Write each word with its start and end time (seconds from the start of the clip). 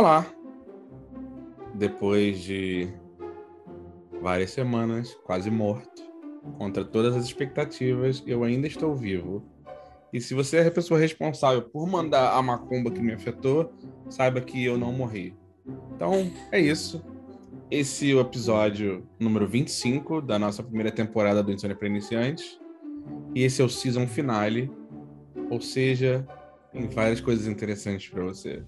Olá! 0.00 0.26
Depois 1.74 2.40
de 2.40 2.88
várias 4.22 4.50
semanas, 4.50 5.12
quase 5.26 5.50
morto, 5.50 6.02
contra 6.56 6.82
todas 6.82 7.14
as 7.14 7.26
expectativas, 7.26 8.24
eu 8.26 8.42
ainda 8.42 8.66
estou 8.66 8.96
vivo. 8.96 9.44
E 10.10 10.18
se 10.18 10.32
você 10.32 10.56
é 10.56 10.66
a 10.66 10.70
pessoa 10.70 10.98
responsável 10.98 11.60
por 11.60 11.86
mandar 11.86 12.32
a 12.32 12.40
macumba 12.40 12.90
que 12.90 13.02
me 13.02 13.12
afetou, 13.12 13.74
saiba 14.08 14.40
que 14.40 14.64
eu 14.64 14.78
não 14.78 14.90
morri. 14.90 15.36
Então, 15.94 16.32
é 16.50 16.58
isso. 16.58 17.04
Esse 17.70 18.10
é 18.10 18.14
o 18.14 18.20
episódio 18.20 19.06
número 19.18 19.46
25 19.46 20.22
da 20.22 20.38
nossa 20.38 20.62
primeira 20.62 20.90
temporada 20.90 21.42
do 21.42 21.52
Insônia 21.52 21.76
para 21.76 21.88
Iniciantes. 21.88 22.58
E 23.34 23.42
esse 23.42 23.60
é 23.60 23.64
o 23.66 23.68
season 23.68 24.06
finale. 24.06 24.72
Ou 25.50 25.60
seja, 25.60 26.26
tem 26.72 26.88
várias 26.88 27.20
coisas 27.20 27.46
interessantes 27.46 28.08
para 28.08 28.24
você. 28.24 28.64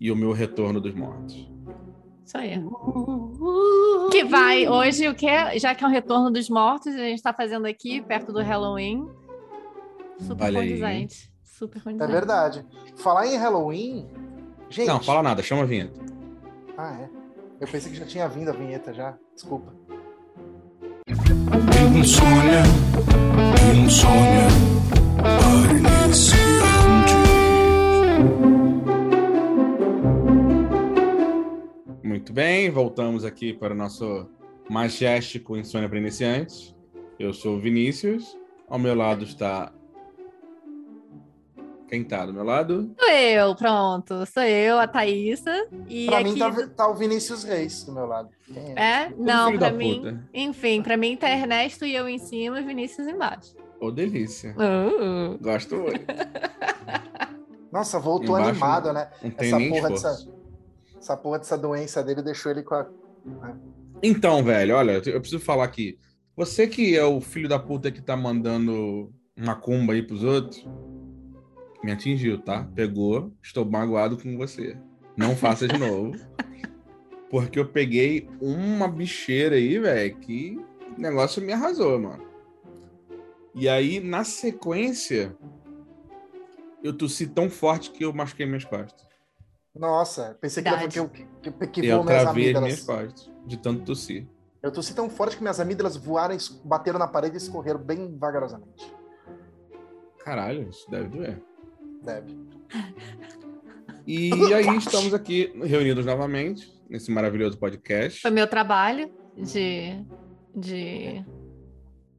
E 0.00 0.10
o 0.10 0.16
meu 0.16 0.32
retorno 0.32 0.80
dos 0.80 0.94
mortos. 0.94 1.48
Isso 2.24 2.38
aí. 2.38 2.60
Que 4.10 4.24
vai 4.24 4.68
hoje, 4.68 5.08
o 5.08 5.14
que 5.14 5.26
é, 5.26 5.58
já 5.58 5.74
que 5.74 5.84
é 5.84 5.86
um 5.86 5.90
retorno 5.90 6.30
dos 6.30 6.48
mortos, 6.48 6.94
a 6.94 6.98
gente 6.98 7.16
está 7.16 7.32
fazendo 7.32 7.66
aqui, 7.66 8.00
perto 8.02 8.32
do 8.32 8.40
Halloween. 8.42 9.06
Super 10.20 10.44
Olha 10.44 10.60
aí. 10.60 10.68
condizente. 10.70 11.32
Super 11.42 11.78
É 11.78 11.82
condizente. 11.82 12.12
verdade. 12.12 12.66
Falar 12.96 13.26
em 13.26 13.36
Halloween. 13.36 14.08
Gente. 14.70 14.86
Não, 14.88 15.00
fala 15.00 15.22
nada, 15.22 15.42
chama 15.42 15.62
a 15.62 15.66
vinheta. 15.66 16.00
Ah, 16.76 16.96
é. 17.02 17.08
Eu 17.60 17.68
pensei 17.68 17.92
que 17.92 17.98
já 17.98 18.04
tinha 18.06 18.28
vindo 18.28 18.48
a 18.48 18.52
vinheta 18.52 18.92
já. 18.92 19.16
Desculpa. 19.34 19.72
Insônia, 21.96 22.62
insônia. 23.86 24.48
Muito 32.24 32.32
bem, 32.32 32.70
voltamos 32.70 33.22
aqui 33.22 33.52
para 33.52 33.74
o 33.74 33.76
nosso 33.76 34.26
majestético 34.70 35.58
Insônia 35.58 35.90
para 35.90 35.98
Iniciantes. 35.98 36.74
Eu 37.18 37.34
sou 37.34 37.56
o 37.56 37.60
Vinícius. 37.60 38.34
Ao 38.66 38.78
meu 38.78 38.94
lado 38.94 39.24
está. 39.24 39.70
Quem 41.86 42.02
tá 42.02 42.24
do 42.24 42.32
meu 42.32 42.42
lado? 42.42 42.94
Sou 42.98 43.10
eu, 43.10 43.54
pronto. 43.54 44.24
Sou 44.24 44.42
eu, 44.42 44.78
a 44.78 44.88
Thaísa. 44.88 45.68
E 45.86 46.06
pra 46.06 46.20
aqui... 46.20 46.30
mim 46.30 46.38
tá, 46.38 46.66
tá 46.68 46.88
o 46.88 46.94
Vinícius 46.94 47.44
Reis 47.44 47.84
do 47.84 47.92
meu 47.92 48.06
lado. 48.06 48.30
É? 48.74 49.02
É? 49.02 49.14
Não, 49.18 49.50
pra 49.58 49.68
da 49.68 49.76
mim. 49.76 49.96
puta. 49.96 50.24
Enfim, 50.32 50.82
pra 50.82 50.96
mim 50.96 51.18
tá 51.18 51.28
Ernesto 51.28 51.84
e 51.84 51.94
eu 51.94 52.08
em 52.08 52.18
cima 52.18 52.58
e 52.58 52.64
Vinícius 52.64 53.06
embaixo. 53.06 53.54
Ô, 53.78 53.90
delícia. 53.90 54.56
Uh. 54.56 55.36
Gosto 55.42 55.76
muito. 55.76 56.06
Nossa, 57.70 58.00
voltou 58.00 58.38
Embaixo, 58.38 58.48
animado, 58.48 58.92
né? 58.94 59.10
Não 59.22 59.30
tem 59.30 59.48
Essa 59.48 59.58
nem 59.58 59.68
porra, 59.68 59.92
esforço. 59.92 60.26
dessa, 60.26 60.43
essa 61.04 61.16
porra 61.18 61.38
dessa 61.38 61.58
doença 61.58 62.02
dele 62.02 62.22
deixou 62.22 62.50
ele 62.50 62.62
com 62.62 62.74
a. 62.74 62.88
Então, 64.02 64.42
velho, 64.42 64.74
olha, 64.74 64.92
eu 64.92 65.20
preciso 65.20 65.38
falar 65.38 65.64
aqui. 65.64 65.98
Você 66.34 66.66
que 66.66 66.96
é 66.96 67.04
o 67.04 67.20
filho 67.20 67.48
da 67.48 67.58
puta 67.58 67.92
que 67.92 68.00
tá 68.00 68.16
mandando 68.16 69.12
macumba 69.36 69.92
aí 69.92 70.02
pros 70.02 70.24
outros, 70.24 70.66
me 71.82 71.92
atingiu, 71.92 72.38
tá? 72.38 72.66
Pegou, 72.74 73.32
estou 73.42 73.64
magoado 73.64 74.16
com 74.16 74.36
você. 74.36 74.76
Não 75.16 75.36
faça 75.36 75.68
de 75.68 75.78
novo. 75.78 76.12
Porque 77.30 77.58
eu 77.58 77.68
peguei 77.68 78.28
uma 78.40 78.88
bicheira 78.88 79.56
aí, 79.56 79.78
velho, 79.78 80.16
que 80.16 80.58
o 80.96 81.00
negócio 81.00 81.42
me 81.42 81.52
arrasou, 81.52 82.00
mano. 82.00 82.24
E 83.54 83.68
aí, 83.68 84.00
na 84.00 84.24
sequência, 84.24 85.36
eu 86.82 86.92
tossi 86.92 87.26
tão 87.26 87.50
forte 87.50 87.90
que 87.90 88.04
eu 88.04 88.12
machuquei 88.12 88.46
minhas 88.46 88.64
costas. 88.64 89.13
Nossa, 89.74 90.36
pensei 90.40 90.62
que, 90.62 90.70
Verdade. 90.70 90.92
que, 90.92 90.98
eu- 91.00 91.08
que, 91.08 91.26
que, 91.50 91.66
que 91.66 91.86
eu 91.86 91.96
voou 91.96 92.04
minhas 92.04 92.22
travei 92.22 92.50
as 92.52 92.56
amígdalas. 92.56 92.62
minhas 92.62 92.82
costas, 93.12 93.30
de 93.46 93.56
tanto 93.56 93.82
tossir. 93.84 94.26
Eu 94.62 94.70
tossi 94.72 94.94
tão 94.94 95.10
forte 95.10 95.36
que 95.36 95.42
minhas 95.42 95.60
amígdalas 95.60 95.96
voaram, 95.96 96.36
bateram 96.64 96.98
na 96.98 97.06
parede 97.08 97.34
e 97.34 97.38
escorreram 97.38 97.80
bem 97.80 98.16
vagarosamente. 98.16 98.94
Caralho, 100.24 100.68
isso 100.70 100.90
deve 100.90 101.08
doer. 101.08 101.42
Deve. 102.02 102.38
E 104.06 104.30
aí 104.54 104.76
estamos 104.76 105.12
aqui 105.12 105.52
reunidos 105.64 106.06
novamente 106.06 106.72
nesse 106.88 107.10
maravilhoso 107.10 107.58
podcast. 107.58 108.20
Foi 108.22 108.30
meu 108.30 108.46
trabalho 108.46 109.12
de. 109.36 110.02
de... 110.54 111.24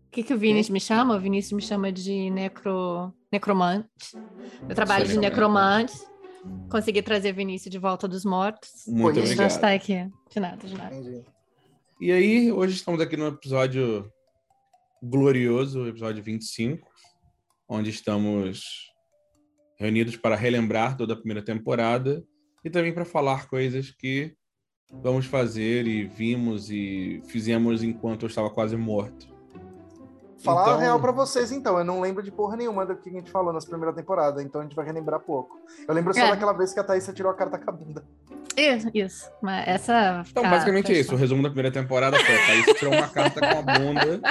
O 0.08 0.12
que, 0.16 0.24
que 0.24 0.34
o 0.34 0.38
Vinícius 0.38 0.70
me 0.72 0.80
chama? 0.80 1.16
O 1.16 1.20
Vinícius 1.20 1.52
me 1.54 1.62
chama 1.62 1.92
de 1.92 2.30
necro... 2.30 3.14
necromante. 3.32 3.88
Meu 4.66 4.76
trabalho 4.76 5.06
de 5.06 5.18
necromante. 5.18 5.94
Consegui 6.70 7.02
trazer 7.02 7.34
Vinícius 7.34 7.72
de 7.72 7.78
volta 7.78 8.08
dos 8.08 8.26
mortos. 8.26 8.70
Muito 8.88 9.20
isso. 9.20 9.28
Já 9.28 9.46
obrigado. 9.46 9.50
está 9.52 9.74
aqui. 9.74 10.10
De 10.32 10.40
nada, 10.40 10.68
de 10.68 10.74
nada. 10.74 10.96
Entendi. 10.96 11.26
E 12.02 12.12
aí, 12.12 12.52
hoje 12.52 12.76
estamos 12.76 13.00
aqui 13.00 13.16
no 13.16 13.28
episódio 13.28 14.12
glorioso, 15.02 15.88
episódio 15.88 16.24
25, 16.24 16.88
onde 17.70 17.90
estamos 17.90 18.92
reunidos 19.78 20.16
para 20.18 20.36
relembrar 20.36 20.98
toda 20.98 21.14
a 21.14 21.18
primeira 21.18 21.44
temporada 21.44 22.24
e 22.64 22.70
também 22.70 22.94
para 22.94 23.06
falar 23.06 23.48
coisas 23.48 23.92
que 23.92 24.36
vamos 24.92 25.26
fazer 25.26 25.88
e 25.88 26.06
vimos 26.06 26.70
e 26.70 27.22
fizemos 27.28 27.84
enquanto 27.84 28.24
eu 28.24 28.28
estava 28.28 28.50
quase 28.50 28.76
morto. 28.76 29.35
Falar 30.46 30.62
Então- 30.62 30.74
a 30.76 30.78
real 30.80 31.00
pra 31.00 31.12
vocês, 31.12 31.52
então. 31.52 31.78
Eu 31.78 31.84
não 31.84 32.00
lembro 32.00 32.22
de 32.24 32.32
porra 32.32 32.56
nenhuma 32.56 32.86
do 32.86 32.96
que 32.96 33.10
a 33.10 33.12
gente 33.12 33.32
falou 33.32 33.52
nas 33.52 33.66
primeiras 33.66 33.96
temporadas, 33.96 34.44
então 34.44 34.62
a 34.62 34.64
gente 34.64 34.76
vai 34.76 34.86
relembrar 34.86 35.20
pouco. 35.20 35.60
Eu 35.88 35.94
lembro 35.94 36.14
só 36.14 36.22
É. 36.22 36.30
daquela 36.30 36.54
vez 36.54 36.74
que 36.74 36.80
a 36.80 36.84
Thaís 36.84 37.06
tirou 37.14 37.32
a 37.32 37.36
carta 37.36 37.58
com 37.58 37.70
a 37.70 37.74
bunda. 37.74 38.06
Isso, 38.56 38.90
isso. 38.94 39.30
Mas 39.42 39.68
essa. 39.68 40.24
Então, 40.30 40.44
basicamente 40.44 40.92
é 40.94 41.00
isso. 41.00 41.14
O 41.14 41.18
resumo 41.18 41.42
da 41.44 41.50
primeira 41.50 41.72
temporada 41.72 42.18
foi: 42.18 42.36
a 42.36 42.46
Thaís 42.46 42.66
tirou 42.80 42.94
uma 42.94 43.08
carta 43.10 43.40
com 43.42 43.60
a 43.60 43.62
bunda. 43.80 44.22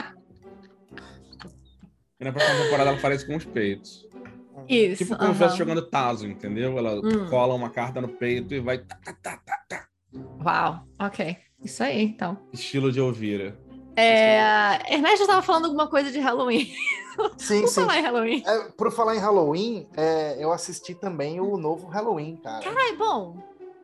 E 2.21 2.25
na 2.25 2.33
próxima 2.33 2.63
temporada 2.65 2.91
ela 2.91 2.99
faz 2.99 3.17
isso 3.17 3.27
com 3.27 3.37
os 3.37 3.45
peitos. 3.45 4.09
Isso. 4.69 4.99
Tipo 5.05 5.17
como 5.17 5.27
se 5.27 5.33
estivesse 5.33 5.59
jogando 5.59 5.83
Tazo, 5.83 6.27
entendeu? 6.27 6.79
Ela 6.79 6.95
Hum. 7.01 7.29
cola 7.29 7.55
uma 7.55 7.69
carta 7.71 8.01
no 8.01 8.09
peito 8.09 8.55
e 8.55 8.61
vai. 8.61 8.79
tá, 8.79 8.97
tá, 9.05 9.13
tá, 9.21 9.41
tá, 9.45 9.59
tá. 9.69 9.87
Uau, 10.45 10.85
ok. 10.99 11.37
Isso 11.63 11.83
aí, 11.83 12.03
então. 12.05 12.39
Estilo 12.53 12.93
de 12.93 13.01
Elvira. 13.01 13.59
É... 13.97 14.95
Ernesto 14.95 15.23
estava 15.23 15.43
falando 15.43 15.67
alguma 15.67 15.87
coisa 15.89 16.11
de 16.11 16.19
Halloween. 16.21 16.73
Sim, 17.37 17.57
Vamos 17.59 17.71
sim. 17.71 17.81
falar 17.83 17.99
em 17.99 18.03
Halloween. 18.03 18.43
É, 18.47 18.59
por 18.77 18.91
falar 18.93 19.15
em 19.17 19.19
Halloween, 19.21 19.89
é, 19.97 20.37
eu 20.39 20.53
assisti 20.53 20.95
também 20.95 21.41
o 21.41 21.57
novo 21.57 21.87
Halloween, 21.89 22.37
cara. 22.37 22.65
Ai, 22.77 22.97
bom. 22.97 23.37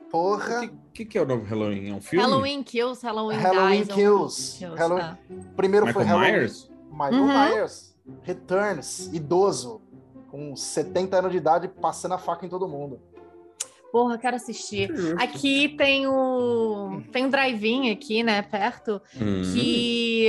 O 0.06 0.10
Porra, 0.10 0.60
que, 0.62 0.72
que, 0.92 1.04
que 1.04 1.18
é 1.18 1.22
o 1.22 1.26
novo 1.26 1.44
Halloween? 1.44 1.90
É 1.90 1.94
um 1.94 2.00
filme? 2.00 2.24
Halloween 2.24 2.62
Kills, 2.64 3.00
Halloween, 3.06 3.36
Halloween 3.36 3.82
Dies. 3.84 3.94
Kills. 3.94 4.58
Kills, 4.58 4.76
Halloween- 4.76 5.02
tá. 5.04 5.18
primeiro 5.56 5.86
foi 5.92 6.02
Michael 6.02 6.18
Halloween. 6.18 6.32
Myers? 6.40 6.70
Michael 6.90 7.14
Uhum. 7.22 7.28
Myers. 7.28 7.96
Returns, 8.22 9.06
idoso, 9.12 9.80
com 10.28 10.56
70 10.56 11.16
anos 11.18 11.30
de 11.30 11.36
idade, 11.38 11.68
passando 11.68 12.12
a 12.14 12.18
faca 12.18 12.44
em 12.44 12.48
todo 12.48 12.66
mundo. 12.66 13.00
Porra, 13.92 14.18
quero 14.18 14.36
assistir. 14.36 14.90
Aqui 15.18 15.70
tem 15.76 16.06
o. 16.06 17.02
Tem 17.12 17.24
um 17.26 17.30
drive-in 17.30 17.90
aqui, 17.90 18.22
né, 18.22 18.42
perto, 18.42 19.00
Hum. 19.20 19.42
que. 19.52 20.28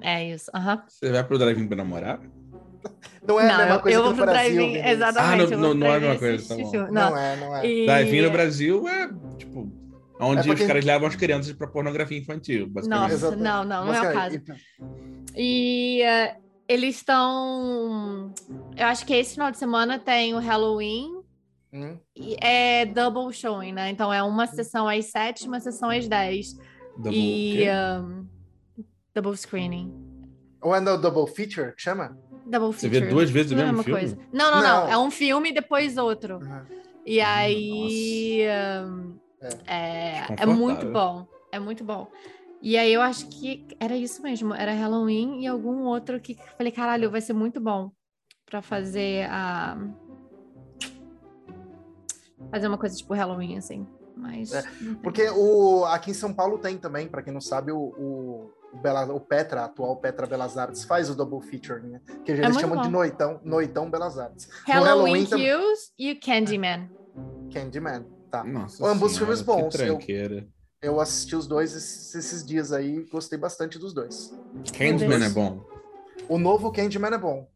É 0.00 0.32
isso. 0.34 0.50
aham. 0.54 0.82
Você 0.88 1.10
vai 1.10 1.24
pro 1.24 1.38
drive-in 1.38 1.66
pra 1.66 1.76
namorar? 1.76 2.20
Não 3.26 3.38
é 3.38 3.50
a 3.50 3.58
mesma 3.58 3.78
coisa 3.80 3.98
eu 3.98 4.04
vou 4.04 4.14
pro 4.14 4.24
Brasil. 4.24 4.54
drive-in, 4.56 4.88
exatamente. 4.88 5.52
Ah, 5.52 5.56
não- 5.56 5.58
não- 5.68 5.74
não 5.74 5.86
é 5.88 5.96
a 5.96 6.00
mesma 6.00 6.18
coisa, 6.18 6.48
tá 6.48 6.54
bom. 6.62 6.70
filme. 6.70 6.90
Não, 6.90 7.16
é, 7.18 7.36
não 7.36 7.56
é. 7.56 7.66
E- 7.66 7.86
Drive-in 7.86 8.22
no 8.22 8.30
Brasil 8.30 8.88
é, 8.88 9.10
tipo, 9.36 9.72
onde 10.20 10.40
É 10.40 10.44
porque- 10.44 10.62
os 10.62 10.66
caras 10.68 10.84
levam 10.84 11.06
as 11.08 11.16
crianças 11.16 11.52
pra 11.52 11.66
pornografia 11.66 12.18
infantil, 12.18 12.66
basicamente. 12.68 13.02
Nossa, 13.02 13.14
Exatamente. 13.14 13.42
não, 13.44 13.64
não, 13.64 13.84
não 13.86 13.94
é 13.94 14.00
o 14.00 14.04
Mas, 14.04 14.14
caso. 14.14 14.40
cara, 14.40 14.60
E 15.36 16.02
eh, 16.02 16.36
eles 16.68 16.96
estão. 16.96 18.32
Eu 18.76 18.86
acho 18.86 19.04
que 19.06 19.12
esse 19.14 19.34
final 19.34 19.50
de 19.50 19.58
semana 19.58 19.98
tem 19.98 20.34
o 20.34 20.38
Halloween. 20.38 21.19
E- 21.72 21.76
hum, 21.76 21.98
E 22.16 22.36
é 22.40 22.84
double 22.86 23.32
showing, 23.32 23.72
né? 23.72 23.90
Então 23.90 24.12
é 24.12 24.22
uma 24.22 24.46
sessão 24.46 24.88
às 24.88 25.06
sete, 25.06 25.46
uma 25.46 25.60
sessão 25.60 25.90
às 25.90 26.08
dez. 26.08 26.54
Double 26.96 27.12
E 27.18 27.66
um, 28.02 28.26
double 29.14 29.36
screening. 29.36 29.92
Ou 30.62 30.74
é 30.74 30.80
no 30.80 30.98
Double 30.98 31.26
Feature, 31.32 31.74
que 31.74 31.80
chama? 31.82 32.16
Double 32.44 32.72
Você 32.72 32.88
feature. 32.88 33.06
vê 33.06 33.10
duas 33.10 33.30
vezes 33.30 33.52
o 33.52 33.54
Não 33.54 33.62
é 33.62 33.66
mesmo 33.66 33.78
uma 33.78 33.84
filme? 33.84 34.00
coisa. 34.00 34.18
Não, 34.32 34.50
não, 34.50 34.62
não, 34.62 34.84
Não. 34.86 34.88
É 34.90 34.98
um 34.98 35.10
filme 35.10 35.50
e 35.50 35.54
depois 35.54 35.96
outro. 35.96 36.38
Uhum. 36.38 36.62
E 37.06 37.20
aí. 37.20 38.42
um, 38.84 39.16
É. 39.66 39.74
é, 39.74 40.26
é 40.40 40.46
muito 40.46 40.86
bom. 40.90 41.26
É 41.50 41.58
muito 41.58 41.82
bom. 41.82 42.06
E 42.60 42.76
aí 42.76 42.92
eu 42.92 43.00
acho 43.00 43.26
que 43.28 43.66
era 43.80 43.96
isso 43.96 44.20
mesmo. 44.22 44.52
Era 44.54 44.72
Halloween 44.74 45.40
e 45.42 45.46
algum 45.46 45.84
outro 45.84 46.20
que 46.20 46.36
falei, 46.58 46.70
caralho, 46.70 47.10
vai 47.10 47.22
ser 47.22 47.32
muito 47.32 47.58
bom 47.60 47.90
pra 48.44 48.60
fazer 48.60 49.26
a. 49.30 49.78
Fazer 52.50 52.68
uma 52.68 52.78
coisa 52.78 52.96
tipo 52.96 53.12
Halloween, 53.14 53.58
assim. 53.58 53.86
Mas. 54.16 54.52
É. 54.52 54.62
Porque 55.02 55.28
o, 55.30 55.84
aqui 55.86 56.10
em 56.10 56.14
São 56.14 56.32
Paulo 56.32 56.58
tem 56.58 56.76
também, 56.76 57.08
pra 57.08 57.22
quem 57.22 57.32
não 57.32 57.40
sabe, 57.40 57.72
o, 57.72 57.78
o, 57.78 58.50
o, 58.72 58.76
Bela- 58.78 59.12
o 59.12 59.20
Petra, 59.20 59.64
atual 59.64 59.96
Petra 59.96 60.26
Belas 60.26 60.58
Artes, 60.58 60.84
faz 60.84 61.08
o 61.08 61.14
Double 61.14 61.40
Feature, 61.40 61.80
né? 61.86 62.00
Que 62.24 62.32
eles 62.32 62.44
É 62.56 62.60
chamam 62.60 62.78
de 62.82 62.88
bom. 62.88 62.92
Noitão, 62.92 63.40
Noitão 63.44 63.90
Belas 63.90 64.18
Artes. 64.18 64.48
Halloween 64.66 65.24
Kills 65.26 65.92
e 65.98 66.12
o 66.12 66.20
Candyman. 66.20 66.90
Candyman. 67.52 68.04
Tá. 68.30 68.44
Nossa 68.44 68.86
Ambos 68.86 69.12
senhora, 69.12 69.34
filmes 69.36 69.42
bons, 69.42 69.74
Que 69.76 69.82
eu- 69.82 69.96
tranqueira. 69.96 70.46
Eu 70.82 70.98
assisti 71.00 71.36
os 71.36 71.46
dois 71.46 71.74
esses, 71.74 72.14
esses 72.14 72.44
dias 72.46 72.72
aí, 72.72 73.04
gostei 73.12 73.38
bastante 73.38 73.78
dos 73.78 73.92
dois. 73.92 74.32
Candyman 74.76 75.22
é 75.24 75.28
bom. 75.28 75.60
O 76.28 76.38
novo 76.38 76.72
Candyman 76.72 77.10
é 77.14 77.18
bom. 77.18 77.46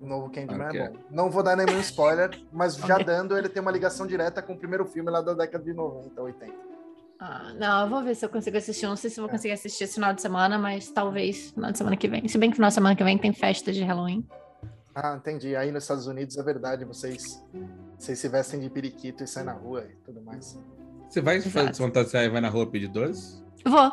O 0.00 0.06
novo 0.06 0.30
Candyman 0.30 0.68
Ok. 0.68 0.80
é 0.80 0.88
bom. 0.88 0.96
Não 1.10 1.30
vou 1.30 1.42
dar 1.42 1.56
nenhum 1.56 1.78
spoiler, 1.80 2.30
mas 2.52 2.74
já 2.76 2.96
dando, 2.98 3.36
ele 3.36 3.48
tem 3.48 3.60
uma 3.60 3.70
ligação 3.70 4.06
direta 4.06 4.40
com 4.40 4.54
o 4.54 4.56
primeiro 4.56 4.86
filme 4.86 5.10
lá 5.10 5.20
da 5.20 5.34
década 5.34 5.62
de 5.62 5.74
90, 5.74 6.20
80. 6.22 6.54
Ah, 7.22 7.52
não, 7.58 7.82
eu 7.82 7.88
vou 7.90 8.02
ver 8.02 8.14
se 8.14 8.24
eu 8.24 8.30
consigo 8.30 8.56
assistir. 8.56 8.86
Não 8.86 8.96
sei 8.96 9.10
se 9.10 9.20
eu 9.20 9.24
vou 9.24 9.28
É. 9.28 9.32
conseguir 9.32 9.52
assistir 9.52 9.84
esse 9.84 9.94
final 9.94 10.14
de 10.14 10.22
semana, 10.22 10.58
mas 10.58 10.90
talvez 10.90 11.50
final 11.50 11.70
de 11.70 11.76
semana 11.76 11.96
que 11.98 12.08
vem. 12.08 12.26
Se 12.28 12.38
bem 12.38 12.48
que 12.48 12.56
final 12.56 12.68
de 12.68 12.74
semana 12.74 12.96
que 12.96 13.04
vem 13.04 13.18
tem 13.18 13.32
festa 13.34 13.70
de 13.72 13.82
Halloween. 13.84 14.26
Ah, 14.94 15.16
entendi. 15.16 15.54
Aí 15.54 15.70
nos 15.70 15.84
Estados 15.84 16.06
Unidos 16.06 16.38
é 16.38 16.42
verdade, 16.42 16.84
vocês, 16.86 17.44
vocês 17.98 18.18
se 18.18 18.26
vestem 18.28 18.58
de 18.60 18.70
periquito 18.70 19.22
e 19.22 19.26
saem 19.26 19.46
na 19.46 19.52
rua 19.52 19.84
e 19.84 19.94
tudo 20.04 20.22
mais. 20.22 20.58
Você 21.10 21.20
vai 21.20 21.36
Exato. 21.36 21.50
fazer 21.52 21.74
fantasiar 21.74 22.24
e 22.24 22.30
vai 22.30 22.40
na 22.40 22.48
rua 22.48 22.66
pedir 22.66 22.88
doce? 22.88 23.44
Vou. 23.66 23.92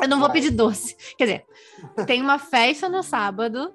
Eu 0.00 0.08
não 0.08 0.18
vou 0.20 0.28
Vai. 0.28 0.36
pedir 0.40 0.50
doce. 0.52 0.96
Quer 1.18 1.24
dizer, 1.24 1.44
tem 2.06 2.22
uma 2.22 2.38
festa 2.38 2.88
no 2.88 3.02
sábado 3.02 3.74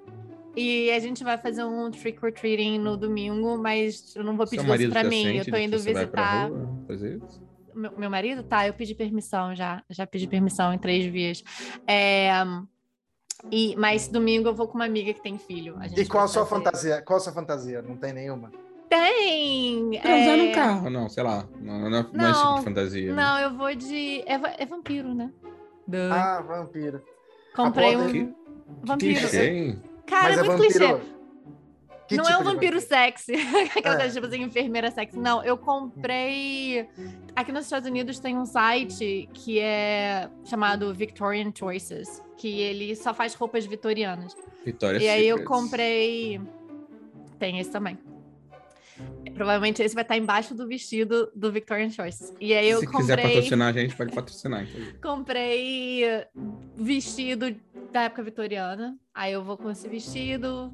e 0.56 0.90
a 0.90 0.98
gente 0.98 1.22
vai 1.24 1.36
fazer 1.38 1.64
um 1.64 1.90
trick 1.90 2.24
or 2.24 2.32
treating 2.32 2.78
no 2.78 2.96
domingo, 2.96 3.56
mas 3.58 4.14
eu 4.16 4.22
não 4.24 4.36
vou 4.36 4.46
pedir 4.46 4.66
marido 4.66 4.92
pra 4.92 5.04
mim. 5.04 5.36
Eu 5.36 5.44
tô 5.44 5.50
que 5.52 5.60
indo 5.60 5.78
visitar. 5.78 6.50
fazer 6.86 7.16
isso? 7.18 7.42
Meu, 7.74 7.92
meu 7.98 8.10
marido? 8.10 8.42
Tá, 8.44 8.66
eu 8.66 8.72
pedi 8.74 8.94
permissão 8.94 9.54
já. 9.54 9.82
Já 9.90 10.06
pedi 10.06 10.26
permissão 10.28 10.72
em 10.72 10.78
três 10.78 11.04
vias. 11.06 11.42
É, 11.88 12.30
e, 13.50 13.74
mas 13.76 14.06
domingo 14.08 14.48
eu 14.48 14.54
vou 14.54 14.68
com 14.68 14.76
uma 14.76 14.84
amiga 14.84 15.12
que 15.12 15.20
tem 15.20 15.36
filho. 15.38 15.76
A 15.80 15.88
gente 15.88 16.00
E 16.00 16.06
qual 16.06 16.24
a 16.24 16.28
sua 16.28 16.46
fazer- 16.46 16.64
fantasia? 16.64 17.02
Qual 17.02 17.16
a 17.16 17.20
sua 17.20 17.32
fantasia? 17.32 17.82
Não 17.82 17.96
tem 17.96 18.12
nenhuma? 18.12 18.52
Tem! 18.88 19.90
Transar 20.00 20.34
é, 20.34 20.36
num 20.36 20.52
carro, 20.52 20.88
não, 20.90 21.08
sei 21.08 21.24
lá. 21.24 21.48
Não, 21.60 21.90
não, 21.90 21.90
não 21.90 21.96
é 21.98 22.00
esse 22.00 22.10
tipo 22.12 22.16
Não, 22.16 22.54
de 22.58 22.64
fantasia. 22.64 23.12
né? 23.14 23.22
Não, 23.22 23.38
eu 23.40 23.54
vou 23.56 23.74
de. 23.74 24.20
É, 24.20 24.62
é 24.62 24.66
vampiro, 24.66 25.12
né? 25.14 25.32
Ah, 26.12 26.40
vampiro. 26.42 27.02
Comprei 27.56 27.96
um 27.96 28.06
Que 28.10 28.34
vampiro. 28.84 29.36
hein? 29.36 29.82
Cara, 30.06 30.28
Mas 30.30 30.38
é 30.38 30.40
é 30.40 30.44
muito 30.44 30.62
vampiro. 30.62 30.98
clichê. 30.98 31.14
Que 32.06 32.16
não 32.16 32.24
tipo 32.24 32.36
é 32.36 32.38
um 32.38 32.42
de 32.44 32.52
vampiro 32.52 32.80
sexy. 32.80 33.32
Aquela 33.76 34.02
É. 34.04 34.08
tipo 34.10 34.26
assim, 34.26 34.42
enfermeira 34.42 34.90
sexy. 34.90 35.18
Não, 35.18 35.42
eu 35.42 35.56
comprei. 35.56 36.86
Aqui 37.34 37.50
nos 37.50 37.64
Estados 37.64 37.88
Unidos 37.88 38.18
tem 38.18 38.36
um 38.36 38.44
site 38.44 39.28
que 39.32 39.58
é 39.58 40.28
chamado 40.44 40.92
Victorian 40.92 41.50
Choices, 41.56 42.22
que 42.36 42.60
ele 42.60 42.94
só 42.94 43.14
faz 43.14 43.34
roupas 43.34 43.64
vitorianas. 43.64 44.36
Vitória 44.64 44.98
e 44.98 45.08
aí 45.08 45.26
eu 45.26 45.38
Secrets. 45.38 45.60
comprei. 45.62 46.40
Tem 47.38 47.58
esse 47.58 47.70
também. 47.70 47.98
Provavelmente 49.34 49.82
esse 49.82 49.94
vai 49.94 50.02
estar 50.02 50.16
embaixo 50.16 50.54
do 50.54 50.66
vestido 50.68 51.30
do 51.34 51.50
Victorian 51.50 51.90
Choices. 51.90 52.32
E 52.40 52.54
aí 52.54 52.68
eu 52.68 52.80
Se 52.80 52.86
quiser 52.86 53.16
comprei. 53.16 53.34
patrocinar 53.34 53.68
a 53.68 53.72
gente, 53.72 53.96
pode 53.96 54.14
patrocinar. 54.14 54.62
inclusive. 54.62 54.92
Comprei 55.02 56.02
vestido 56.76 57.54
da 57.92 58.02
época 58.02 58.22
vitoriana. 58.22 58.96
Aí 59.12 59.32
eu 59.32 59.42
vou 59.42 59.56
com 59.56 59.70
esse 59.70 59.88
vestido. 59.88 60.72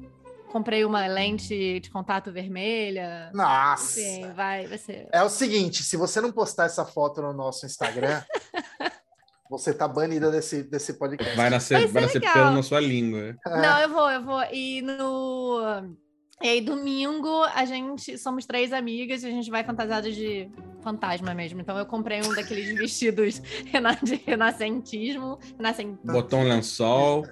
Comprei 0.51 0.83
uma 0.83 1.07
lente 1.07 1.79
de 1.79 1.89
contato 1.89 2.31
vermelha. 2.31 3.31
Nossa! 3.33 3.93
Sim, 4.01 4.31
vai, 4.33 4.67
vai 4.67 4.77
ser. 4.77 5.07
É 5.11 5.23
o 5.23 5.29
seguinte, 5.29 5.81
se 5.81 5.95
você 5.95 6.19
não 6.19 6.31
postar 6.31 6.65
essa 6.65 6.85
foto 6.85 7.21
no 7.21 7.31
nosso 7.31 7.65
Instagram, 7.65 8.21
você 9.49 9.73
tá 9.73 9.87
banida 9.87 10.29
desse, 10.29 10.61
desse 10.61 10.93
podcast. 10.93 11.35
Vai 11.35 11.49
nascer, 11.49 11.79
Vai 11.79 11.87
vai 11.87 12.01
nascer 12.03 12.21
pelo 12.21 12.51
na 12.51 12.61
sua 12.63 12.79
língua. 12.81 13.35
É. 13.47 13.61
Não, 13.61 13.79
eu 13.79 13.89
vou, 13.89 14.11
eu 14.11 14.23
vou. 14.23 14.43
E 14.51 14.81
no. 14.81 15.95
E 16.41 16.47
aí, 16.47 16.61
domingo, 16.61 17.43
a 17.53 17.65
gente. 17.65 18.17
Somos 18.17 18.45
três 18.45 18.73
amigas 18.73 19.23
e 19.23 19.27
a 19.27 19.29
gente 19.29 19.49
vai 19.51 19.63
fantasiado 19.63 20.11
de 20.11 20.49
fantasma 20.81 21.33
mesmo. 21.33 21.61
Então, 21.61 21.77
eu 21.77 21.85
comprei 21.85 22.21
um 22.23 22.33
daqueles 22.33 22.75
vestidos 22.75 23.39
de 24.03 24.15
renascentismo. 24.25 25.37
Renascen... 25.57 25.97
Botou 26.03 26.39
um 26.39 26.43
lençol. 26.43 27.25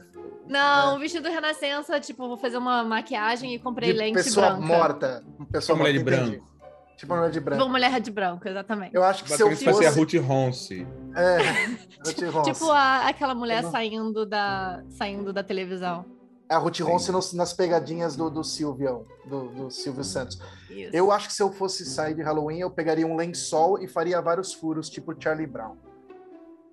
Não, 0.48 0.96
um 0.96 1.00
vestido 1.00 1.30
renascença, 1.30 2.00
tipo, 2.00 2.28
vou 2.28 2.38
fazer 2.38 2.58
uma 2.58 2.84
maquiagem 2.84 3.54
e 3.54 3.60
comprei 3.60 3.92
de 3.92 3.98
lente 3.98 4.14
pessoa 4.16 4.52
branca. 4.52 4.66
morta. 4.66 5.24
Pessoa 5.52 5.76
Uma 5.76 5.84
mulher 5.86 6.04
morta, 6.04 6.16
de 6.22 6.28
branco. 6.32 6.50
Tipo 6.98 7.14
uma 7.14 7.20
mulher 7.20 7.32
de 7.32 7.40
branco. 7.40 7.60
Vou 7.62 7.70
mulher 7.72 8.00
de 8.02 8.12
branco, 8.12 8.48
exatamente. 8.48 8.96
Eu 8.96 9.04
acho 9.04 9.24
que 9.24 9.32
se 9.32 9.42
eu 9.42 9.56
ser 9.56 9.70
a 9.70 9.74
fosse... 9.74 10.00
Ruth 10.18 10.26
Ronce. 10.28 10.88
É, 11.16 11.38
Ruth 12.06 12.22
Ronce. 12.34 12.52
Tipo 12.52 12.72
a- 12.72 13.08
aquela 13.08 13.34
mulher 13.36 13.64
não- 13.64 13.72
saindo 13.72 14.26
da, 14.26 14.84
saindo 14.90 15.32
da 15.32 15.44
televisão. 15.44 16.04
É 16.50 16.56
a 16.56 16.58
Ruth 16.58 16.80
Ronce 16.80 17.12
nos- 17.12 17.32
nas 17.34 17.54
pegadinhas 17.54 18.16
do, 18.16 18.30
do 18.30 18.44
Silvio, 18.44 19.06
do, 19.28 19.50
do 19.50 19.70
Silvio 19.72 20.04
Santos. 20.04 20.40
Isso. 20.70 20.90
Eu 20.96 21.12
acho 21.12 21.28
que 21.28 21.34
se 21.34 21.44
eu 21.44 21.52
fosse 21.52 21.86
sair 21.86 22.16
de 22.16 22.24
Halloween, 22.24 22.60
eu 22.60 22.72
pegaria 22.72 23.06
um 23.06 23.16
lençol 23.16 23.80
e 23.80 23.88
faria 23.88 24.20
vários 24.20 24.52
furos, 24.54 24.90
tipo 24.90 25.14
Charlie 25.22 25.46
Brown. 25.46 25.76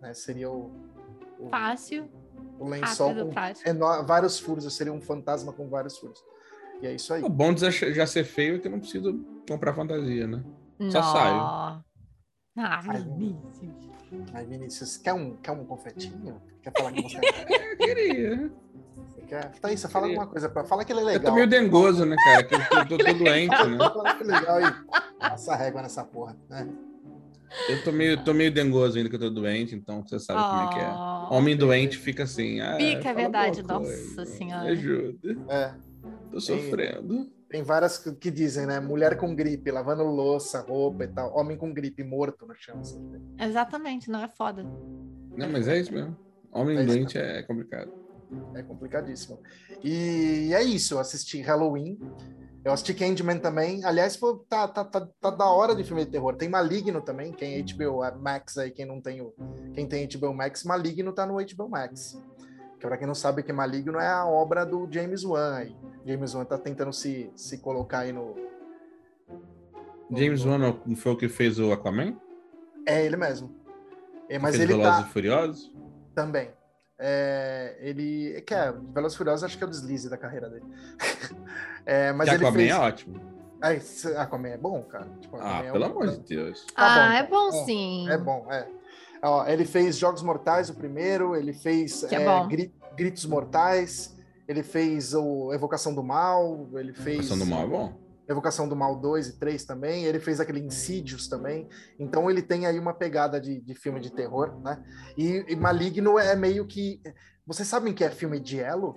Né, 0.00 0.14
Seria 0.14 0.50
o, 0.50 0.70
o, 1.38 1.48
Fácil, 1.50 2.08
o 2.58 2.66
lençol 2.68 3.08
rápido, 3.32 3.62
com 3.64 3.70
eno- 3.70 4.06
vários 4.06 4.38
furos. 4.38 4.64
Eu 4.64 4.70
seria 4.70 4.92
um 4.92 5.00
fantasma 5.00 5.52
com 5.52 5.68
vários 5.68 5.98
furos. 5.98 6.24
E 6.80 6.86
é 6.86 6.94
isso 6.94 7.12
aí. 7.12 7.22
O 7.22 7.28
bom 7.28 7.52
de 7.52 7.70
já- 7.70 7.90
já 7.92 8.06
ser 8.06 8.24
feio 8.24 8.56
é 8.56 8.58
que 8.58 8.66
eu 8.68 8.72
não 8.72 8.80
preciso 8.80 9.18
comprar 9.48 9.74
fantasia, 9.74 10.26
né? 10.26 10.42
Só 10.90 11.00
Nó. 11.00 11.12
saio. 11.12 11.40
Ah, 11.40 11.82
Ai, 12.58 13.02
Vinícius. 13.02 13.90
Aí, 14.32 14.46
Vinícius, 14.46 14.96
quer 14.96 15.12
um, 15.12 15.36
quer 15.36 15.50
um 15.52 15.64
confetinho? 15.66 16.40
Quer 16.62 16.72
falar 16.76 16.92
que 16.92 17.02
você 17.02 17.18
Eu 17.20 17.76
queria. 17.76 18.52
Você 19.26 19.34
quer? 19.34 19.50
Thaís, 19.60 19.80
você 19.80 19.88
fala 19.88 20.06
alguma 20.06 20.26
coisa 20.26 20.48
pra 20.48 20.64
Fala 20.64 20.84
que 20.84 20.92
ele 20.92 21.00
é 21.00 21.04
legal. 21.04 21.22
Eu 21.22 21.24
tô 21.28 21.34
meio 21.34 21.46
dengoso, 21.46 22.04
né, 22.04 22.16
cara? 22.16 22.44
Que 22.44 22.54
eu 22.54 22.58
tô, 22.68 22.96
tô- 22.96 23.04
tô 23.04 23.12
doente, 23.14 23.64
né? 23.66 23.78
Fala 23.78 24.14
que 24.14 24.22
é 24.22 24.26
legal. 24.26 24.58
Passa 25.18 25.52
a 25.52 25.56
régua 25.56 25.82
nessa 25.82 26.04
porra, 26.04 26.36
né? 26.48 26.68
Eu 27.68 27.82
tô 27.84 27.92
meio, 27.92 28.22
tô 28.24 28.34
meio 28.34 28.52
dengoso 28.52 28.98
ainda 28.98 29.08
que 29.08 29.14
eu 29.16 29.20
tô 29.20 29.30
doente, 29.30 29.74
então 29.74 30.02
você 30.06 30.18
sabe 30.18 30.40
como 30.40 30.62
é 30.70 30.74
que 30.74 30.80
é. 30.80 30.90
Oh. 30.92 31.34
Homem 31.36 31.56
doente 31.56 31.96
fica 31.96 32.24
assim. 32.24 32.60
Ah, 32.60 32.76
Fica, 32.76 33.08
é 33.10 33.14
verdade. 33.14 33.62
Nossa 33.62 34.26
Senhora. 34.26 34.64
Me 34.64 34.70
ajuda. 34.72 35.36
É. 35.48 35.74
Tô 36.30 36.40
sofrendo. 36.40 37.30
Tem 37.48 37.62
várias 37.62 37.98
que 37.98 38.30
dizem, 38.30 38.66
né? 38.66 38.80
Mulher 38.80 39.16
com 39.16 39.34
gripe, 39.34 39.70
lavando 39.70 40.02
louça, 40.02 40.60
roupa 40.60 41.04
e 41.04 41.08
tal. 41.08 41.34
Homem 41.38 41.56
com 41.56 41.72
gripe 41.72 42.02
morto 42.02 42.44
no 42.44 42.54
chão. 42.56 42.80
assim. 42.80 43.00
Exatamente, 43.40 44.10
não 44.10 44.22
é 44.22 44.28
foda. 44.28 44.64
Não, 45.36 45.48
mas 45.48 45.68
é 45.68 45.78
isso 45.78 45.92
mesmo. 45.92 46.16
Homem 46.52 46.76
É 46.76 46.80
isso 46.82 46.92
doente 46.92 47.18
é 47.18 47.42
complicado. 47.42 47.92
É 48.54 48.62
complicadíssimo. 48.62 49.38
E 49.84 50.50
é 50.52 50.62
isso, 50.62 50.94
eu 50.94 50.98
assisti 50.98 51.40
Halloween. 51.40 51.98
Eu 52.64 52.72
assisti 52.72 52.92
Candyman 52.94 53.38
também. 53.38 53.84
Aliás, 53.84 54.16
pô, 54.16 54.44
tá, 54.48 54.66
tá, 54.66 54.84
tá, 54.84 55.08
tá 55.20 55.30
da 55.30 55.44
hora 55.46 55.74
de 55.76 55.84
filme 55.84 56.04
de 56.04 56.10
terror. 56.10 56.34
Tem 56.34 56.48
Maligno 56.48 57.00
também, 57.00 57.32
quem 57.32 57.54
é 57.54 57.62
HBO 57.62 58.00
Max 58.20 58.58
aí, 58.58 58.72
quem 58.72 58.84
não 58.84 59.00
tem 59.00 59.20
o. 59.20 59.32
Quem 59.72 59.86
tem 59.86 60.08
HBO 60.08 60.34
Max, 60.34 60.64
Maligno 60.64 61.12
tá 61.12 61.24
no 61.24 61.34
HBO 61.34 61.68
Max. 61.68 62.20
Que 62.80 62.86
pra 62.86 62.96
quem 62.98 63.06
não 63.06 63.14
sabe 63.14 63.42
que 63.44 63.52
Maligno 63.52 63.98
é 64.00 64.08
a 64.08 64.26
obra 64.26 64.66
do 64.66 64.88
James 64.90 65.24
Wan 65.24 65.54
aí. 65.54 65.76
James 66.04 66.34
Wan 66.34 66.44
tá 66.44 66.58
tentando 66.58 66.92
se, 66.92 67.30
se 67.36 67.58
colocar 67.58 68.00
aí 68.00 68.12
no. 68.12 68.34
no- 70.10 70.18
James 70.18 70.44
Wan 70.44 70.58
não 70.84 70.96
foi 70.96 71.12
o 71.12 71.16
que 71.16 71.28
fez 71.28 71.58
o 71.60 71.72
Aquaman? 71.72 72.16
É 72.84 73.04
ele 73.04 73.16
mesmo. 73.16 73.54
É, 74.28 74.38
mas 74.38 74.56
fez 74.56 74.68
ele 74.68 74.76
Velozes 74.76 75.02
tá 75.04 75.08
e 75.08 75.12
Furiosos? 75.12 75.72
também. 76.14 76.50
É, 76.98 77.76
ele. 77.80 78.40
Que 78.46 78.54
é, 78.54 78.72
Velozes 78.72 79.14
e 79.14 79.18
Furiosos 79.18 79.44
acho 79.44 79.58
que 79.58 79.64
é 79.64 79.66
o 79.66 79.70
deslize 79.70 80.08
da 80.08 80.16
carreira 80.16 80.48
dele. 80.48 80.64
É, 81.88 82.12
mas 82.12 82.28
que 82.28 82.34
ele 82.34 82.44
Aquaman 82.44 82.58
fez... 82.58 82.70
é 82.72 82.76
ótimo. 82.76 83.20
Esse 83.62 84.16
Aquaman 84.16 84.48
é 84.48 84.58
bom, 84.58 84.82
cara. 84.82 85.06
Tipo, 85.20 85.36
Ah, 85.40 85.62
é 85.64 85.70
pelo 85.70 85.84
um- 85.84 85.88
amor 85.88 86.08
de 86.08 86.18
Deus. 86.18 86.66
Tá 86.66 86.72
ah, 86.76 86.94
bom, 87.06 87.12
é 87.12 87.22
tá. 87.22 87.30
bom 87.30 87.48
É, 87.48 87.64
sim. 87.64 88.10
É 88.10 88.18
bom, 88.18 88.46
é. 88.50 88.68
Ó, 89.22 89.46
ele 89.46 89.64
fez 89.64 89.96
Jogos 89.96 90.20
Mortais, 90.20 90.68
o 90.68 90.74
primeiro, 90.74 91.36
ele 91.36 91.52
fez 91.52 92.02
é 92.12 92.16
é, 92.16 92.24
bom. 92.24 92.48
Gritos 92.96 93.24
Mortais, 93.24 94.16
ele 94.48 94.64
fez 94.64 95.14
o 95.14 95.52
Evocação 95.52 95.94
do 95.94 96.02
Mal, 96.02 96.68
ele 96.74 96.92
fez 96.92 97.20
Ação 97.26 97.38
do 97.38 97.46
Mal 97.46 97.62
é 97.62 97.66
bom. 97.66 97.92
Evocação 98.28 98.68
do 98.68 98.74
Mal 98.74 98.96
2 98.96 99.28
e 99.28 99.38
3 99.38 99.64
também, 99.64 100.04
ele 100.04 100.18
fez 100.18 100.40
aquele 100.40 100.60
Insidious 100.60 101.28
também. 101.28 101.68
Então 101.98 102.30
ele 102.30 102.42
tem 102.42 102.66
aí 102.66 102.78
uma 102.78 102.94
pegada 102.94 103.40
de, 103.40 103.60
de 103.60 103.74
filme 103.74 104.00
de 104.00 104.10
terror, 104.10 104.60
né? 104.62 104.82
E, 105.16 105.44
e 105.48 105.56
Maligno 105.56 106.18
é 106.18 106.34
meio 106.34 106.66
que. 106.66 107.00
Vocês 107.46 107.68
sabem 107.68 107.94
que 107.94 108.04
é 108.04 108.10
filme 108.10 108.42
Giallo? 108.44 108.94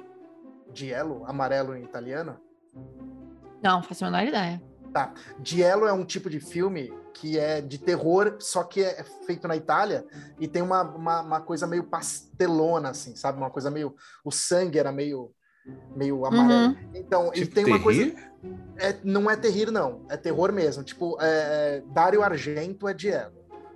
Giallo, 0.73 1.23
amarelo 1.25 1.75
em 1.75 1.83
italiano? 1.83 2.39
Não, 3.61 3.83
faço 3.83 4.05
a 4.05 4.11
menor 4.11 4.27
ideia. 4.27 4.61
Giallo 5.43 5.85
é 5.85 5.93
um 5.93 6.05
tipo 6.05 6.29
de 6.29 6.39
filme 6.39 6.91
que 7.13 7.37
é 7.37 7.61
de 7.61 7.77
terror, 7.77 8.37
só 8.39 8.63
que 8.63 8.81
é 8.81 9.03
feito 9.25 9.47
na 9.47 9.55
Itália 9.55 10.05
e 10.39 10.47
tem 10.47 10.61
uma, 10.61 10.81
uma, 10.81 11.21
uma 11.21 11.41
coisa 11.41 11.67
meio 11.67 11.83
pastelona, 11.83 12.89
assim, 12.89 13.15
sabe? 13.15 13.37
Uma 13.37 13.49
coisa 13.49 13.69
meio. 13.69 13.93
O 14.23 14.31
sangue 14.31 14.79
era 14.79 14.91
meio, 14.91 15.31
meio 15.95 16.25
amarelo. 16.25 16.77
Então, 16.93 17.29
e 17.33 17.39
Tipo, 17.41 17.55
tem 17.55 17.65
uma 17.65 17.79
coisa. 17.79 18.13
É, 18.77 18.95
não 19.03 19.29
é 19.29 19.35
terrir, 19.35 19.71
não. 19.71 20.05
É 20.09 20.15
terror 20.15 20.51
mesmo. 20.53 20.83
Tipo, 20.83 21.17
é, 21.21 21.81
Dario 21.93 22.23
Argento 22.23 22.87
é 22.87 22.97
Giallo, 22.97 23.33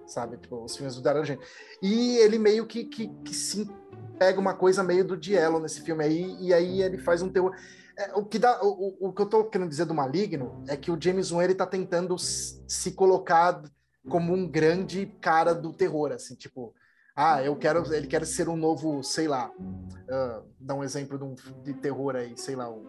sabe? 0.08 0.38
Tipo, 0.38 0.64
os 0.64 0.76
filmes 0.76 0.96
do 0.96 1.02
Dario 1.02 1.22
Argento. 1.22 1.42
E 1.82 2.18
ele 2.18 2.40
meio 2.40 2.66
que, 2.66 2.86
que, 2.86 3.08
que 3.26 3.36
sim, 3.36 3.70
pega 4.18 4.40
uma 4.40 4.54
coisa 4.54 4.82
meio 4.84 5.04
do 5.04 5.22
Giallo 5.22 5.60
nesse 5.60 5.82
filme 5.82 6.04
aí, 6.04 6.38
e 6.40 6.54
aí 6.54 6.82
ele 6.82 6.98
faz 6.98 7.22
um 7.22 7.30
terror. 7.30 7.54
É, 7.98 8.12
o, 8.16 8.24
que 8.26 8.40
dá, 8.40 8.60
o, 8.64 8.96
o- 9.00 9.14
que 9.14 9.22
eu 9.22 9.26
tô 9.28 9.44
querendo 9.44 9.70
dizer 9.70 9.86
do 9.86 9.94
Maligno 9.94 10.64
é 10.68 10.76
que 10.78 10.90
o 10.90 10.98
James 11.00 11.32
Wan 11.32 11.44
ele 11.44 11.54
tá 11.54 11.66
tentando 11.68 12.18
se 12.18 12.92
colocar 12.94 13.62
como 14.10 14.34
um 14.34 14.48
grande 14.48 15.06
cara 15.22 15.54
do 15.54 15.72
terror, 15.72 16.12
assim, 16.12 16.34
tipo, 16.36 16.74
ah, 17.16 17.44
eu 17.44 17.56
quero, 17.56 17.94
ele 17.94 18.08
quer 18.08 18.26
ser 18.26 18.50
um 18.50 18.56
novo, 18.56 19.04
sei 19.04 19.28
lá, 19.28 19.52
uh, 19.52 20.44
dá 20.60 20.74
um 20.74 20.84
exemplo 20.84 21.18
de 21.18 21.24
um 21.24 21.36
de 21.64 21.74
terror 21.74 22.16
aí, 22.16 22.38
sei 22.38 22.56
lá, 22.56 22.70
um, 22.70 22.86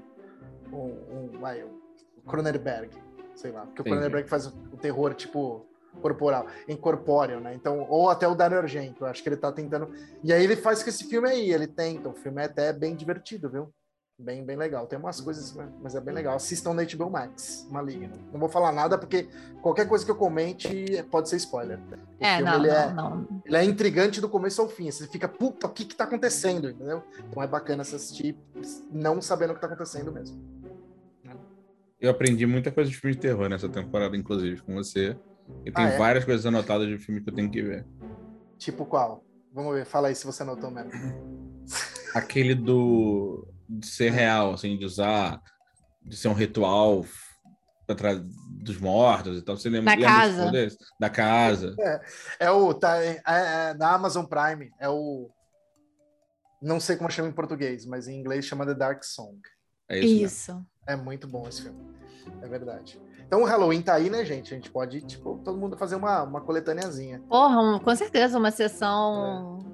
um, 0.72 1.34
um 1.34 1.38
vai, 1.40 1.62
um 1.64 1.80
Cronenberg, 2.26 2.90
sei 3.34 3.52
lá, 3.52 3.66
porque 3.66 3.80
o 3.80 3.82
Entendi. 3.82 3.96
Cronenberg 3.96 4.28
faz 4.28 4.46
o 4.46 4.76
terror, 4.78 5.14
tipo, 5.14 5.66
corporal, 6.00 6.46
incorpóreo, 6.68 7.40
né? 7.40 7.54
Então, 7.54 7.86
ou 7.88 8.08
até 8.08 8.26
o 8.26 8.34
Dario 8.34 8.58
Argento, 8.58 9.04
acho 9.04 9.22
que 9.22 9.28
ele 9.28 9.36
tá 9.36 9.52
tentando. 9.52 9.90
E 10.22 10.32
aí 10.32 10.42
ele 10.42 10.56
faz 10.56 10.82
com 10.82 10.88
esse 10.88 11.04
filme 11.04 11.28
aí, 11.28 11.52
ele 11.52 11.66
tenta. 11.66 12.08
O 12.08 12.14
filme 12.14 12.42
é 12.42 12.46
até 12.46 12.72
bem 12.72 12.96
divertido, 12.96 13.50
viu? 13.50 13.72
Bem, 14.24 14.42
bem 14.42 14.56
legal. 14.56 14.86
Tem 14.86 14.98
umas 14.98 15.20
coisas, 15.20 15.54
mas 15.82 15.94
é 15.94 16.00
bem 16.00 16.14
legal. 16.14 16.34
Assistam 16.34 16.72
na 16.72 16.82
HBO 16.82 17.10
Max, 17.10 17.68
Maligno. 17.70 18.14
Não 18.32 18.40
vou 18.40 18.48
falar 18.48 18.72
nada 18.72 18.96
porque 18.96 19.28
qualquer 19.60 19.86
coisa 19.86 20.02
que 20.02 20.10
eu 20.10 20.16
comente 20.16 21.02
pode 21.10 21.28
ser 21.28 21.36
spoiler. 21.36 21.78
O 21.78 22.24
É, 22.24 22.36
filme, 22.36 22.50
não, 22.50 22.58
ele 22.58 22.68
não, 22.68 22.74
é, 22.74 22.92
não. 22.94 23.42
ele 23.44 23.56
é 23.58 23.64
intrigante 23.64 24.22
do 24.22 24.28
começo 24.30 24.62
ao 24.62 24.68
fim. 24.68 24.90
Você 24.90 25.06
fica, 25.08 25.28
puta, 25.28 25.66
o 25.66 25.70
que 25.70 25.84
que 25.84 25.94
tá 25.94 26.04
acontecendo, 26.04 26.70
entendeu? 26.70 27.02
Então 27.28 27.42
é 27.42 27.46
bacana 27.46 27.84
você 27.84 27.96
assistir 27.96 28.34
não 28.90 29.20
sabendo 29.20 29.50
o 29.50 29.54
que 29.54 29.60
tá 29.60 29.66
acontecendo 29.66 30.10
mesmo. 30.10 30.42
Eu 32.00 32.10
aprendi 32.10 32.46
muita 32.46 32.70
coisa 32.72 32.90
de 32.90 32.96
filme 32.96 33.14
de 33.14 33.20
terror 33.20 33.48
nessa 33.50 33.68
temporada, 33.68 34.16
inclusive, 34.16 34.62
com 34.62 34.74
você. 34.74 35.16
E 35.66 35.70
tem 35.70 35.84
Ah, 35.84 35.88
é? 35.90 35.98
várias 35.98 36.24
coisas 36.24 36.46
anotadas 36.46 36.88
de 36.88 36.96
filme 36.98 37.20
que 37.20 37.28
eu 37.28 37.34
tenho 37.34 37.50
que 37.50 37.62
ver. 37.62 37.86
Tipo 38.56 38.86
qual? 38.86 39.22
Vamos 39.52 39.74
ver, 39.74 39.84
fala 39.84 40.08
aí 40.08 40.14
se 40.14 40.24
você 40.24 40.42
anotou 40.42 40.70
mesmo. 40.70 40.90
Aquele 42.14 42.54
do 42.54 43.46
de 43.68 43.86
ser 43.86 44.10
real, 44.10 44.54
assim, 44.54 44.76
de 44.76 44.84
usar, 44.84 45.40
de 46.02 46.16
ser 46.16 46.28
um 46.28 46.34
ritual 46.34 47.04
trás 47.94 48.18
dos 48.62 48.78
mortos 48.78 49.36
e 49.36 49.42
tal. 49.42 49.56
Você 49.56 49.68
lembra, 49.68 49.94
Da 49.94 50.02
casa. 50.02 50.52
Da 50.98 51.10
casa. 51.10 51.76
É 52.38 52.50
o. 52.50 52.72
Tá, 52.72 53.02
é, 53.02 53.20
é, 53.26 53.74
na 53.74 53.92
Amazon 53.92 54.24
Prime 54.24 54.72
é 54.78 54.88
o. 54.88 55.28
Não 56.62 56.80
sei 56.80 56.96
como 56.96 57.10
chama 57.10 57.28
em 57.28 57.32
português, 57.32 57.84
mas 57.84 58.08
em 58.08 58.18
inglês 58.18 58.46
chama 58.46 58.64
The 58.64 58.74
Dark 58.74 59.04
Song. 59.04 59.38
É 59.86 59.98
isso. 59.98 60.24
Isso. 60.24 60.66
É 60.86 60.96
muito 60.96 61.26
bom 61.26 61.46
esse 61.46 61.62
filme. 61.62 61.78
É 62.40 62.46
verdade. 62.46 62.98
Então 63.26 63.42
o 63.42 63.44
Halloween 63.44 63.82
tá 63.82 63.94
aí, 63.94 64.08
né, 64.08 64.24
gente? 64.24 64.54
A 64.54 64.56
gente 64.56 64.70
pode, 64.70 65.02
tipo, 65.02 65.40
todo 65.44 65.58
mundo 65.58 65.76
fazer 65.76 65.96
uma, 65.96 66.22
uma 66.22 66.40
coletâneazinha. 66.40 67.22
Porra, 67.28 67.80
com 67.80 67.96
certeza, 67.96 68.38
uma 68.38 68.50
sessão 68.50 69.73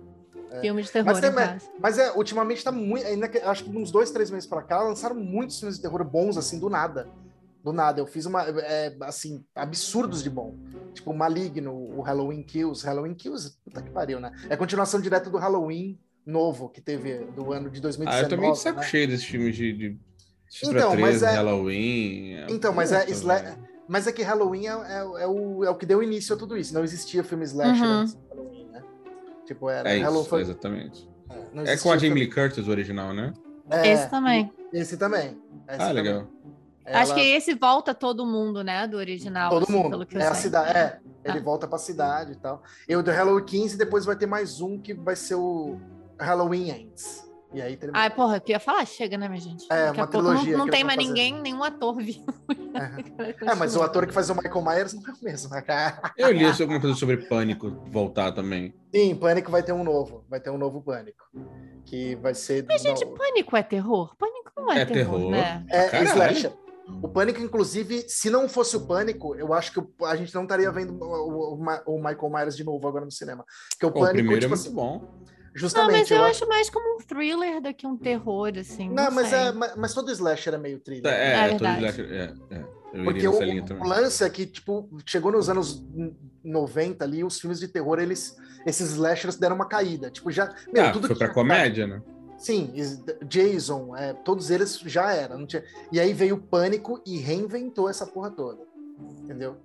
filme 0.60 0.82
de 0.82 0.90
terror 0.90 1.06
Mas, 1.06 1.18
em 1.24 1.30
mas, 1.30 1.46
casa. 1.48 1.70
mas 1.78 1.98
é, 1.98 2.12
ultimamente 2.12 2.64
tá 2.64 2.72
muito. 2.72 3.06
Ainda 3.06 3.28
que- 3.28 3.38
acho 3.38 3.64
que 3.64 3.70
uns 3.76 3.90
dois, 3.90 4.10
três 4.10 4.30
meses 4.30 4.48
pra 4.48 4.62
cá, 4.62 4.82
lançaram 4.82 5.14
muitos 5.16 5.58
filmes 5.58 5.76
de 5.76 5.82
terror 5.82 6.02
bons, 6.04 6.36
assim, 6.36 6.58
do 6.58 6.68
nada. 6.68 7.08
Do 7.62 7.72
nada. 7.72 8.00
Eu 8.00 8.06
fiz 8.06 8.24
uma. 8.26 8.42
é, 8.42 8.96
assim, 9.02 9.44
absurdos 9.54 10.22
de 10.22 10.30
bom. 10.30 10.54
Tipo, 10.94 11.12
Maligno, 11.12 11.72
o 11.74 12.00
Halloween 12.00 12.42
Kills. 12.42 12.84
Halloween 12.86 13.14
Kills, 13.14 13.56
puta 13.64 13.82
que 13.82 13.90
pariu, 13.90 14.18
né? 14.18 14.32
É 14.48 14.54
a 14.54 14.56
continuação 14.56 15.00
direta 15.00 15.28
do 15.28 15.36
Halloween 15.38 15.98
novo 16.24 16.68
que 16.68 16.80
teve 16.80 17.18
do 17.36 17.52
ano 17.52 17.68
de 17.70 17.80
2019. 17.80 18.32
Ah, 18.32 18.34
eu 18.36 18.40
meio 18.40 18.52
de 18.52 18.58
saco 18.58 18.80
né? 18.80 18.86
cheio 18.86 19.06
desses 19.08 19.24
filmes 19.26 19.54
de, 19.56 19.72
de 19.72 19.86
Então, 19.86 20.00
Sexta-feira 20.48 21.00
mas 21.00 21.18
13, 21.20 21.24
é- 21.26 21.30
Halloween. 21.36 22.36
Então, 22.48 22.72
mas 22.72 22.92
é 22.92 23.08
sla-. 23.10 23.56
Mas 23.88 24.06
é 24.06 24.12
que 24.12 24.22
Halloween 24.22 24.66
é, 24.68 24.70
é- 24.70 25.22
é 25.22 25.26
o, 25.26 25.64
é 25.64 25.70
o 25.70 25.74
que 25.74 25.84
deu 25.84 26.00
início 26.02 26.34
a 26.34 26.38
tudo 26.38 26.56
isso. 26.56 26.72
Não 26.72 26.84
existia 26.84 27.24
filme 27.24 27.44
slasher 27.44 27.84
Uhum. 27.84 27.92
antes? 28.02 28.16
Tipo, 29.50 29.68
era 29.68 29.90
É 29.90 29.96
isso, 29.96 30.04
Halloween 30.04 30.28
foi- 30.28 30.42
exatamente. 30.42 31.10
não 31.52 31.64
É 31.64 31.76
com 31.76 31.90
a 31.90 31.98
Jamie 31.98 32.22
Lee 32.22 32.30
Curtis, 32.30 32.68
o 32.68 32.70
original, 32.70 33.12
né? 33.12 33.32
É, 33.68 33.88
Esse 33.88 34.08
também. 34.08 34.52
Esse 34.72 34.96
também. 34.96 35.30
Esse 35.30 35.38
Ah, 35.68 35.88
também. 35.88 35.94
legal. 35.94 36.26
Acho 36.86 37.12
Ela- 37.12 37.14
que 37.20 37.20
esse 37.32 37.54
volta 37.54 37.92
todo 37.92 38.24
mundo, 38.24 38.62
né? 38.62 38.86
Do 38.86 38.96
original. 38.96 39.50
Todo 39.50 39.64
assim, 39.64 39.72
mundo. 39.72 39.90
Pelo 39.90 40.06
que 40.06 40.16
eu 40.16 40.20
É 40.20 40.26
a 40.28 40.34
cidade. 40.34 40.70
É, 40.78 40.98
ele 41.24 41.38
Ah. 41.38 41.42
volta 41.42 41.66
pra 41.66 41.78
cidade 41.78 42.32
e 42.32 42.36
tal. 42.36 42.62
E 42.88 42.94
o 42.94 43.02
do 43.02 43.10
Halloween 43.10 43.44
15 43.44 43.76
depois 43.76 44.04
vai 44.04 44.14
ter 44.14 44.26
mais 44.26 44.60
um 44.60 44.78
que 44.78 44.94
vai 44.94 45.16
ser 45.16 45.34
o 45.34 45.80
Halloween 46.16 46.70
Ends. 46.70 47.28
E 47.52 47.60
aí 47.60 47.76
termina. 47.76 47.98
Ai, 48.00 48.10
porra, 48.10 48.36
eu 48.36 48.42
ia 48.52 48.60
falar, 48.60 48.86
chega, 48.86 49.18
né, 49.18 49.28
minha 49.28 49.40
gente? 49.40 49.64
É, 49.70 49.86
Daqui 49.86 50.00
a 50.00 50.04
uma 50.04 50.08
pouco 50.08 50.26
não, 50.28 50.34
trilogia 50.36 50.56
não 50.56 50.64
que 50.66 50.70
tem 50.70 50.84
mais 50.84 50.96
fazer. 50.96 51.08
ninguém, 51.08 51.40
nenhum 51.42 51.64
ator 51.64 51.96
vivo. 51.96 52.24
É, 53.42 53.54
mas 53.56 53.74
o 53.76 53.82
ator 53.82 54.06
que 54.06 54.12
faz 54.14 54.30
o 54.30 54.34
Michael 54.34 54.62
Myers 54.64 54.92
não 54.94 55.02
é 55.02 55.10
o 55.12 55.24
mesmo. 55.24 55.50
Eu 56.16 56.30
li 56.32 56.44
isso, 56.48 56.62
alguma 56.62 56.80
coisa 56.80 56.96
sobre 56.96 57.16
pânico 57.16 57.70
voltar 57.90 58.30
também. 58.32 58.72
Sim, 58.94 59.14
Pânico 59.16 59.50
vai 59.50 59.62
ter 59.62 59.72
um 59.72 59.82
novo. 59.82 60.24
Vai 60.30 60.40
ter 60.40 60.50
um 60.50 60.56
novo 60.58 60.80
Pânico. 60.80 61.18
Que 61.84 62.14
vai 62.16 62.32
ser. 62.34 62.64
Mas, 62.68 62.82
gente, 62.82 63.04
no- 63.04 63.14
pânico 63.14 63.56
é 63.56 63.62
terror? 63.64 64.14
Pânico 64.16 64.52
não 64.56 64.72
é, 64.72 64.80
É 64.82 64.84
terror, 64.84 65.16
terror. 65.18 65.30
né? 65.32 65.64
É, 65.68 65.88
Caralho. 65.88 66.08
slasher. 66.10 66.52
O 67.02 67.08
Pânico, 67.08 67.40
inclusive, 67.40 68.04
se 68.08 68.30
não 68.30 68.48
fosse 68.48 68.76
o 68.76 68.86
Pânico, 68.86 69.34
eu 69.34 69.52
acho 69.52 69.72
que 69.72 70.04
a 70.04 70.14
gente 70.16 70.32
não 70.34 70.44
estaria 70.44 70.70
vendo 70.70 70.96
o, 71.02 71.54
o- 71.56 71.94
o 71.94 71.96
Michael 71.98 72.30
Myers 72.30 72.56
de 72.56 72.64
novo 72.64 72.86
agora 72.86 73.04
no 73.04 73.10
cinema. 73.12 73.44
Porque 73.70 73.86
o 73.86 73.90
Pô, 73.92 73.98
o 73.98 74.02
Pânico, 74.02 74.16
primeiro 74.18 74.40
tipo 74.42 74.54
é 74.54 74.56
muito 74.56 74.66
assim, 74.68 74.74
bom. 74.74 75.08
Não, 75.54 75.60
justamente. 75.60 75.98
mas 75.98 76.10
eu 76.10 76.16
eu 76.18 76.24
acho 76.24 76.48
mais 76.48 76.70
como 76.70 76.96
um 76.96 76.98
thriller 76.98 77.60
do 77.60 77.74
que 77.74 77.86
um 77.86 77.96
terror, 77.96 78.52
assim. 78.58 78.88
Não, 78.88 79.04
Não, 79.04 79.10
mas, 79.10 79.32
é, 79.32 79.50
mas, 79.52 79.76
mas 79.76 79.94
todo 79.94 80.10
slasher 80.12 80.54
é 80.54 80.58
meio 80.58 80.78
thriller. 80.78 81.12
É, 81.12 81.32
É 81.32 81.46
é, 81.46 81.48
todo 81.58 81.66
slasher- 81.68 82.12
é, 82.12 82.34
é. 82.54 82.80
Eu 82.92 83.04
Porque 83.04 83.28
o, 83.28 83.32
o 83.34 83.86
lance 83.88 84.24
é 84.24 84.28
que, 84.30 84.44
tipo, 84.46 84.88
chegou 85.06 85.30
nos 85.30 85.48
anos 85.48 85.80
90 86.42 87.04
ali, 87.04 87.22
os 87.22 87.40
filmes 87.40 87.60
de 87.60 87.68
terror, 87.68 87.98
eles. 88.00 88.36
Esses 88.66 88.90
slashers 88.90 89.36
deram 89.36 89.54
uma 89.56 89.66
caída. 89.68 90.10
Tipo, 90.10 90.30
já. 90.30 90.52
Meu, 90.72 90.84
Ah, 90.86 90.90
tudo 90.92 91.06
foi 91.06 91.14
que 91.14 91.18
pra 91.18 91.28
tinha- 91.28 91.34
comédia, 91.34 91.86
né? 91.86 92.02
Sim, 92.36 92.72
Jason, 93.26 93.94
é, 93.96 94.12
todos 94.12 94.50
eles 94.50 94.78
já 94.86 95.12
eram. 95.12 95.38
não 95.40 95.46
tinha- 95.46 95.62
E 95.92 96.00
aí 96.00 96.12
veio 96.12 96.34
o 96.36 96.40
Pânico 96.40 97.00
e 97.06 97.18
reinventou 97.18 97.88
essa 97.88 98.06
porra 98.06 98.30
toda. 98.30 98.62
Entendeu? 99.22 99.56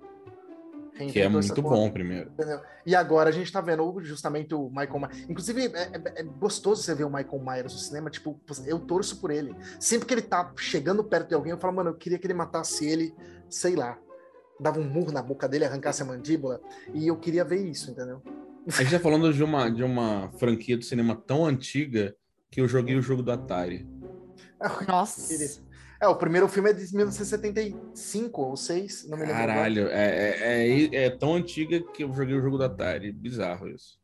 Que 0.96 1.20
é 1.20 1.28
muito 1.28 1.54
porra 1.62 1.75
bom 1.75 1.92
primeiro. 1.92 2.32
Entendeu? 2.32 2.62
E 2.86 2.96
agora 2.96 3.30
a 3.30 3.32
gente 3.34 3.52
tá 3.52 3.60
vendo 3.60 4.00
justamente 4.02 4.56
o 4.56 4.70
Michael 4.70 5.00
Myers. 5.00 5.30
Inclusive, 5.30 5.66
é, 5.66 5.92
é- 5.94 6.22
é 6.22 6.24
gostoso 6.24 6.82
você 6.84 6.96
ver 6.96 7.04
o 7.04 7.10
Michael 7.10 7.40
Myers 7.44 7.74
no 7.74 7.80
cinema. 7.80 8.10
Tipo, 8.10 8.40
eu 8.66 8.80
torço 8.80 9.20
por 9.20 9.30
ele. 9.30 9.54
Sempre 9.80 10.08
que 10.08 10.14
ele 10.14 10.22
tá 10.22 10.54
chegando 10.58 11.04
perto 11.04 11.30
de 11.30 11.36
alguém, 11.36 11.52
eu 11.52 11.58
falo, 11.58 11.74
mano, 11.75 11.90
eu 11.90 11.96
queria 11.96 12.18
que 12.18 12.25
ele 12.25 12.34
matasse 12.34 12.86
ele, 12.88 13.14
sei 13.50 13.75
lá. 13.75 13.98
Dava 14.60 14.80
um 14.80 14.86
murro 14.90 15.12
na 15.12 15.22
boca 15.22 15.50
dele, 15.50 15.66
arrancasse 15.66 16.02
a 16.02 16.06
mandíbula. 16.06 16.62
E 16.94 17.08
eu 17.08 17.18
queria 17.18 17.44
ver 17.44 17.58
isso, 17.66 17.92
entendeu? 17.92 18.22
A 18.68 18.72
gente 18.82 18.92
tá 18.92 19.00
falando 19.00 19.34
de 19.34 19.44
uma, 19.44 19.70
de 19.70 19.84
uma 19.84 20.32
franquia 20.40 20.78
do 20.78 20.84
cinema 20.86 21.14
tão 21.16 21.46
antiga 21.46 22.16
que 22.50 22.62
eu 22.62 22.68
joguei 22.70 22.96
o 22.96 23.02
jogo 23.02 23.22
do 23.22 23.32
Atari. 23.34 23.86
Nossa. 24.88 25.62
É, 26.00 26.08
o 26.08 26.16
primeiro 26.16 26.48
filme 26.48 26.70
é 26.70 26.74
de 26.74 26.94
1975 26.94 28.42
ou 28.42 28.58
6, 28.58 29.08
não 29.08 29.18
me 29.18 29.25
lembro. 29.25 29.38
Caralho, 29.38 29.88
é, 29.88 30.08
é, 30.08 30.68
é, 30.68 31.06
é 31.06 31.10
tão 31.10 31.36
antiga 31.36 31.82
que 31.94 32.04
eu 32.04 32.14
joguei 32.14 32.36
o 32.36 32.42
jogo 32.42 32.58
do 32.58 32.64
Atari. 32.64 33.12
Bizarro 33.12 33.68
isso. 33.70 33.98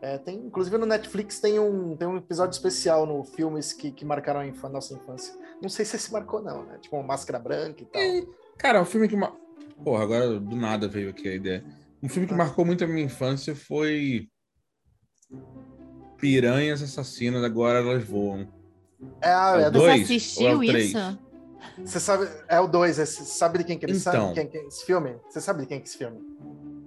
É, 0.00 0.16
tem, 0.18 0.36
inclusive 0.36 0.78
no 0.78 0.86
Netflix 0.86 1.40
tem 1.40 1.58
um, 1.58 1.96
tem 1.96 2.06
um 2.06 2.18
episódio 2.18 2.54
especial 2.54 3.04
no 3.04 3.24
filmes 3.24 3.72
que, 3.72 3.90
que 3.90 4.04
marcaram 4.04 4.40
a 4.40 4.46
infância, 4.46 4.68
nossa 4.68 4.94
infância. 4.94 5.34
Não 5.60 5.68
sei 5.68 5.84
se 5.84 5.96
esse 5.96 6.12
marcou, 6.12 6.40
não, 6.40 6.64
né? 6.64 6.78
Tipo, 6.78 6.96
uma 6.96 7.02
máscara 7.02 7.38
branca 7.38 7.82
e 7.82 7.86
tal. 7.86 8.34
Cara, 8.56 8.80
um 8.80 8.84
filme 8.84 9.08
que. 9.08 9.16
Porra, 9.82 10.02
agora 10.02 10.38
do 10.38 10.56
nada 10.56 10.86
veio 10.86 11.10
aqui 11.10 11.28
a 11.28 11.34
ideia. 11.34 11.64
Um 12.02 12.08
filme 12.08 12.28
que 12.28 12.34
marcou 12.34 12.64
muito 12.64 12.84
a 12.84 12.86
minha 12.86 13.04
infância 13.04 13.56
foi. 13.56 14.28
Piranhas 16.16 16.82
Assassinas, 16.82 17.42
agora 17.42 17.78
elas 17.78 18.04
voam. 18.04 18.48
É, 19.20 19.28
a- 19.30 19.56
É 19.58 19.62
é 19.62 19.64
Você 19.64 19.70
dois 19.70 19.84
ou 19.84 19.88
é 19.88 20.02
assistiu 20.02 20.58
três? 20.60 20.86
isso? 20.94 21.18
você 21.84 22.00
sabe, 22.00 22.28
é 22.48 22.60
o 22.60 22.66
2, 22.66 22.96
você 22.96 23.06
sabe 23.06 23.58
de 23.58 23.64
quem 23.64 23.78
que 23.78 23.84
ele 23.86 23.96
Então. 23.96 24.12
sabe? 24.12 24.34
Quem, 24.34 24.46
que 24.48 24.56
é 24.58 24.66
esse 24.66 24.84
filme? 24.84 25.16
Você 25.28 25.40
sabe 25.40 25.60
de 25.62 25.66
quem 25.66 25.78
que 25.78 25.84
é 25.84 25.88
esse 25.88 25.98
filme? 25.98 26.20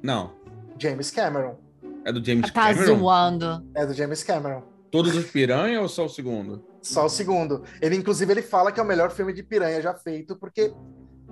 Não, 0.03 0.31
James 0.77 1.11
Cameron. 1.11 1.55
é 2.03 2.11
do 2.11 2.23
James 2.23 2.51
Tá 2.51 2.73
Cameron? 2.73 2.97
zoando. 2.99 3.63
É 3.75 3.85
do 3.85 3.93
James 3.93 4.23
Cameron. 4.23 4.63
Todos 4.91 5.15
os 5.15 5.25
piranha 5.29 5.79
ou 5.81 5.87
só 5.87 6.05
o 6.05 6.09
segundo? 6.09 6.61
Só 6.81 7.05
o 7.05 7.09
segundo. 7.09 7.63
Ele, 7.81 7.95
inclusive, 7.95 8.31
ele 8.33 8.41
fala 8.41 8.71
que 8.71 8.79
é 8.79 8.83
o 8.83 8.85
melhor 8.85 9.11
filme 9.11 9.31
de 9.31 9.43
piranha 9.43 9.81
já 9.81 9.93
feito, 9.93 10.35
porque 10.35 10.73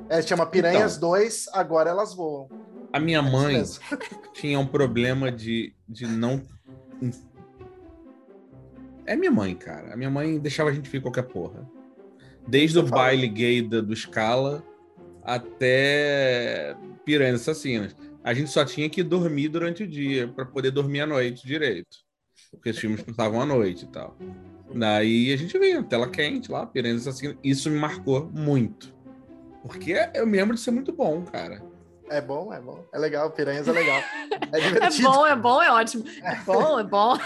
é, 0.07 0.21
chama 0.21 0.45
Piranhas 0.45 0.95
Então. 0.95 1.09
2, 1.09 1.45
agora 1.51 1.89
elas 1.89 2.13
voam. 2.13 2.47
A 2.93 2.99
minha 2.99 3.19
É 3.19 3.21
mãe 3.21 3.63
tinha 4.33 4.59
um 4.59 4.65
problema 4.67 5.31
de, 5.31 5.73
de 5.87 6.07
não. 6.07 6.41
É 9.09 9.15
minha 9.15 9.31
mãe, 9.31 9.55
cara. 9.55 9.93
A 9.93 9.97
minha 9.97 10.09
mãe 10.09 10.37
deixava 10.39 10.69
a 10.69 10.73
gente 10.73 10.89
ver 10.89 11.01
qualquer 11.01 11.23
porra. 11.23 11.67
Desde 12.47 12.77
o 12.77 12.83
baile 12.83 13.27
gay 13.27 13.61
da- 13.61 13.81
do 13.81 13.95
Scala 13.95 14.63
até 15.23 16.75
Piranhas 17.05 17.41
Assassinas. 17.41 17.95
A 18.23 18.33
gente 18.33 18.49
só 18.49 18.63
tinha 18.65 18.89
que 18.89 19.01
dormir 19.01 19.47
durante 19.49 19.83
o 19.83 19.87
dia 19.87 20.27
para 20.27 20.45
poder 20.45 20.71
dormir 20.71 21.01
à 21.01 21.07
noite 21.07 21.45
direito. 21.45 21.97
Porque 22.51 22.69
os 22.69 22.77
filmes 22.77 23.01
passavam 23.01 23.41
à 23.41 23.45
noite 23.45 23.85
e 23.85 23.87
tal. 23.87 24.17
Daí 24.73 25.33
a 25.33 25.37
gente 25.37 25.57
via 25.57 25.81
tela 25.83 26.07
quente 26.09 26.51
lá, 26.51 26.65
Piranhas 26.65 27.07
Assassinas. 27.07 27.37
Isso 27.43 27.69
me 27.69 27.79
marcou 27.79 28.29
muito. 28.31 28.93
Porque 29.63 29.93
eu 30.13 30.25
me 30.27 30.37
lembro 30.37 30.55
de 30.55 30.61
ser 30.61 30.71
muito 30.71 30.91
bom, 30.93 31.23
cara. 31.23 31.61
É 32.09 32.19
bom, 32.21 32.51
é 32.53 32.59
bom. 32.59 32.85
É 32.93 32.97
legal, 32.97 33.31
Piranhas 33.31 33.67
é 33.67 33.71
legal. 33.71 33.97
É 34.51 34.57
É 34.59 34.59
divertido. 34.61 35.09
bom, 35.09 35.27
é 35.27 35.35
bom, 35.35 35.61
é 35.61 35.71
ótimo. 35.71 36.03
É 36.23 36.35
bom, 36.43 36.79
é 36.79 36.83
bom. 36.83 37.17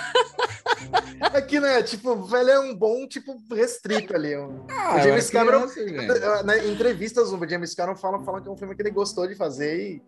Aqui, 1.34 1.60
né? 1.60 1.82
Tipo, 1.84 2.16
velho 2.26 2.50
é 2.50 2.60
um 2.60 2.76
bom, 2.76 3.08
tipo, 3.08 3.36
restrito 3.54 4.16
ali. 4.16 4.36
um- 4.38 4.66
Ah, 4.70 4.96
O 4.96 5.00
James 5.00 5.30
Cameron- 5.30 5.68
criança. 5.68 6.44
Na, 6.44 6.58
em 6.58 6.74
entrevistas, 6.74 7.32
o 7.32 7.48
James 7.48 7.74
Cameron 7.74 7.96
fala, 7.96 8.24
fala 8.24 8.42
que 8.42 8.48
é 8.48 8.52
um 8.52 8.58
filme 8.58 8.76
que 8.76 8.82
ele 8.82 8.92
gostou 8.92 9.28
de 9.28 9.36
fazer 9.36 9.80
e 9.80 10.02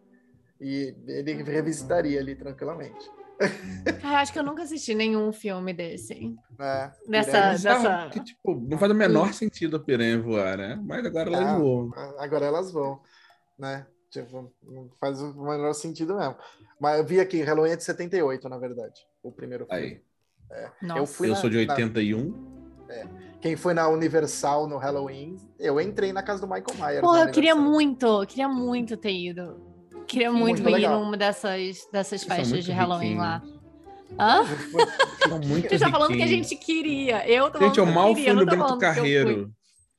E 0.61 0.95
ele 1.07 1.43
revisitaria 1.43 2.17
ali 2.19 2.33
tranquilamente. 2.33 3.11
Cara, 4.01 4.21
acho 4.21 4.31
que 4.31 4.39
eu 4.39 4.43
nunca 4.43 4.63
assisti 4.63 4.95
nenhum 4.95 5.33
filme 5.33 5.73
desse. 5.73 6.33
É, 6.57 6.91
Nessa- 7.09 7.31
Piranha- 7.31 7.51
dessa- 7.51 7.75
Bizarro, 7.77 8.09
que, 8.11 8.19
tipo, 8.21 8.55
não 8.69 8.77
faz 8.77 8.89
o 8.89 8.95
menor 8.95 9.33
sentido 9.33 9.75
a 9.75 9.79
piranha 9.81 10.17
voar, 10.21 10.57
né? 10.57 10.79
Mas 10.81 11.05
agora 11.05 11.29
ela 11.29 11.51
Ah, 11.51 11.57
voou. 11.57 11.91
Agora 12.17 12.45
elas 12.45 12.71
vão, 12.71 13.01
né? 13.59 13.85
Tipo, 14.09 14.51
não 14.63 14.89
faz 14.99 15.21
o 15.21 15.33
menor 15.33 15.73
sentido 15.73 16.15
mesmo. 16.15 16.35
Mas 16.79 16.99
eu 16.99 17.05
vi 17.05 17.19
aqui, 17.19 17.41
Halloween 17.41 17.71
é 17.71 17.75
de 17.75 17.83
78, 17.83 18.47
na 18.47 18.57
verdade. 18.57 19.01
O 19.23 19.31
primeiro 19.31 19.65
filme. 19.65 20.01
Aí. 20.51 20.67
Nossa. 20.81 20.99
Eu 21.01 21.05
fui 21.05 21.27
Eu 21.27 21.31
na- 21.33 21.37
sou 21.37 21.49
de 21.49 21.65
na- 21.65 21.73
81. 21.73 22.55
Quem 23.41 23.55
foi 23.55 23.73
na 23.73 23.87
Universal 23.89 24.67
no 24.67 24.77
Halloween, 24.77 25.37
eu 25.59 25.79
entrei 25.81 26.13
na 26.13 26.23
casa 26.23 26.41
do 26.41 26.47
Michael 26.47 26.77
Myers. 26.79 27.01
Porra, 27.01 27.19
na 27.23 27.29
eu 27.29 27.31
queria 27.33 27.55
muito, 27.55 28.05
eu 28.05 28.25
queria 28.27 28.47
muito 28.47 28.95
ter 28.97 29.11
ido. 29.13 29.59
Queria 30.07 30.31
muito, 30.31 30.61
Muito 30.61 30.77
ir 30.79 30.87
numa 30.87 31.17
dessas, 31.17 31.87
dessas 31.91 32.23
festas 32.23 32.63
de 32.63 32.71
Halloween 32.71 33.17
lá. 33.17 33.41
Hã? 34.19 34.43
Muito 35.47 35.67
Você 35.69 35.79
tá 35.79 35.89
falando 35.89 36.15
que 36.15 36.21
a 36.21 36.27
gente 36.27 36.55
queria. 36.55 37.27
Eu 37.27 37.49
tô 37.49 37.59
Gente, 37.59 37.77
eu 37.79 37.85
falando 37.85 37.87
que 37.87 37.93
mal 37.95 38.07
queria, 38.15 38.23
fui 38.23 38.31
eu 38.31 38.35
no 38.35 38.39
não 38.41 38.45
tô 38.45 38.51
Beto 38.55 38.63
falando 38.67 38.79
que 38.79 38.85
eu 38.85 38.93
fui. 38.93 38.95
Carreiro. 39.01 39.54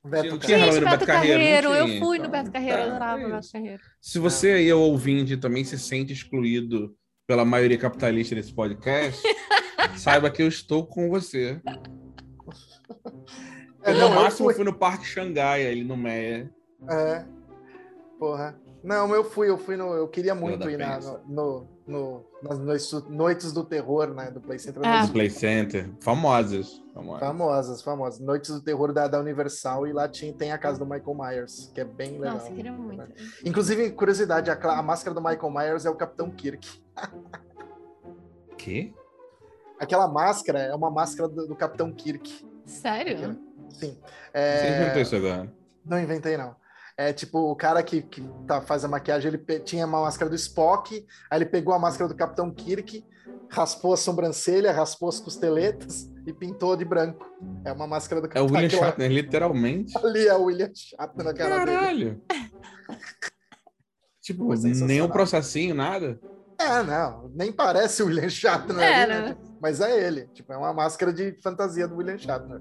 Beto 0.07 0.27
Halloween 0.29 0.47
Gente, 0.47 0.65
no 0.65 0.73
Beto 0.73 0.85
Beto 0.85 1.05
Carreiro, 1.05 1.39
Carreiro, 1.39 1.73
eu 1.73 1.99
fui 1.99 2.17
no 2.17 2.25
Então, 2.25 2.31
Beto 2.31 2.51
Carreiro, 2.51 2.77
eu 2.77 2.83
é, 2.83 2.89
adorava 2.89 3.21
é 3.21 3.25
o 3.27 3.29
Beto. 3.29 3.51
Carreiro. 3.51 3.81
Se 4.01 4.19
você 4.19 4.51
aí, 4.51 4.73
o 4.73 4.79
ouvinte, 4.79 5.37
também 5.37 5.63
se 5.63 5.77
sente 5.77 6.13
excluído 6.13 6.95
pela 7.27 7.43
maioria 7.43 7.77
capitalista 7.77 8.33
desse 8.35 8.53
podcast, 8.53 9.21
saiba 9.97 10.29
que 10.29 10.41
eu 10.41 10.47
estou 10.47 10.85
com 10.85 11.09
você. 11.09 11.61
É, 13.83 13.91
Eu, 13.91 13.95
não, 13.95 14.09
no 14.09 14.15
eu 14.15 14.21
máximo 14.21 14.45
fui. 14.47 14.55
fui 14.55 14.65
no 14.65 14.73
Parque 14.73 15.05
Xangai, 15.05 15.67
ali 15.67 15.83
no 15.83 15.97
Meia. 15.97 16.49
É. 16.89 17.25
Porra. 18.19 18.59
Não, 18.83 19.13
eu 19.13 19.23
fui, 19.23 19.49
eu 19.49 19.57
fui 19.57 19.75
no. 19.75 19.93
Eu 19.93 20.07
queria 20.07 20.33
muito 20.33 20.69
ir 20.69 20.77
na, 20.77 20.99
no, 21.27 21.67
no, 21.85 22.25
nas 22.41 22.59
noites, 23.09 23.51
do 23.51 23.63
terror, 23.63 24.13
né? 24.13 24.31
Do 24.31 24.39
Play 24.39 24.59
Center. 24.59 24.81
Ah. 24.85 25.05
No 25.05 25.11
Play 25.11 25.29
Center. 25.29 25.89
Famosas. 25.99 26.81
Famosas. 26.97 27.19
Famosas, 27.27 27.81
famosas. 27.81 28.19
Noites 28.19 28.51
do 28.51 28.61
terror 28.61 28.91
da, 28.93 29.07
da 29.07 29.19
Universal 29.19 29.87
e 29.87 29.93
lá 29.93 30.07
tinha, 30.07 30.33
tem 30.33 30.51
a 30.51 30.57
casa 30.57 30.79
do 30.79 30.85
Michael 30.85 31.15
Myers, 31.15 31.71
que 31.73 31.81
é 31.81 31.85
bem 31.85 32.17
legal. 32.19 32.35
Nossa, 32.35 32.51
queria 32.51 32.71
muito. 32.71 33.03
Inclusive, 33.45 33.91
curiosidade, 33.91 34.49
a, 34.49 34.53
a 34.53 34.81
máscara 34.81 35.13
do 35.13 35.21
Michael 35.21 35.51
Myers 35.51 35.85
é 35.85 35.89
o 35.89 35.95
Capitão 35.95 36.29
Kirk. 36.31 36.81
Quê? 38.57 38.93
Aquela 39.79 40.07
máscara 40.07 40.59
é 40.59 40.73
uma 40.73 40.89
máscara 40.89 41.29
do, 41.29 41.47
do 41.47 41.55
Capitão 41.55 41.91
Kirk. 41.91 42.45
Sério? 42.65 43.39
Sim. 43.69 43.97
Você 44.01 44.07
É, 44.33 44.81
inventou 44.81 45.01
isso 45.01 45.15
agora. 45.15 45.53
Não 45.85 45.99
inventei, 45.99 46.35
não. 46.35 46.55
É 46.99 47.13
tipo, 47.13 47.51
o 47.51 47.55
cara 47.55 47.83
que, 47.83 48.01
que 48.01 48.27
tá, 48.47 48.59
faz 48.59 48.83
a 48.83 48.87
maquiagem, 48.87 49.31
ele 49.31 49.59
tinha 49.59 49.85
uma 49.85 50.01
máscara 50.01 50.27
do 50.27 50.35
Spock, 50.35 51.05
aí 51.29 51.37
ele 51.37 51.45
pegou 51.45 51.71
a 51.71 51.77
máscara 51.77 52.09
do 52.09 52.15
Capitão 52.15 52.51
Kirk, 52.51 53.05
raspou 53.49 53.93
a 53.93 53.97
sobrancelha, 53.97 54.71
raspou 54.71 55.07
as 55.07 55.19
costeletas 55.19 56.09
e 56.25 56.33
pintou 56.33 56.75
de 56.75 56.83
branco. 56.83 57.23
É 57.63 57.71
uma 57.71 57.85
máscara 57.85 58.19
do 58.19 58.25
É 58.25 58.41
o 58.41 58.47
Capitão 58.47 58.55
William. 58.55 58.69
Shatner, 58.79 59.11
literalmente. 59.11 59.95
Ali 59.95 60.27
é 60.27 60.35
o 60.35 60.45
William 60.45 60.71
Shatner 60.73 61.25
na 61.25 61.33
cara 61.35 61.65
dele. 61.65 61.77
Caralho. 61.77 62.21
tipo, 64.19 64.57
sensacional. 64.57 64.87
nenhum 64.87 65.07
processinho, 65.07 65.75
nada. 65.75 66.19
É, 66.59 66.81
não, 66.81 67.29
nem 67.35 67.51
parece 67.51 68.01
o 68.01 68.07
William 68.07 68.27
Shatner, 68.27 68.79
É, 68.79 69.03
ali, 69.03 69.13
né? 69.13 69.21
né? 69.21 69.37
mas 69.61 69.79
é 69.79 70.07
ele. 70.07 70.27
Tipo, 70.33 70.51
é 70.51 70.57
uma 70.57 70.73
máscara 70.73 71.13
de 71.13 71.37
fantasia 71.43 71.87
do 71.87 71.97
William 71.97 72.17
Shatner. 72.17 72.59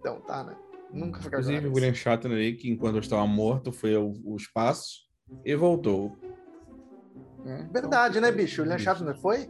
Então, 0.00 0.22
tá, 0.22 0.42
né? 0.42 0.56
Nunca 0.92 1.20
fica 1.20 1.38
Inclusive, 1.38 1.66
o 1.68 1.72
William. 1.74 1.94
Shatner 1.94 2.36
aí, 2.38 2.54
que 2.54 2.70
enquanto 2.70 2.94
eu 2.96 3.00
estava 3.00 3.26
morto, 3.26 3.72
foi 3.72 3.94
ao, 3.94 4.12
ao 4.26 4.36
espaço 4.36 5.00
e 5.44 5.54
voltou. 5.54 6.16
É, 7.46 7.62
Verdade, 7.72 8.18
então, 8.18 8.30
né, 8.30 8.36
bicho? 8.36 8.60
O 8.60 8.64
William 8.64 8.78
Shatner 8.78 9.16
foi? 9.16 9.48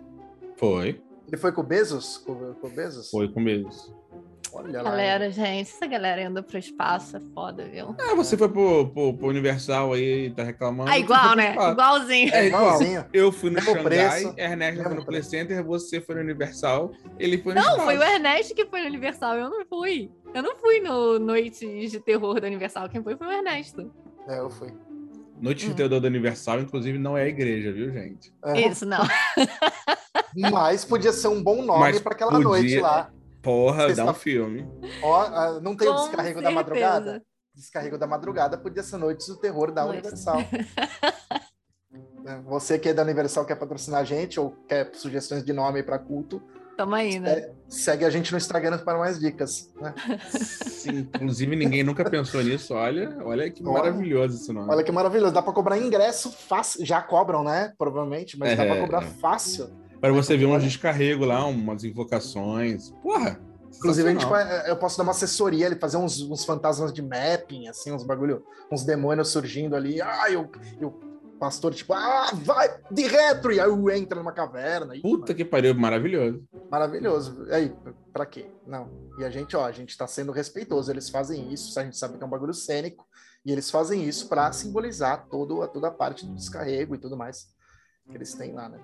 Foi, 0.56 1.00
Ele 1.28 1.36
foi 1.36 1.52
com 1.52 1.60
o 1.60 1.64
Bezos? 1.64 2.18
Com, 2.18 2.54
com 2.54 2.66
o 2.66 2.70
Bezos? 2.70 3.10
foi 3.10 3.28
com 3.32 3.40
eles. 3.48 3.92
Olha 4.52 4.82
lá. 4.82 4.90
Galera, 4.90 5.30
gente, 5.32 5.68
essa 5.68 5.84
galera 5.84 6.22
indo 6.22 6.40
pro 6.40 6.56
espaço 6.56 7.16
é 7.16 7.20
foda, 7.34 7.64
viu? 7.64 7.96
Ah, 7.98 8.14
você 8.14 8.36
foi 8.36 8.48
pro, 8.48 8.88
pro, 8.88 9.14
pro 9.14 9.26
Universal 9.28 9.92
aí 9.94 10.26
e 10.26 10.30
tá 10.30 10.44
reclamando. 10.44 10.88
Ah, 10.88 10.96
eu 10.96 11.02
igual, 11.02 11.20
fui 11.20 11.28
pro 11.30 11.36
né? 11.36 11.72
Igualzinho. 11.72 12.34
É 12.34 12.46
igual. 12.46 12.62
Igualzinho. 12.62 13.04
Eu 13.12 13.32
fui 13.32 13.50
no 13.50 13.56
Mesmo 13.56 13.72
Xangai, 13.74 14.34
Ernesto 14.36 14.82
foi 14.84 14.94
no 14.94 15.04
Play. 15.04 15.22
Center, 15.24 15.64
você 15.64 16.00
foi 16.00 16.14
no 16.14 16.20
Universal, 16.20 16.92
ele 17.18 17.38
foi 17.38 17.52
no 17.52 17.60
Não, 17.60 17.68
espaço. 17.70 17.84
foi 17.84 17.98
o 17.98 18.02
Ernesto 18.04 18.54
que 18.54 18.64
foi 18.66 18.80
no 18.82 18.86
Universal, 18.86 19.34
eu 19.34 19.50
não 19.50 19.66
fui. 19.66 20.08
Eu 20.34 20.42
não 20.42 20.56
fui 20.56 20.80
no 20.80 21.18
Noites 21.18 21.90
de 21.92 22.00
Terror 22.00 22.40
do 22.40 22.46
Universal, 22.46 22.88
quem 22.88 23.02
foi 23.02 23.16
foi 23.16 23.26
o 23.26 23.32
Ernesto. 23.32 23.90
É, 24.28 24.38
eu 24.40 24.50
fui. 24.50 24.74
Noite 25.40 25.66
de 25.66 25.72
Hum. 25.72 25.74
Teodoro 25.74 26.00
do 26.02 26.06
Universal, 26.06 26.60
inclusive, 26.60 26.98
não 26.98 27.16
é 27.16 27.22
a 27.22 27.28
igreja, 27.28 27.72
viu, 27.72 27.92
gente? 27.92 28.32
É, 28.44 28.68
Isso, 28.68 28.84
não. 28.86 28.98
Mas 30.52 30.84
podia 30.84 31.12
ser 31.12 31.28
um 31.28 31.42
bom 31.42 31.62
nome 31.62 32.00
para 32.00 32.12
aquela 32.14 32.32
podia- 32.32 32.44
noite 32.48 32.80
lá. 32.80 33.10
Porra, 33.42 33.92
dá 33.94 34.04
um 34.04 34.06
tá- 34.06 34.14
filme. 34.14 34.66
Ó, 35.02 35.20
ah, 35.20 35.60
não 35.60 35.76
tem 35.76 35.88
o 35.88 35.94
Com 35.94 36.02
descarrego 36.02 36.40
da 36.40 36.48
certeza. 36.48 36.54
madrugada? 36.54 37.22
Descarrego 37.54 37.98
da 37.98 38.06
madrugada 38.06 38.58
podia 38.58 38.82
ser 38.82 38.96
Noites 38.96 39.28
do 39.28 39.36
Terror 39.36 39.70
da 39.70 39.84
Noites. 39.84 40.10
Universal. 40.26 40.38
É, 42.26 42.40
Você 42.40 42.78
que 42.78 42.88
é 42.88 42.94
da 42.94 43.02
Universal 43.02 43.44
quer 43.44 43.54
patrocinar 43.54 44.00
a 44.00 44.04
gente 44.04 44.40
ou 44.40 44.52
quer 44.66 44.90
sugestões 44.94 45.44
de 45.44 45.52
nome 45.52 45.82
para 45.82 45.98
culto, 45.98 46.42
Tamo 46.76 46.94
aí, 46.94 47.18
né? 47.20 47.50
segue 47.68 48.04
a 48.04 48.10
gente 48.10 48.30
no 48.30 48.38
Instagram 48.38 48.78
para 48.78 48.98
mais 48.98 49.18
dicas. 49.18 49.68
né? 49.80 49.94
Sim, 50.30 51.08
inclusive, 51.14 51.56
ninguém 51.56 51.82
nunca 51.82 52.08
pensou 52.08 52.42
nisso. 52.42 52.74
Olha, 52.74 53.16
olha 53.24 53.50
que 53.50 53.62
Olha. 53.64 53.72
maravilhoso 53.72 54.36
esse 54.36 54.52
nome. 54.52 54.70
Olha 54.70 54.82
que 54.84 54.92
maravilhoso, 54.92 55.32
dá 55.32 55.42
para 55.42 55.52
cobrar 55.52 55.78
ingresso 55.78 56.30
fácil. 56.30 56.84
Já 56.84 57.00
cobram, 57.02 57.42
né? 57.42 57.72
Provavelmente, 57.78 58.38
mas 58.38 58.56
dá 58.56 58.64
É. 58.64 58.68
para 58.72 58.80
cobrar 58.80 59.02
fácil. 59.02 59.70
Para 60.00 60.12
você 60.12 60.36
ver 60.36 60.46
uns 60.46 60.52
Olha. 60.54 60.62
descarregos 60.62 61.26
lá, 61.26 61.44
umas 61.46 61.82
invocações. 61.84 62.90
Porra! 63.02 63.40
Inclusive, 63.76 64.08
a 64.08 64.12
gente 64.12 64.26
eu 64.68 64.76
posso 64.76 64.96
dar 64.96 65.02
uma 65.02 65.10
assessoria, 65.10 65.66
ele 65.66 65.76
fazer 65.76 65.96
uns, 65.96 66.20
uns 66.22 66.44
fantasmas 66.44 66.92
de 66.92 67.02
mapping, 67.02 67.66
assim, 67.68 67.90
uns 67.92 68.04
bagulho, 68.04 68.44
uns 68.70 68.84
demônios 68.84 69.28
surgindo 69.28 69.74
ali. 69.74 70.00
Ah, 70.00 70.30
e 70.30 70.36
o, 70.36 70.48
e 70.80 70.84
o 70.84 70.94
pastor, 71.38 71.74
tipo, 71.74 71.92
ah, 71.92 72.30
vai 72.32 72.80
de 72.90 73.06
retro! 73.06 73.52
E 73.52 73.60
aí 73.60 73.70
entra 73.98 74.18
numa 74.18 74.32
caverna. 74.32 74.94
Puta 75.02 75.34
que 75.34 75.44
pariu, 75.44 75.74
maravilhoso. 75.74 76.42
Maravilhoso. 76.70 77.46
Aí, 77.50 77.72
pra 78.12 78.26
quê? 78.26 78.46
Não. 78.66 78.88
E 79.18 79.24
a 79.24 79.30
gente, 79.30 79.56
ó, 79.56 79.64
a 79.64 79.72
gente 79.72 79.96
tá 79.96 80.06
sendo 80.06 80.32
respeitoso. 80.32 80.90
Eles 80.90 81.08
fazem 81.10 81.52
isso, 81.52 81.78
a 81.78 81.84
gente 81.84 81.96
sabe 81.96 82.16
que 82.16 82.22
é 82.22 82.26
um 82.26 82.30
bagulho 82.30 82.54
cênico, 82.54 83.06
e 83.44 83.52
eles 83.52 83.70
fazem 83.70 84.08
isso 84.08 84.28
pra 84.28 84.50
simbolizar 84.52 85.26
todo, 85.28 85.66
toda 85.68 85.88
a 85.88 85.90
parte 85.90 86.24
do 86.24 86.34
descarrego 86.34 86.94
e 86.94 86.98
tudo 86.98 87.16
mais 87.16 87.52
que 88.10 88.16
eles 88.16 88.34
têm 88.34 88.52
lá, 88.52 88.68
né? 88.68 88.78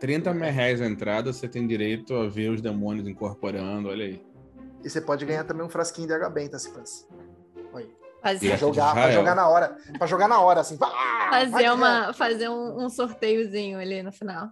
30 0.00 0.34
mil 0.34 0.50
reais 0.50 0.80
a 0.80 0.86
entrada, 0.86 1.32
você 1.32 1.48
tem 1.48 1.66
direito 1.66 2.14
a 2.14 2.28
ver 2.28 2.50
os 2.50 2.60
demônios 2.60 3.08
incorporando, 3.08 3.88
olha 3.88 4.04
aí. 4.04 4.22
E 4.84 4.90
você 4.90 5.00
pode 5.00 5.24
ganhar 5.24 5.44
também 5.44 5.64
um 5.64 5.68
frasquinho 5.70 6.06
de 6.06 6.12
H-Benta, 6.12 6.58
se 6.58 6.70
faz. 6.70 7.08
Aí. 7.74 7.90
Fazer, 8.26 8.48
Pra 8.48 8.56
jogar, 8.56 8.92
pra 8.92 9.10
jogar 9.12 9.34
na 9.36 9.48
hora. 9.48 9.76
Pra 9.98 10.06
jogar 10.08 10.26
na 10.26 10.40
hora, 10.40 10.60
assim. 10.60 10.76
Vai 10.76 11.48
fazer, 11.48 11.70
uma, 11.70 12.12
fazer 12.12 12.48
um, 12.48 12.84
um 12.84 12.88
sorteiozinho 12.90 13.78
ali 13.78 14.02
no 14.02 14.10
final. 14.10 14.48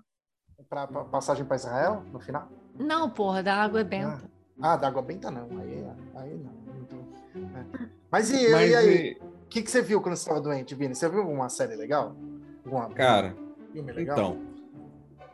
Pra, 0.68 0.86
pra 0.86 1.04
passagem 1.04 1.44
pra 1.44 1.56
Israel, 1.56 2.04
no 2.12 2.20
final? 2.20 2.48
Não, 2.78 3.10
porra, 3.10 3.42
da 3.42 3.56
água 3.56 3.80
é 3.80 3.84
benta. 3.84 4.22
Ah, 4.62 4.76
da 4.76 4.86
água 4.86 5.02
benta 5.02 5.28
não. 5.28 5.48
Aí, 5.58 5.84
aí 6.14 6.34
não. 6.38 6.84
tô- 6.84 6.96
é. 7.58 7.88
Mas 8.12 8.30
e, 8.30 8.48
Mas, 8.52 8.70
e 8.70 8.74
aí? 8.76 8.96
e- 9.08 9.18
O 9.44 9.48
que, 9.48 9.62
que 9.62 9.70
você 9.70 9.82
viu 9.82 10.00
quando 10.00 10.14
você 10.14 10.22
estava 10.22 10.40
doente, 10.40 10.72
Vini? 10.76 10.94
Você 10.94 11.08
viu 11.08 11.20
alguma 11.20 11.48
série 11.48 11.74
legal? 11.74 12.14
Alguma 12.64 12.88
cara, 12.90 13.34
filme 13.72 13.90
legal? 13.92 14.16
então, 14.16 14.40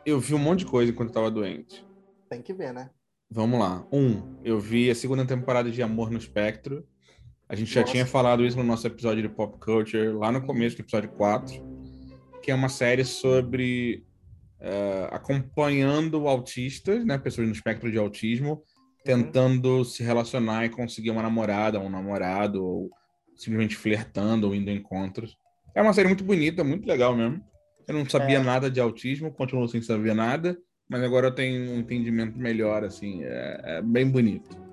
eu 0.03 0.19
vi 0.19 0.33
um 0.33 0.39
monte 0.39 0.59
de 0.59 0.65
coisa 0.65 0.91
enquanto 0.91 1.09
eu 1.09 1.13
tava 1.13 1.29
doente. 1.31 1.87
Tem 2.27 2.41
que 2.41 2.53
ver, 2.53 2.73
né? 2.73 2.89
Vamos 3.29 3.59
lá. 3.59 3.83
Um, 3.91 4.35
eu 4.43 4.59
vi 4.59 4.89
a 4.89 4.95
segunda 4.95 5.25
temporada 5.25 5.69
de 5.71 5.81
Amor 5.83 6.09
no 6.09 6.17
Espectro. 6.17 6.83
A 7.51 7.55
gente 7.55 7.73
já 7.73 7.81
Nossa. 7.81 7.91
tinha 7.91 8.05
falado 8.05 8.45
isso 8.45 8.55
no 8.55 8.63
nosso 8.63 8.87
episódio 8.87 9.21
de 9.21 9.27
Pop 9.27 9.59
Culture, 9.59 10.07
lá 10.13 10.31
no 10.31 10.41
começo 10.41 10.77
do 10.77 10.83
episódio 10.83 11.09
4, 11.09 11.61
que 12.41 12.49
é 12.49 12.55
uma 12.55 12.69
série 12.69 13.03
sobre 13.03 14.05
eh, 14.61 15.09
acompanhando 15.11 16.29
autistas, 16.29 17.05
né, 17.05 17.17
pessoas 17.17 17.47
no 17.47 17.53
espectro 17.53 17.91
de 17.91 17.97
autismo, 17.97 18.63
tentando 19.03 19.83
se 19.83 20.01
relacionar 20.01 20.63
e 20.63 20.69
conseguir 20.69 21.09
uma 21.11 21.21
namorada, 21.21 21.77
um 21.77 21.89
namorado, 21.89 22.63
ou 22.63 22.89
simplesmente 23.35 23.75
flertando 23.75 24.47
ou 24.47 24.55
indo 24.55 24.69
a 24.69 24.73
encontros. 24.73 25.35
É 25.75 25.81
uma 25.81 25.91
série 25.91 26.07
muito 26.07 26.23
bonita, 26.23 26.63
muito 26.63 26.87
legal 26.87 27.13
mesmo. 27.13 27.43
Eu 27.85 27.95
não 27.95 28.07
sabia 28.09 28.37
É. 28.37 28.43
nada 28.43 28.71
de 28.71 28.79
autismo, 28.79 29.29
continuo 29.29 29.67
sem 29.67 29.81
saber 29.81 30.13
nada, 30.15 30.57
mas 30.87 31.03
agora 31.03 31.27
eu 31.27 31.35
tenho 31.35 31.69
um 31.71 31.79
entendimento 31.79 32.39
melhor, 32.39 32.85
assim, 32.85 33.25
é, 33.25 33.61
é 33.61 33.81
bem 33.81 34.09
bonito. 34.09 34.70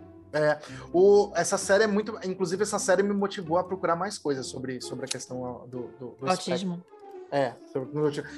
O, 0.93 1.33
essa 1.35 1.57
série 1.59 1.85
é 1.85 1.87
muito. 1.87 2.19
Inclusive, 2.25 2.63
essa 2.63 2.79
série 2.79 3.03
me 3.03 3.13
motivou 3.15 3.59
a 3.59 3.65
procurar 3.65 3.97
mais 3.97 4.19
coisas 4.19 4.47
sobre, 4.47 4.81
sobre 4.81 5.05
a 5.05 5.09
questão 5.09 5.67
do, 5.69 5.83
do, 5.99 6.07
do 6.19 6.27
espectro. 6.27 6.53
Autismo. 6.53 6.85
É, 7.31 7.53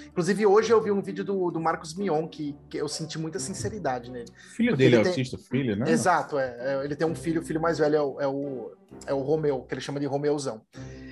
inclusive 0.09 0.45
hoje 0.47 0.73
eu 0.73 0.83
vi 0.83 0.91
um 0.91 1.01
vídeo 1.01 1.23
do, 1.25 1.49
do 1.53 1.61
Marcos 1.61 1.95
Mion 1.95 2.27
que, 2.27 2.57
que 2.69 2.77
eu 2.77 2.89
senti 2.89 3.21
muita 3.21 3.39
sinceridade 3.39 4.11
nele. 4.11 4.27
Filho 4.57 4.71
Porque 4.71 4.83
dele 4.83 4.97
é 4.97 5.03
tem- 5.03 5.11
autista, 5.11 5.39
filho, 5.39 5.77
né? 5.77 5.89
Exato, 5.89 6.37
é, 6.37 6.57
é, 6.59 6.85
Ele 6.85 6.97
tem 6.97 7.07
um 7.07 7.15
filho, 7.15 7.41
o 7.41 7.45
filho 7.45 7.61
mais 7.61 7.79
velho 7.79 7.95
é 7.95 8.03
o, 8.03 8.21
é 8.21 8.27
o, 8.27 8.73
é 9.07 9.15
o 9.15 9.21
Romeu, 9.21 9.63
que 9.63 9.75
ele 9.75 9.81
chama 9.81 10.01
de 10.01 10.07
Romeuzão. 10.07 10.61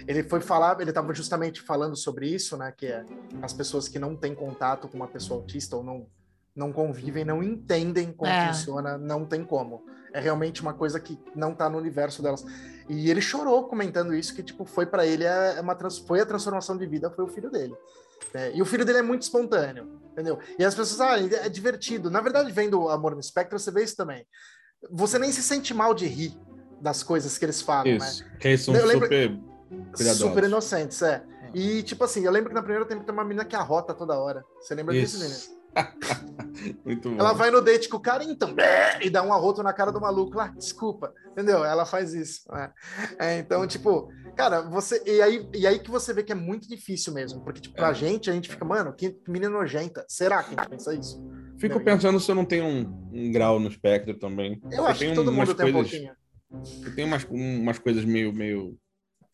Ele 0.09 0.25
foi 0.25 0.41
falar, 0.41 0.81
ele 0.81 0.91
estava 0.91 1.15
justamente 1.15 1.61
falando 1.63 1.95
sobre 1.95 2.27
isso, 2.29 2.57
né? 2.57 2.75
Que 2.77 2.87
é 2.87 3.05
as 3.41 3.53
pessoas 3.53 3.87
que 3.87 3.99
não 4.01 4.17
têm 4.17 4.35
contato 4.35 4.89
com 4.89 4.97
uma 4.97 5.07
pessoa 5.07 5.39
autista 5.39 5.77
ou 5.77 5.85
não, 5.85 6.05
não 6.57 6.73
convivem, 6.73 7.25
não 7.25 7.45
entendem 7.45 8.11
como 8.11 8.29
É. 8.29 8.49
funciona, 8.49 8.99
não 8.99 9.25
tem 9.25 9.45
como. 9.45 9.85
É 10.13 10.21
realmente 10.21 10.63
uma 10.63 10.73
coisa 10.75 10.99
que 10.99 11.19
não 11.35 11.55
tá 11.55 11.69
no 11.69 11.79
universo 11.79 12.23
delas. 12.23 12.45
E 12.89 13.11
ele 13.11 13.21
chorou 13.21 13.69
comentando 13.69 14.15
isso, 14.15 14.35
que 14.35 14.43
tipo, 14.43 14.65
foi 14.65 14.87
para 14.87 15.07
ele 15.07 15.25
é 15.25 15.57
é 15.57 15.61
uma 15.61 15.77
foi 16.07 16.21
a 16.21 16.27
transformação 16.27 16.77
de 16.77 16.87
vida, 16.87 17.11
foi 17.11 17.25
o 17.25 17.29
filho 17.29 17.51
dele. 17.51 17.77
É, 18.35 18.55
e 18.55 18.61
o 18.61 18.65
filho 18.65 18.85
dele 18.85 18.99
é 18.99 19.03
muito 19.03 19.23
espontâneo, 19.23 20.01
entendeu? 20.13 20.39
E 20.59 20.65
as 20.65 20.75
pessoas, 20.75 21.01
ah, 21.01 21.19
é 21.19 21.49
divertido. 21.49 22.11
Na 22.11 22.21
verdade, 22.21 22.51
vendo 22.53 22.89
Amor 22.89 23.15
no 23.15 23.21
Espectro, 23.21 23.59
você 23.59 23.71
vê 23.71 23.83
isso 23.85 23.97
também. 23.97 24.27
Você 24.91 25.19
nem 25.19 25.33
se 25.33 25.43
sente 25.43 25.73
mal 25.73 25.95
de 25.95 26.07
rir 26.07 26.39
das 26.81 27.03
coisas 27.03 27.37
que 27.39 27.45
eles 27.45 27.61
falam, 27.61 27.97
Isso. 27.97 28.25
Que 28.39 28.49
eles 28.49 28.61
são 28.63 28.75
Eu 28.75 28.87
lembro- 28.87 29.07
super 29.07 29.31
né? 29.31 29.41
cuidadosos. 29.93 30.19
Super 30.29 30.45
inocentes, 30.45 31.03
é. 31.03 31.23
E, 31.55 31.83
tipo 31.83 32.05
assim, 32.05 32.25
eu 32.25 32.31
lembro 32.31 32.51
que 32.51 32.55
na 32.55 32.63
primeira 32.63 32.85
tempo 32.85 33.05
tem 33.05 33.13
uma 33.13 33.25
menina 33.25 33.45
que 33.45 33.57
arrota 33.57 33.95
toda 33.95 34.19
hora. 34.19 34.45
Você 34.61 34.75
lembra 34.75 34.95
disso, 34.95 35.17
Isso. 35.25 35.58
Muito 36.85 37.11
bom. 37.11 37.17
Ela 37.19 37.33
vai 37.33 37.51
no 37.51 37.61
date 37.61 37.89
com 37.89 37.97
o 37.97 38.01
cara, 38.01 38.25
então, 38.25 38.53
bé, 38.55 38.99
e 39.03 39.11
dá 39.11 39.23
um 39.23 39.33
arroto 39.33 39.63
na 39.63 39.73
cara 39.73 39.93
do 39.93 40.01
maluco 40.01 40.37
lá, 40.37 40.49
desculpa, 40.57 41.13
entendeu? 41.33 41.65
Ela 41.65 41.87
faz 41.87 42.13
isso. 42.15 42.43
né? 42.51 42.73
É, 43.19 43.39
então, 43.39 43.67
tipo, 43.67 44.09
cara, 44.37 44.63
você. 44.63 45.01
E 45.07 45.23
aí, 45.23 45.49
e 45.55 45.67
aí 45.67 45.79
que 45.79 45.91
você 45.91 46.13
vê 46.13 46.23
que 46.23 46.33
é 46.33 46.35
muito 46.35 46.69
difícil 46.69 47.13
mesmo, 47.13 47.41
porque, 47.43 47.61
tipo, 47.61 47.77
pra 47.77 47.91
É. 47.91 47.95
gente, 47.95 48.29
a 48.29 48.33
gente 48.33 48.49
fica, 48.49 48.65
mano, 48.65 48.93
que 48.93 49.17
menina 49.29 49.51
nojenta. 49.51 50.05
Será 50.09 50.43
que 50.43 50.55
a 50.55 50.59
gente 50.63 50.69
pensa 50.71 50.95
isso? 50.95 51.23
Fico 51.59 51.75
Não, 51.77 51.83
e- 51.83 51.85
pensando 51.85 52.19
se 52.21 52.31
eu 52.31 52.35
não 52.35 52.45
tenho 52.45 52.65
um, 52.65 53.09
um 53.13 53.33
grau 53.33 53.59
no 53.61 53.69
espectro 53.69 54.19
também. 54.19 54.61
Eu 54.71 54.87
acho 54.87 55.01
que 55.01 55.15
todo 55.15 55.33
mundo 55.33 55.55
tem 55.55 55.69
um 55.69 55.73
pouquinho. 55.73 56.13
Eu 56.85 56.95
tenho 56.95 57.07
umas, 57.09 57.25
umas 57.25 57.79
coisas 57.79 58.05
meio, 58.05 58.33
meio. 58.33 58.77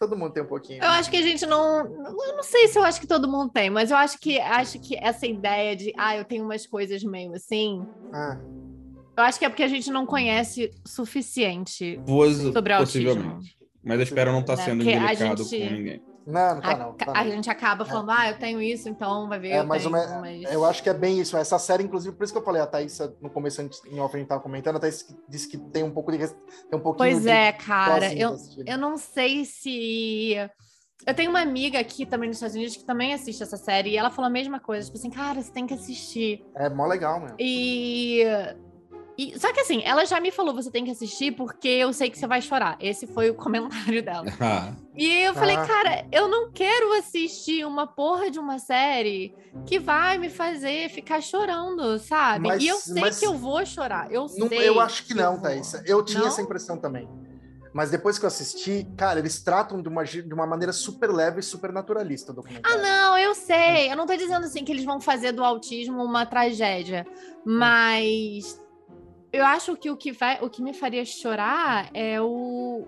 Todo 0.09 0.19
mundo 0.19 0.33
tem 0.33 0.43
um 0.43 0.47
pouquinho. 0.47 0.83
Eu 0.83 0.89
acho 0.91 1.11
que 1.11 1.17
a 1.17 1.23
gente 1.23 1.47
não. 1.47 1.79
Eu 1.87 2.37
não 2.37 2.43
sei 2.43 2.69
se 2.69 2.79
eu 2.79 2.83
acho 2.85 3.01
que 3.01 3.07
todo 3.07 3.27
mundo 3.27 3.51
tem, 3.51 3.71
mas 3.71 3.91
eu 3.91 3.97
acho 3.97 4.19
que 4.19 4.39
acho 4.39 4.79
que 4.79 4.97
essa 4.97 5.27
ideia 5.27 5.75
de 5.75 5.93
ah, 5.97 6.15
eu 6.17 6.25
tenho 6.25 6.45
umas 6.45 6.67
coisas 6.67 7.03
meio 7.03 7.33
assim. 7.35 7.87
Ah, 8.13 8.39
Eu 9.17 9.23
acho 9.23 9.39
que 9.39 9.45
é 9.45 9.49
porque 9.49 9.63
a 9.63 9.69
gente 9.69 9.91
não 9.91 10.05
conhece 10.05 10.71
o 10.85 10.89
suficiente. 10.89 11.99
Pos, 12.05 12.37
Sobre 12.37 12.73
autismo. 12.73 13.15
possivelmente. 13.15 13.57
Mas 13.83 13.97
eu 13.99 14.03
espero 14.03 14.33
não 14.33 14.41
estar 14.41 14.55
É, 14.55 14.57
sendo 14.57 14.85
porque 14.85 14.93
a 14.93 15.03
indelicado 15.13 15.45
gente- 15.45 15.69
com 15.69 15.75
ninguém. 15.75 16.03
Não, 16.27 16.55
não 16.55 16.61
tá 16.61 16.71
A, 16.73 16.77
não. 16.77 16.93
tá 16.95 17.13
a 17.15 17.25
não. 17.25 17.31
gente 17.31 17.51
acaba 17.51 17.85
falando, 17.85 18.11
ah, 18.11 18.31
eu 18.31 18.39
tenho 18.39 18.61
isso, 18.61 18.89
então 18.89 19.29
vai 19.29 19.39
ver. 19.39 19.49
É, 19.51 19.59
eu 19.61 19.69
tenho, 19.69 19.91
menos. 19.91 20.21
mas- 20.21 20.43
Eu 20.53 20.65
acho 20.65 20.83
que 20.83 20.89
é 20.89 20.95
bem 20.95 21.19
isso. 21.21 21.37
Essa 21.37 21.59
série, 21.59 21.83
inclusive, 21.85 22.15
por 22.17 22.25
isso 22.25 22.33
que 22.33 22.39
eu 22.39 22.45
falei, 22.45 22.63
a 22.63 22.67
Thaís, 22.67 22.99
no 23.21 23.31
começo, 23.31 23.61
antes- 23.61 23.83
em 23.87 24.01
off, 24.01 24.15
a 24.15 24.19
gente 24.19 24.29
tava 24.29 24.41
comentando, 24.41 24.77
a 24.77 24.81
Thaís 24.81 25.07
disse 25.29 25.49
que 25.49 25.59
tem 25.59 25.83
um 25.83 25.91
pouco 25.91 26.11
de. 26.13 26.19
Tem 26.19 26.29
um 26.73 26.81
pouquinho 26.81 26.97
Pois 27.13 27.27
é, 27.27 27.53
cara. 27.53 28.13
Eu, 28.15 28.37
eu 28.67 28.79
não 28.79 28.97
sei 28.97 29.45
se. 29.45 30.35
Eu 31.07 31.13
tenho 31.15 31.29
uma 31.29 31.41
amiga 31.43 31.79
aqui 31.79 32.07
também 32.07 32.29
nos 32.29 32.39
Estados 32.39 32.57
Unidos 32.57 32.77
que 32.77 32.85
também 32.87 33.13
assiste 33.13 33.43
essa 33.43 33.59
série 33.59 33.91
e 33.91 33.97
ela 33.97 34.11
falou 34.11 34.27
a 34.29 34.33
mesma 34.33 34.59
coisa, 34.59 34.87
tipo 34.87 34.97
assim, 34.97 35.11
cara, 35.11 35.43
você 35.43 35.53
tem 35.53 35.67
que 35.67 35.75
assistir. 35.75 36.43
É 36.57 36.71
mó 36.71 36.87
legal, 36.87 37.21
meu. 37.21 37.35
E, 37.39 38.23
e- 39.17 39.39
Só 39.39 39.53
que 39.53 39.61
assim, 39.61 39.83
ela 39.85 40.05
já 40.05 40.19
me 40.21 40.31
falou, 40.31 40.55
você 40.55 40.71
tem 40.71 40.85
que 40.85 40.91
assistir 40.91 41.33
porque 41.33 41.69
eu 41.69 41.93
sei 41.93 42.11
que 42.11 42.19
você 42.19 42.27
vai 42.27 42.41
chorar. 42.43 42.77
Esse 42.81 43.07
foi 43.07 43.31
o 43.31 43.35
comentário 43.35 44.03
dela. 44.03 44.25
Ah, 44.41 44.73
E 44.97 45.09
eu 45.25 45.35
falei, 45.35 45.57
Ah. 45.57 45.67
cara, 45.67 46.07
eu 46.13 46.29
não 46.29 46.51
quero 46.53 46.93
assistir 46.99 47.65
uma 47.67 47.87
porra 47.87 48.31
de 48.31 48.39
uma 48.39 48.59
série 48.59 49.35
que 49.67 49.79
vai 49.79 50.19
me 50.19 50.29
fazer 50.31 50.89
ficar 50.91 51.21
chorando, 51.21 51.99
sabe? 51.99 52.47
Mas- 52.49 52.63
e 52.63 52.69
eu 52.69 52.77
sei 52.77 53.01
mas- 53.01 53.19
que 53.19 53.27
eu 53.27 53.35
vou 53.35 53.65
chorar. 53.67 54.11
Eu 54.13 54.27
Não- 54.39 54.49
sei. 54.49 54.69
eu 54.69 54.79
acho 54.81 55.05
que 55.05 55.13
eu 55.13 55.17
não. 55.17 55.41
Thaís. 55.41 55.73
Eu 55.85 56.05
tinha 56.05 56.21
Não? 56.21 56.29
essa 56.29 56.41
impressão 56.43 56.77
também. 56.77 57.09
Mas 57.73 57.91
depois 57.91 58.21
que 58.21 58.25
eu 58.25 58.29
assisti, 58.29 58.87
cara, 58.97 59.19
eles 59.19 59.43
tratam 59.43 59.83
de 59.83 59.89
uma, 59.89 60.05
de 60.05 60.33
uma 60.33 60.47
maneira 60.47 60.73
super 60.73 61.11
leve 61.11 61.41
e 61.41 61.43
super 61.43 61.73
naturalista 61.73 62.31
o 62.31 62.33
Ah, 62.33 62.37
documentário. 62.37 62.81
não, 62.83 63.19
eu 63.19 63.35
sei. 63.35 63.91
Eu 63.91 63.97
não 63.97 64.07
tô 64.07 64.15
dizendo 64.15 64.45
assim 64.47 64.65
que 64.65 64.71
eles 64.71 64.85
vão 64.85 65.01
fazer 65.01 65.33
do 65.33 65.43
autismo 65.43 66.01
uma 66.05 66.25
tragédia, 66.25 67.05
mas 67.45 68.61
eu 69.35 69.45
acho 69.45 69.77
que 69.77 69.91
o 69.91 69.97
que 69.97 70.13
vai, 70.13 70.39
o 70.43 70.49
que 70.49 70.63
me 70.63 70.73
faria 70.75 71.05
chorar 71.05 71.91
é 71.95 72.21
o 72.21 72.87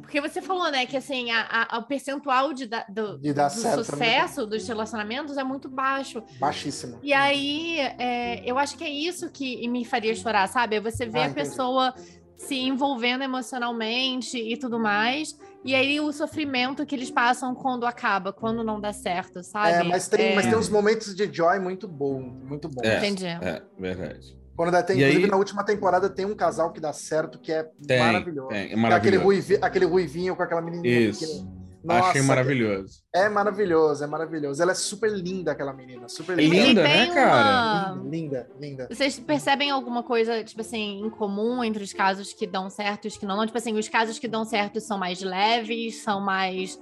porque 0.00 0.20
você 0.20 0.40
falou, 0.40 0.70
né, 0.70 0.86
que 0.86 0.96
assim, 0.96 1.30
a, 1.30 1.66
a- 1.70 1.78
o 1.78 1.86
percentual 1.86 2.52
de, 2.52 2.66
da- 2.66 2.86
do, 2.88 3.18
De 3.18 3.32
dar 3.34 3.50
do 3.50 3.56
certo, 3.60 3.84
sucesso 3.84 4.46
dos 4.46 4.66
relacionamentos 4.66 5.36
é 5.36 5.44
muito 5.44 5.68
baixo. 5.68 6.22
Baixíssimo. 6.40 6.98
E 7.02 7.12
aí, 7.12 7.78
é, 7.98 8.40
eu 8.50 8.56
acho 8.58 8.76
que 8.78 8.84
é 8.84 8.88
isso 8.90 9.30
que 9.30 9.66
me 9.68 9.84
faria 9.84 10.14
chorar, 10.14 10.46
sabe? 10.48 10.76
É 10.76 10.80
você 10.80 11.04
ver 11.04 11.18
Ah, 11.18 11.24
a 11.24 11.28
entendi. 11.28 11.48
pessoa 11.50 11.94
se 12.38 12.54
envolvendo 12.54 13.22
emocionalmente 13.24 14.38
e 14.38 14.56
tudo 14.56 14.78
mais. 14.78 15.34
E 15.64 15.74
aí 15.74 16.00
o 16.00 16.12
sofrimento 16.12 16.86
que 16.86 16.94
eles 16.94 17.10
passam 17.10 17.54
quando 17.54 17.84
acaba, 17.84 18.32
quando 18.32 18.62
não 18.64 18.80
dá 18.80 18.92
certo, 18.92 19.42
sabe? 19.42 19.72
É, 19.72 19.82
mas 19.82 20.08
tem, 20.08 20.20
É, 20.22 20.34
mas 20.36 20.46
tem 20.46 20.56
uns 20.56 20.68
momentos 20.68 21.14
de 21.14 21.30
joy 21.32 21.58
muito 21.58 21.88
bom, 21.88 22.20
muito 22.20 22.68
bom. 22.68 22.82
É. 22.84 22.98
Entendi. 22.98 23.26
é, 23.26 23.62
verdade. 23.78 24.37
Quando 24.58 24.72
dá, 24.72 24.82
tem, 24.82 24.96
E 24.96 25.00
inclusive 25.02 25.24
aí- 25.26 25.30
na 25.30 25.36
última 25.36 25.62
temporada 25.64 26.10
tem 26.10 26.24
um 26.26 26.34
casal 26.34 26.72
que 26.72 26.80
dá 26.80 26.92
certo 26.92 27.38
que 27.38 27.52
é 27.52 27.62
Tem, 27.86 28.00
maravilhoso. 28.00 28.48
tem, 28.48 28.56
é 28.58 28.60
É 28.62 28.64
aquele, 28.64 28.80
maravilhoso. 28.82 29.24
ruivi, 29.24 29.58
aquele 29.62 29.84
ruivinho 29.84 30.34
com 30.34 30.42
aquela 30.42 30.60
menininha 30.60 30.98
Isso. 31.10 31.48
Nossa, 31.84 32.08
Achei 32.08 32.22
maravilhoso. 32.22 32.98
É 33.14 33.28
maravilhoso, 33.28 34.02
é 34.02 34.06
maravilhoso. 34.08 34.60
Ela 34.60 34.72
é 34.72 34.74
super 34.74 35.12
linda, 35.12 35.52
aquela 35.52 35.72
menina. 35.72 36.08
Super 36.08 36.36
É 36.36 36.42
linda. 36.42 36.56
linda, 36.56 36.82
né, 36.82 37.06
cara? 37.14 37.92
uma- 37.92 38.02
Linda, 38.10 38.50
linda. 38.60 38.88
Vocês 38.90 39.16
percebem 39.20 39.70
alguma 39.70 40.02
coisa, 40.02 40.42
tipo 40.42 40.60
assim, 40.60 41.02
em 41.06 41.08
comum 41.08 41.62
entre 41.62 41.84
os 41.84 41.92
casos 41.92 42.32
que 42.32 42.44
dão 42.44 42.68
certo 42.68 43.04
e 43.04 43.08
os 43.08 43.16
que 43.16 43.24
não? 43.24 43.36
Não, 43.36 43.46
Tipo 43.46 43.58
assim, 43.58 43.78
os 43.78 43.88
casos 43.88 44.18
que 44.18 44.26
dão 44.26 44.44
certo 44.44 44.80
são 44.80 44.98
mais 44.98 45.22
leves, 45.22 46.02
são 46.02 46.20
mais. 46.20 46.80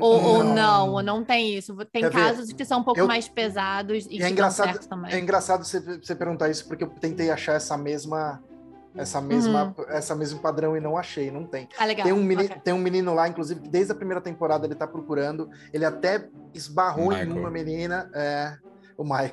Ou, 0.00 0.22
ou 0.24 0.44
não, 0.44 0.90
ou 0.92 1.02
não 1.02 1.24
tem 1.24 1.56
isso. 1.56 1.74
Tem 1.92 2.02
Quer 2.02 2.10
ver? 2.10 2.16
casos 2.16 2.52
que 2.52 2.64
são 2.64 2.80
um 2.80 2.84
pouco 2.84 3.00
Eu- 3.00 3.06
mais 3.06 3.28
pesados 3.28 4.04
e, 4.06 4.14
E 4.14 4.18
que 4.18 4.22
é 4.24 4.30
engraçado, 4.30 4.66
dão 4.66 4.74
certo 4.74 4.88
também. 4.88 5.12
é 5.12 5.18
engraçado 5.18 5.64
você, 5.64 5.80
você 5.80 6.14
perguntar 6.14 6.48
isso, 6.48 6.66
porque 6.66 6.84
eu 6.84 6.88
tentei 6.88 7.30
achar 7.30 7.54
essa 7.54 7.76
mesma. 7.76 8.42
Essa 8.96 9.20
mesma, 9.20 9.74
Uhum. 9.78 9.84
essa 9.90 10.14
mesmo 10.16 10.40
padrão 10.40 10.76
e 10.76 10.80
não 10.80 10.96
achei, 10.96 11.30
não 11.30 11.44
tem. 11.46 11.68
Legal. 11.80 12.04
Tem 12.04 12.12
um, 12.12 12.22
menino, 12.22 12.48
ok. 12.50 12.60
tem 12.64 12.74
um 12.74 12.78
menino 12.78 13.14
lá, 13.14 13.28
inclusive, 13.28 13.60
que 13.60 13.68
desde 13.68 13.92
a 13.92 13.94
primeira 13.94 14.20
temporada 14.20 14.66
ele 14.66 14.74
tá 14.74 14.88
procurando. 14.88 15.48
Ele 15.72 15.84
até 15.84 16.28
esbarrou 16.52 17.12
em 17.12 17.18
Michael. 17.26 17.36
uma 17.38 17.50
menina, 17.50 18.10
é, 18.14 18.56
o 18.96 19.04
Michael. 19.04 19.30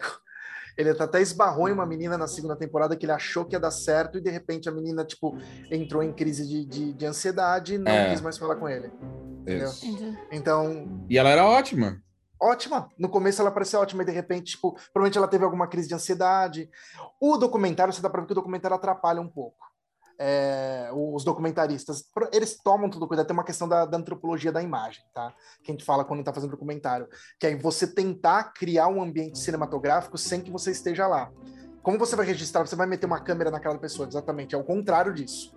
Ele 0.78 0.90
até 0.90 1.22
esbarrou 1.22 1.70
em 1.70 1.72
uma 1.72 1.86
menina 1.86 2.18
na 2.18 2.28
segunda 2.28 2.56
temporada 2.56 2.96
que 2.96 3.06
ele 3.06 3.12
achou 3.14 3.46
que 3.46 3.56
ia 3.56 3.60
dar 3.60 3.72
certo 3.72 4.18
e 4.18 4.22
de 4.22 4.30
repente 4.30 4.68
a 4.68 4.72
menina, 4.72 5.06
tipo, 5.06 5.38
entrou 5.72 6.04
em 6.04 6.12
crise 6.12 6.48
de, 6.48 6.66
de, 6.66 6.94
de 6.94 7.06
ansiedade 7.06 7.76
e 7.76 7.78
não 7.78 7.92
É. 7.92 8.10
quis 8.12 8.22
mais 8.22 8.38
falar 8.38 8.56
com 8.58 8.68
ele. 8.68 8.92
Entendeu? 9.42 9.70
Isso. 9.70 9.86
Então, 10.32 11.06
E 11.10 11.18
ela 11.18 11.30
era 11.30 11.46
ótima. 11.46 12.02
ótima. 12.42 12.90
No 12.98 13.08
começo 13.10 13.42
ela 13.42 13.52
parecia 13.52 13.80
ótima 13.80 14.04
e 14.04 14.06
de 14.06 14.12
repente, 14.12 14.52
tipo, 14.54 14.74
provavelmente 14.92 15.18
ela 15.18 15.28
teve 15.28 15.44
alguma 15.46 15.68
crise 15.68 15.88
de 15.88 15.96
ansiedade. 15.96 16.70
O 17.22 17.38
documentário, 17.38 17.94
você 17.94 18.02
dá 18.02 18.10
pra 18.10 18.22
ver 18.22 18.28
que 18.28 18.34
o 18.34 18.36
documentário 18.36 18.76
atrapalha 18.76 19.22
um 19.22 19.30
pouco. 19.30 19.58
É, 20.18 20.90
os 20.94 21.24
documentaristas, 21.24 22.06
eles 22.32 22.58
tomam 22.64 22.90
tudo 22.90 23.08
cuidado. 23.08 23.28
Tem 23.28 23.34
uma 23.36 23.44
questão 23.44 23.68
da, 23.68 23.86
da 23.86 23.98
antropologia 23.98 24.52
da 24.52 24.62
imagem, 24.62 25.04
tá? 25.14 25.34
Que 25.64 25.72
a 25.72 25.74
gente 25.74 25.84
fala 25.84 26.06
quando 26.06 26.24
tá 26.24 26.34
fazendo 26.34 26.52
documentário. 26.52 27.08
Que 27.40 27.48
é 27.48 27.56
você 27.58 27.86
tentar 27.86 28.54
criar 28.54 28.88
um 28.88 29.02
ambiente 29.04 29.38
cinematográfico 29.40 30.18
sem 30.18 30.42
que 30.42 30.50
você 30.52 30.72
esteja 30.72 31.06
lá. 31.08 31.30
Como 31.84 32.00
você 32.00 32.16
vai 32.16 32.26
registrar? 32.26 32.66
Você 32.66 32.76
vai 32.76 32.88
meter 32.88 33.06
uma 33.06 33.20
câmera 33.20 33.52
naquela 33.52 33.78
pessoa, 33.78 34.08
exatamente. 34.08 34.56
É 34.56 34.58
o 34.58 34.64
contrário 34.64 35.14
disso. 35.14 35.54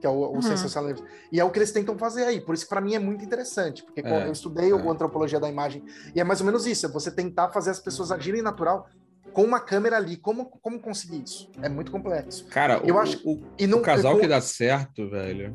Que 0.00 0.06
é 0.06 0.10
o, 0.10 0.14
o 0.14 0.34
Uhum. 0.34 0.42
sensacionalismo. 0.42 1.06
E 1.32 1.40
é 1.40 1.44
o 1.44 1.50
que 1.50 1.58
eles 1.58 1.72
tentam 1.72 1.96
fazer 1.96 2.24
aí. 2.24 2.40
Por 2.40 2.54
isso 2.54 2.64
que 2.64 2.68
para 2.68 2.80
mim 2.80 2.94
é 2.94 2.98
muito 2.98 3.24
interessante. 3.24 3.82
Porque 3.82 4.00
É, 4.00 4.26
eu 4.26 4.32
estudei 4.32 4.72
o 4.72 4.78
é. 4.78 4.88
antropologia 4.92 5.40
da 5.40 5.48
imagem 5.48 5.82
e 6.14 6.20
é 6.20 6.24
mais 6.24 6.40
ou 6.40 6.46
menos 6.46 6.66
isso, 6.66 6.84
é 6.84 6.88
você 6.90 7.10
tentar 7.10 7.50
fazer 7.50 7.70
as 7.70 7.78
pessoas 7.78 8.10
agirem 8.12 8.42
natural 8.42 8.86
com 9.34 9.42
uma 9.42 9.60
câmera 9.60 9.96
ali. 9.96 10.16
Como, 10.16 10.46
como 10.46 10.80
conseguir 10.80 11.22
isso? 11.22 11.50
É 11.60 11.68
muito 11.68 11.90
complexo. 11.90 12.46
Cara, 12.46 12.80
Eu 12.84 12.94
o, 12.94 12.98
acho- 12.98 13.20
o, 13.28 13.42
E 13.58 13.66
não, 13.66 13.78
o 13.78 13.82
casal 13.82 14.14
com- 14.14 14.20
que 14.20 14.26
dá 14.28 14.40
certo, 14.40 15.10
velho. 15.10 15.52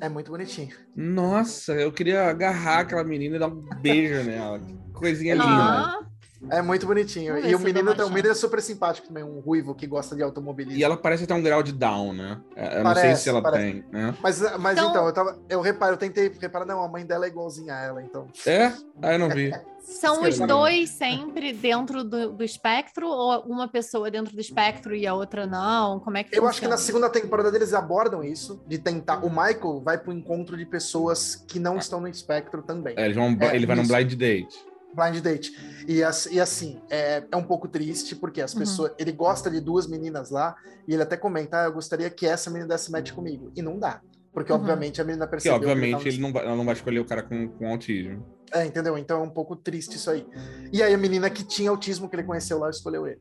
É 0.00 0.08
muito 0.08 0.32
bonitinho. 0.32 0.74
Nossa, 0.96 1.74
eu 1.74 1.92
queria 1.92 2.24
agarrar 2.28 2.80
aquela 2.80 3.04
menina 3.04 3.36
e 3.36 3.38
dar 3.38 3.46
um 3.46 3.62
beijo 3.80 4.24
nela. 4.24 4.58
Que 4.58 4.74
coisinha 4.92 5.34
linda. 5.34 6.00
É 6.50 6.60
muito 6.62 6.86
bonitinho. 6.86 7.38
E 7.38 7.54
o 7.54 7.58
menino, 7.58 7.92
o 7.92 8.10
menino 8.10 8.32
é 8.32 8.34
super 8.34 8.60
simpático 8.60 9.06
também, 9.08 9.22
um 9.22 9.40
ruivo 9.40 9.74
que 9.74 9.86
gosta 9.86 10.16
de 10.16 10.22
automobilismo. 10.22 10.78
E 10.78 10.82
ela 10.84 10.96
parece 10.96 11.26
ter 11.26 11.34
um 11.34 11.42
grau 11.42 11.62
de 11.62 11.72
down, 11.72 12.12
né? 12.12 12.40
É, 12.56 12.78
Eu 12.78 12.84
não 12.84 12.92
sei 12.94 13.02
Parece, 13.02 13.22
se 13.22 13.28
ela 13.28 13.42
parece. 13.42 13.62
tem, 13.64 13.84
né? 13.92 14.14
Mas, 14.22 14.40
mas 14.58 14.76
Então- 14.78 14.90
então, 14.90 15.06
eu, 15.06 15.12
tava, 15.12 15.38
eu 15.48 15.60
reparo, 15.60 15.94
eu 15.94 15.98
tentei 15.98 16.30
reparar, 16.40 16.66
não, 16.66 16.82
a 16.82 16.88
mãe 16.88 17.04
dela 17.06 17.26
é 17.26 17.28
igualzinha 17.28 17.74
a 17.74 17.80
ela, 17.80 18.02
então. 18.02 18.26
É? 18.46 18.72
Ah, 19.00 19.12
eu 19.14 19.18
não 19.18 19.28
vi. 19.28 19.52
são 19.82 20.22
os 20.22 20.38
dois 20.38 20.90
sempre 20.90 21.52
dentro 21.52 22.04
do, 22.04 22.32
do 22.32 22.44
espectro 22.44 23.06
ou 23.08 23.40
uma 23.42 23.66
pessoa 23.68 24.10
dentro 24.10 24.34
do 24.34 24.40
espectro 24.40 24.94
e 24.94 25.06
a 25.06 25.14
outra 25.14 25.46
não? 25.46 25.98
Como 26.00 26.16
é 26.16 26.24
que 26.24 26.36
Eu 26.38 26.46
acho 26.46 26.60
que 26.60 26.66
na 26.68 26.76
funciona? 26.76 27.08
segunda 27.08 27.10
temporada 27.10 27.50
deles 27.50 27.74
abordam 27.74 28.22
isso, 28.22 28.62
de 28.66 28.78
tentar. 28.78 29.24
O 29.24 29.28
Michael 29.30 29.80
vai 29.84 29.98
pro 29.98 30.12
encontro 30.12 30.56
de 30.56 30.64
pessoas 30.66 31.36
que 31.48 31.58
não 31.58 31.76
estão 31.78 32.00
no 32.00 32.08
espectro 32.08 32.62
também. 32.62 32.94
É, 32.96 33.04
eles 33.04 33.16
vão, 33.16 33.36
É, 33.40 33.54
ele 33.56 33.66
vai 33.66 33.76
num 33.76 33.86
blind 33.86 34.14
date. 34.14 34.71
Blind 34.94 35.20
date. 35.22 35.50
E, 35.88 36.02
as- 36.02 36.26
e 36.26 36.38
assim, 36.40 36.80
é, 36.90 37.24
é 37.30 37.36
um 37.36 37.42
pouco 37.44 37.66
triste, 37.68 38.14
porque 38.16 38.40
as 38.40 38.52
Uhum. 38.52 38.58
pessoas. 38.60 38.92
Ele 38.98 39.12
gosta 39.12 39.50
de 39.50 39.60
duas 39.60 39.86
meninas 39.86 40.30
lá, 40.30 40.54
e 40.86 40.92
ele 40.94 41.02
até 41.02 41.16
comenta: 41.16 41.62
ah, 41.62 41.64
eu 41.64 41.72
gostaria 41.72 42.08
que 42.10 42.26
essa 42.26 42.50
menina 42.50 42.68
desse 42.68 42.90
match 42.90 43.12
comigo. 43.12 43.50
E 43.56 43.62
não 43.62 43.78
dá. 43.78 44.00
Porque, 44.32 44.52
Uhum. 44.52 44.58
obviamente, 44.58 45.00
a 45.00 45.04
menina 45.04 45.26
percebeu. 45.26 45.58
que 45.60 45.64
obviamente, 45.66 45.92
tava- 45.98 46.08
ele 46.08 46.20
não 46.20 46.32
vai, 46.32 46.44
ela 46.44 46.56
não 46.56 46.64
vai 46.64 46.74
escolher 46.74 47.00
o 47.00 47.04
cara 47.04 47.22
com, 47.22 47.48
com 47.48 47.68
autismo. 47.68 48.26
É, 48.52 48.64
entendeu? 48.66 48.96
Então 48.98 49.20
é 49.20 49.22
um 49.24 49.30
pouco 49.30 49.56
triste 49.56 49.96
isso 49.96 50.10
aí. 50.10 50.26
E 50.72 50.82
aí 50.82 50.92
a 50.92 50.98
menina 50.98 51.28
que 51.30 51.42
tinha 51.44 51.70
autismo 51.70 52.08
que 52.08 52.16
ele 52.16 52.22
conheceu 52.24 52.58
lá 52.58 52.68
escolheu 52.70 53.06
ele. 53.06 53.20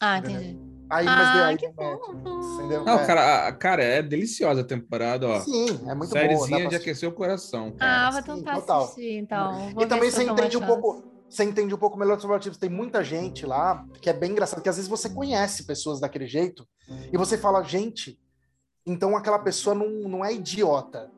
Ah, 0.00 0.18
entendi. 0.18 0.58
Aí, 0.92 1.06
mas 1.06 1.28
Ah, 1.28 1.32
daí 1.44 1.56
que 1.56 1.66
entendeu? 1.66 2.84
Não, 2.84 2.98
É. 3.00 3.06
cara, 3.06 3.52
cara, 3.52 3.82
é 3.82 4.02
deliciosa 4.02 4.60
a 4.60 4.64
temporada, 4.64 5.26
ó. 5.26 5.40
Sim, 5.40 5.66
é 5.88 5.94
muito 5.94 6.10
boa. 6.10 6.22
dá 6.22 6.28
Sériezinha 6.28 6.68
de 6.68 6.76
aquecer 6.76 7.08
o 7.08 7.12
coração, 7.12 7.72
Ah, 7.76 7.78
cara. 7.78 8.10
vou 8.10 8.22
sim, 8.22 8.40
tentar 8.40 8.54
total. 8.56 8.84
assistir, 8.84 9.16
então. 9.18 9.70
Vou 9.74 9.82
E 9.82 9.86
também 9.86 10.10
você 10.10 10.22
entende 10.24 10.56
um 10.58 10.60
chance. 10.60 10.66
pouco, 10.80 11.02
você 11.30 11.44
entende 11.44 11.74
um 11.74 11.78
pouco 11.78 11.98
melhor 11.98 12.20
sobre 12.20 12.36
o. 12.36 12.58
Tem 12.58 12.68
muita 12.68 13.02
gente 13.02 13.46
lá 13.46 13.86
que 14.02 14.10
é 14.10 14.12
bem 14.12 14.32
engraçado, 14.32 14.60
que 14.60 14.68
às 14.68 14.76
vezes 14.76 14.88
você 14.90 15.08
conhece 15.08 15.64
pessoas 15.64 15.98
daquele 15.98 16.26
jeito 16.26 16.68
e 17.10 17.16
você 17.16 17.38
fala, 17.38 17.62
gente, 17.62 18.18
então 18.86 19.16
aquela 19.16 19.38
pessoa 19.38 19.74
não, 19.74 19.88
não 20.08 20.22
é 20.24 20.34
idiota, 20.34 21.10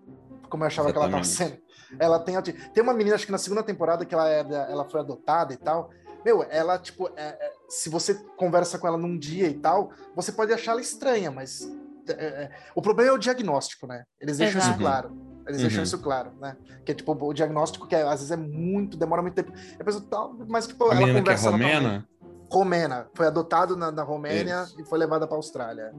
como 0.49 0.63
eu 0.63 0.69
achava 0.69 0.93
que 0.93 0.97
ela 0.97 1.07
estava 1.07 1.23
Exatamente. 1.25 1.59
sendo. 1.59 1.65
Ela 1.99 2.19
tem. 2.21 2.41
Tem 2.73 2.83
uma 2.83 2.95
menina, 2.95 3.17
acho 3.17 3.27
que 3.27 3.33
na 3.33 3.39
segunda 3.39 3.63
temporada, 3.65 4.05
que 4.05 4.15
ela, 4.15 4.31
é 4.31 4.41
ela 4.71 4.85
foi 4.89 5.01
adotada 5.01 5.53
e 5.53 5.57
tal. 5.57 5.91
Meu, 6.25 6.43
ela, 6.49 6.79
tipo, 6.79 7.09
é- 7.17 7.23
é- 7.39 7.53
se 7.81 7.89
você 7.89 8.15
conversa 8.37 8.79
com 8.79 8.87
ela 8.87 8.97
num 8.97 9.19
dia 9.19 9.49
e 9.49 9.55
tal, 9.55 9.91
você 10.15 10.31
pode 10.31 10.53
achar 10.53 10.73
ela 10.73 10.81
estranha, 10.81 11.31
mas 11.31 11.69
é, 12.09 12.13
é, 12.13 12.51
o 12.75 12.81
problema 12.81 13.11
é 13.11 13.13
o 13.13 13.19
diagnóstico, 13.19 13.87
né? 13.87 14.05
Eles 14.21 14.39
deixam 14.39 14.59
Exato. 14.61 14.73
isso 14.75 14.81
claro. 14.81 15.25
Eles 15.47 15.61
deixam 15.61 15.79
Uhum. 15.79 15.85
isso 15.85 15.99
claro, 15.99 16.33
né? 16.41 16.57
Que 16.87 16.93
é 16.93 16.95
tipo 16.95 17.13
o 17.13 17.33
diagnóstico 17.35 17.87
que 17.87 17.95
é, 17.95 18.03
às 18.03 18.21
vezes 18.21 18.31
é 18.31 18.37
muito, 18.37 18.97
demora 18.97 19.21
muito 19.23 19.35
tempo. 19.35 19.53
E 19.53 19.83
A 19.83 19.85
pessoa 19.85 20.05
tal, 20.09 20.35
mas 20.49 20.67
tipo, 20.67 20.85
A 20.85 20.95
ela 20.95 20.95
menina 20.95 21.13
que 21.15 21.19
é 21.19 21.23
conversa 21.23 21.51
romena, 21.51 22.09
Romena, 22.51 23.09
foi 23.15 23.27
adotado 23.27 23.77
na, 23.77 23.91
na 23.91 24.03
Romênia 24.03 24.63
Isso. 24.63 24.81
e 24.81 24.85
foi 24.85 24.99
levada 24.99 25.27
para 25.27 25.37
Austrália. 25.37 25.93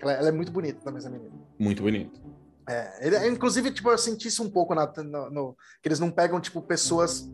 Ela, 0.00 0.12
ela 0.12 0.28
é 0.28 0.32
muito 0.32 0.50
bonita 0.50 0.80
também 0.82 0.98
essa 0.98 1.10
menina. 1.10 1.34
muito 1.58 1.82
bonito. 1.82 2.18
É, 2.68 3.06
ele- 3.06 3.28
inclusive, 3.28 3.70
tipo, 3.70 3.90
eu 3.90 3.98
senti 3.98 4.28
isso 4.28 4.42
um 4.42 4.50
pouco 4.50 4.74
na, 4.74 4.90
no, 5.04 5.30
no- 5.30 5.56
que 5.82 5.88
eles 5.88 6.00
não 6.00 6.10
pegam 6.10 6.40
tipo 6.40 6.62
pessoas 6.62 7.28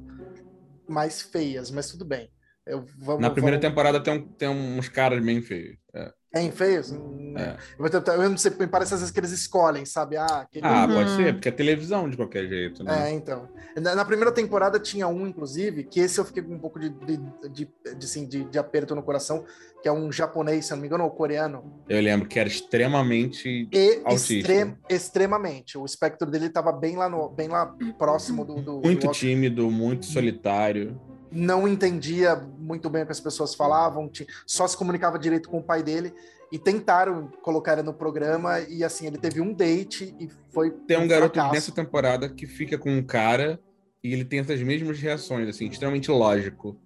mais 0.89 1.23
feias, 1.23 1.71
mas 1.71 1.89
tudo 1.89 2.05
bem. 2.05 2.31
Eu, 2.67 2.85
vamos, 2.99 3.21
Na 3.21 3.31
primeira 3.31 3.59
vamos... 3.59 3.69
temporada 3.71 4.01
tem, 4.01 4.15
um- 4.15 4.27
tem 4.27 4.49
uns 4.49 4.89
caras 4.89 5.23
bem 5.23 5.43
feios. 5.43 5.77
É. 5.95 6.13
Tem 6.33 6.51
feios? 6.51 6.91
Hum, 6.91 7.35
É. 7.37 7.57
Eu, 7.79 8.15
eu 8.23 8.31
não 8.31 8.37
sei, 8.39 8.51
me 8.59 8.67
parece 8.67 8.95
às 8.95 9.01
vezes 9.01 9.13
que 9.13 9.21
eles 9.21 9.31
escolhem, 9.33 9.85
sabe? 9.85 10.17
Ah, 10.17 10.41
aquele... 10.41 10.67
Ah, 10.67 10.87
Uhum. 10.87 10.95
pode 10.95 11.11
ser, 11.11 11.35
porque 11.35 11.49
é 11.49 11.53
televisão 11.53 12.09
de 12.09 12.17
qualquer 12.17 12.49
jeito, 12.49 12.83
né? 12.83 13.11
É, 13.11 13.13
então. 13.13 13.49
Na, 13.81 13.95
na 13.95 14.05
primeira 14.05 14.33
temporada 14.33 14.81
tinha 14.81 15.07
um, 15.07 15.27
inclusive, 15.27 15.85
que 15.85 16.01
esse 16.01 16.19
eu 16.19 16.25
fiquei 16.25 16.43
com 16.43 16.55
um 16.55 16.59
pouco 16.59 16.81
de, 16.81 16.89
de, 16.89 17.17
de, 17.51 17.65
de, 17.99 18.05
assim, 18.05 18.27
de, 18.27 18.45
de 18.45 18.59
aperto 18.59 18.95
no 18.97 19.03
coração, 19.03 19.45
que 19.83 19.89
é 19.89 19.93
um 19.93 20.11
japonês, 20.11 20.65
se 20.67 20.73
eu 20.73 20.77
não 20.77 20.83
me 20.83 20.89
engano, 20.89 21.05
ou 21.05 21.11
coreano. 21.11 21.83
Eu 21.89 22.01
lembro 22.01 22.27
que 22.29 22.39
era 22.41 22.49
extremamente. 22.49 23.69
E 23.73 24.01
Autista. 24.05 24.35
extrem- 24.35 24.77
extremamente. 24.89 25.77
O 25.79 25.85
espectro 25.85 26.29
dele 26.31 26.47
estava 26.47 26.73
bem 26.73 26.97
lá, 26.97 27.09
no, 27.09 27.29
bem 27.29 27.49
lá 27.49 27.67
próximo 27.99 28.45
do. 28.45 28.55
do 28.63 28.81
Muito 28.81 29.07
do- 29.07 29.13
tímido, 29.13 29.71
muito 29.71 30.07
solitário. 30.07 30.99
Não 31.35 31.67
entendia 31.67 32.37
muito 32.37 32.89
bem 32.89 33.03
o 33.03 33.07
que 33.07 33.13
as 33.13 33.21
pessoas 33.21 33.55
falavam, 33.55 34.11
só 34.47 34.67
se 34.69 34.77
comunicava 34.77 35.19
direito 35.19 35.49
com 35.49 35.59
o 35.59 35.63
pai 35.63 35.83
dele. 35.83 36.15
E 36.53 36.59
tentaram 36.59 37.27
colocar 37.43 37.73
ele 37.73 37.83
no 37.83 37.93
programa, 37.93 38.61
e 38.61 38.85
assim, 38.85 39.07
ele 39.09 39.19
teve 39.19 39.41
um 39.41 39.53
date 39.53 40.15
e 40.21 40.29
foi. 40.53 40.71
Tem 40.71 40.97
um 40.97 41.09
garoto 41.09 41.35
fracasso. 41.35 41.55
nessa 41.55 41.73
temporada 41.73 42.29
que 42.29 42.47
fica 42.47 42.79
com 42.79 42.91
um 42.97 43.03
cara 43.03 43.59
e 44.03 44.13
ele 44.13 44.25
tem 44.25 44.39
essas 44.39 44.63
mesmas 44.63 45.01
reações, 45.01 45.49
assim, 45.49 45.67
extremamente 45.67 46.11
lógico. 46.13 46.77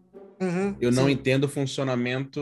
Uhum, 0.41 0.75
Eu 0.81 0.91
não 0.93 1.05
sim. 1.07 1.11
entendo 1.11 1.45
o 1.45 1.49
funcionamento 1.49 2.41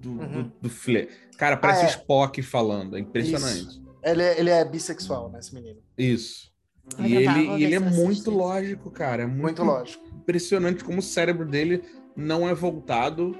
do, 0.00 0.10
Uhum. 0.10 0.42
do, 0.42 0.52
do 0.62 0.70
fle- 0.70 1.08
Cara, 1.38 1.56
parece 1.56 1.80
Ah, 1.80 1.86
é. 1.86 1.90
Spock 1.90 2.40
falando. 2.42 2.96
É 2.96 3.00
impressionante. 3.00 3.82
Ele, 4.04 4.22
é- 4.22 4.38
ele 4.38 4.50
é 4.50 4.64
bissexual, 4.64 5.30
né, 5.30 5.38
esse 5.40 5.52
menino. 5.54 5.80
Isso. 5.98 6.50
E 6.98 7.16
ele, 7.16 7.46
e 7.58 7.64
ele 7.64 7.74
é 7.74 7.78
muito 7.80 8.30
lógico, 8.30 8.90
cara. 8.90 9.22
É 9.22 9.26
muito, 9.26 9.42
Muito 9.42 9.62
lógico. 9.64 10.04
Impressionante 10.30 10.84
como 10.84 10.98
o 11.00 11.02
cérebro 11.02 11.44
dele 11.44 11.82
não 12.16 12.48
é 12.48 12.54
voltado 12.54 13.36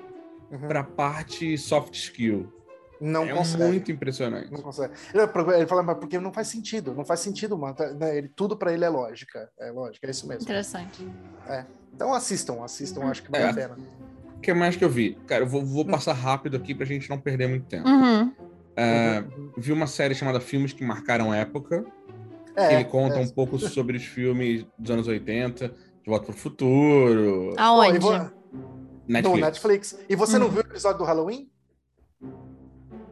Uhum. 0.51 0.67
para 0.67 0.81
a 0.81 0.85
parte 0.85 1.57
soft 1.57 1.95
skill. 1.95 2.53
Não 3.01 3.23
é 3.25 3.33
consegue. 3.33 3.63
muito 3.65 3.93
impressionante. 3.93 4.51
Não 4.51 4.61
consegue. 4.61 4.93
Ele, 5.15 5.23
ele 5.57 5.67
fala, 5.67 5.83
mas 5.83 5.97
porque 5.97 6.19
não 6.19 6.33
faz 6.33 6.49
sentido, 6.49 6.93
não 6.93 7.05
faz 7.05 7.21
sentido, 7.21 7.57
mano. 7.57 7.73
Tá- 7.75 7.93
né, 7.95 8.19
Ele, 8.19 8.29
tudo 8.35 8.57
pra 8.57 8.73
ele 8.75 8.85
é 8.85 8.89
lógica. 8.89 9.49
É 9.61 9.71
lógica, 9.71 10.09
é 10.09 10.11
isso 10.11 10.27
mesmo. 10.27 10.43
Interessante. 10.43 11.07
Então 11.95 12.13
assistam, 12.13 12.63
assistam, 12.65 13.05
acho 13.05 13.23
que 13.23 13.31
vale 13.31 13.45
É. 13.45 13.49
a 13.51 13.55
pena. 13.55 13.77
O 14.37 14.41
que 14.41 14.53
mais 14.53 14.75
que 14.77 14.85
eu 14.85 14.91
vi? 14.91 15.17
Cara, 15.27 15.45
eu 15.45 15.49
vou, 15.49 15.65
vou 15.65 15.85
passar 15.85 16.15
rápido 16.15 16.57
aqui 16.57 16.75
pra 16.75 16.85
gente 16.85 17.09
não 17.09 17.19
perder 17.21 17.49
muito 17.49 17.67
tempo. 17.67 17.89
Uhum. 17.89 18.35
É, 18.77 19.21
Uhum. 19.37 19.53
vi 19.57 19.71
uma 19.73 19.87
série 19.87 20.15
chamada 20.17 20.41
Filmes 20.41 20.73
que 20.73 20.83
Marcaram 20.85 21.33
Época. 21.33 21.85
É, 22.57 22.75
ele 22.75 22.85
conta 22.87 23.15
é. 23.17 23.19
um 23.21 23.29
pouco 23.29 23.57
sobre 23.59 23.97
os 23.97 24.05
filmes 24.05 24.67
dos 24.77 24.91
anos 24.91 25.07
80, 25.07 25.73
De 26.03 26.09
Volta 26.11 26.27
pro 26.27 26.37
Futuro, 26.37 27.53
Pô, 27.57 27.61
Aonde? 27.63 27.99
vo- 27.99 28.13
Netflix. 29.07 29.23
No 29.35 29.37
Netflix. 29.37 29.99
E 30.09 30.17
você 30.17 30.39
não 30.39 30.47
Hum. 30.47 30.51
viu 30.51 30.59
o 30.63 30.67
episódio 30.67 30.99
do 30.99 31.05
Halloween? 31.05 31.51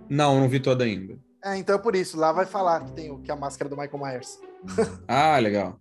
Não, 0.08 0.40
não 0.40 0.48
vi 0.48 0.60
toda 0.60 0.84
ainda. 0.84 1.18
É, 1.44 1.56
então 1.56 1.74
é 1.76 1.78
por 1.78 1.94
isso. 1.94 2.16
Lá 2.18 2.32
vai 2.32 2.46
falar 2.46 2.84
que 2.84 2.92
tem 2.92 3.10
o 3.10 3.18
que 3.18 3.30
é 3.30 3.34
a 3.34 3.36
máscara 3.36 3.68
do 3.68 3.76
Michael 3.76 3.98
Myers. 4.02 4.38
Ah, 5.08 5.38
legal. 5.38 5.78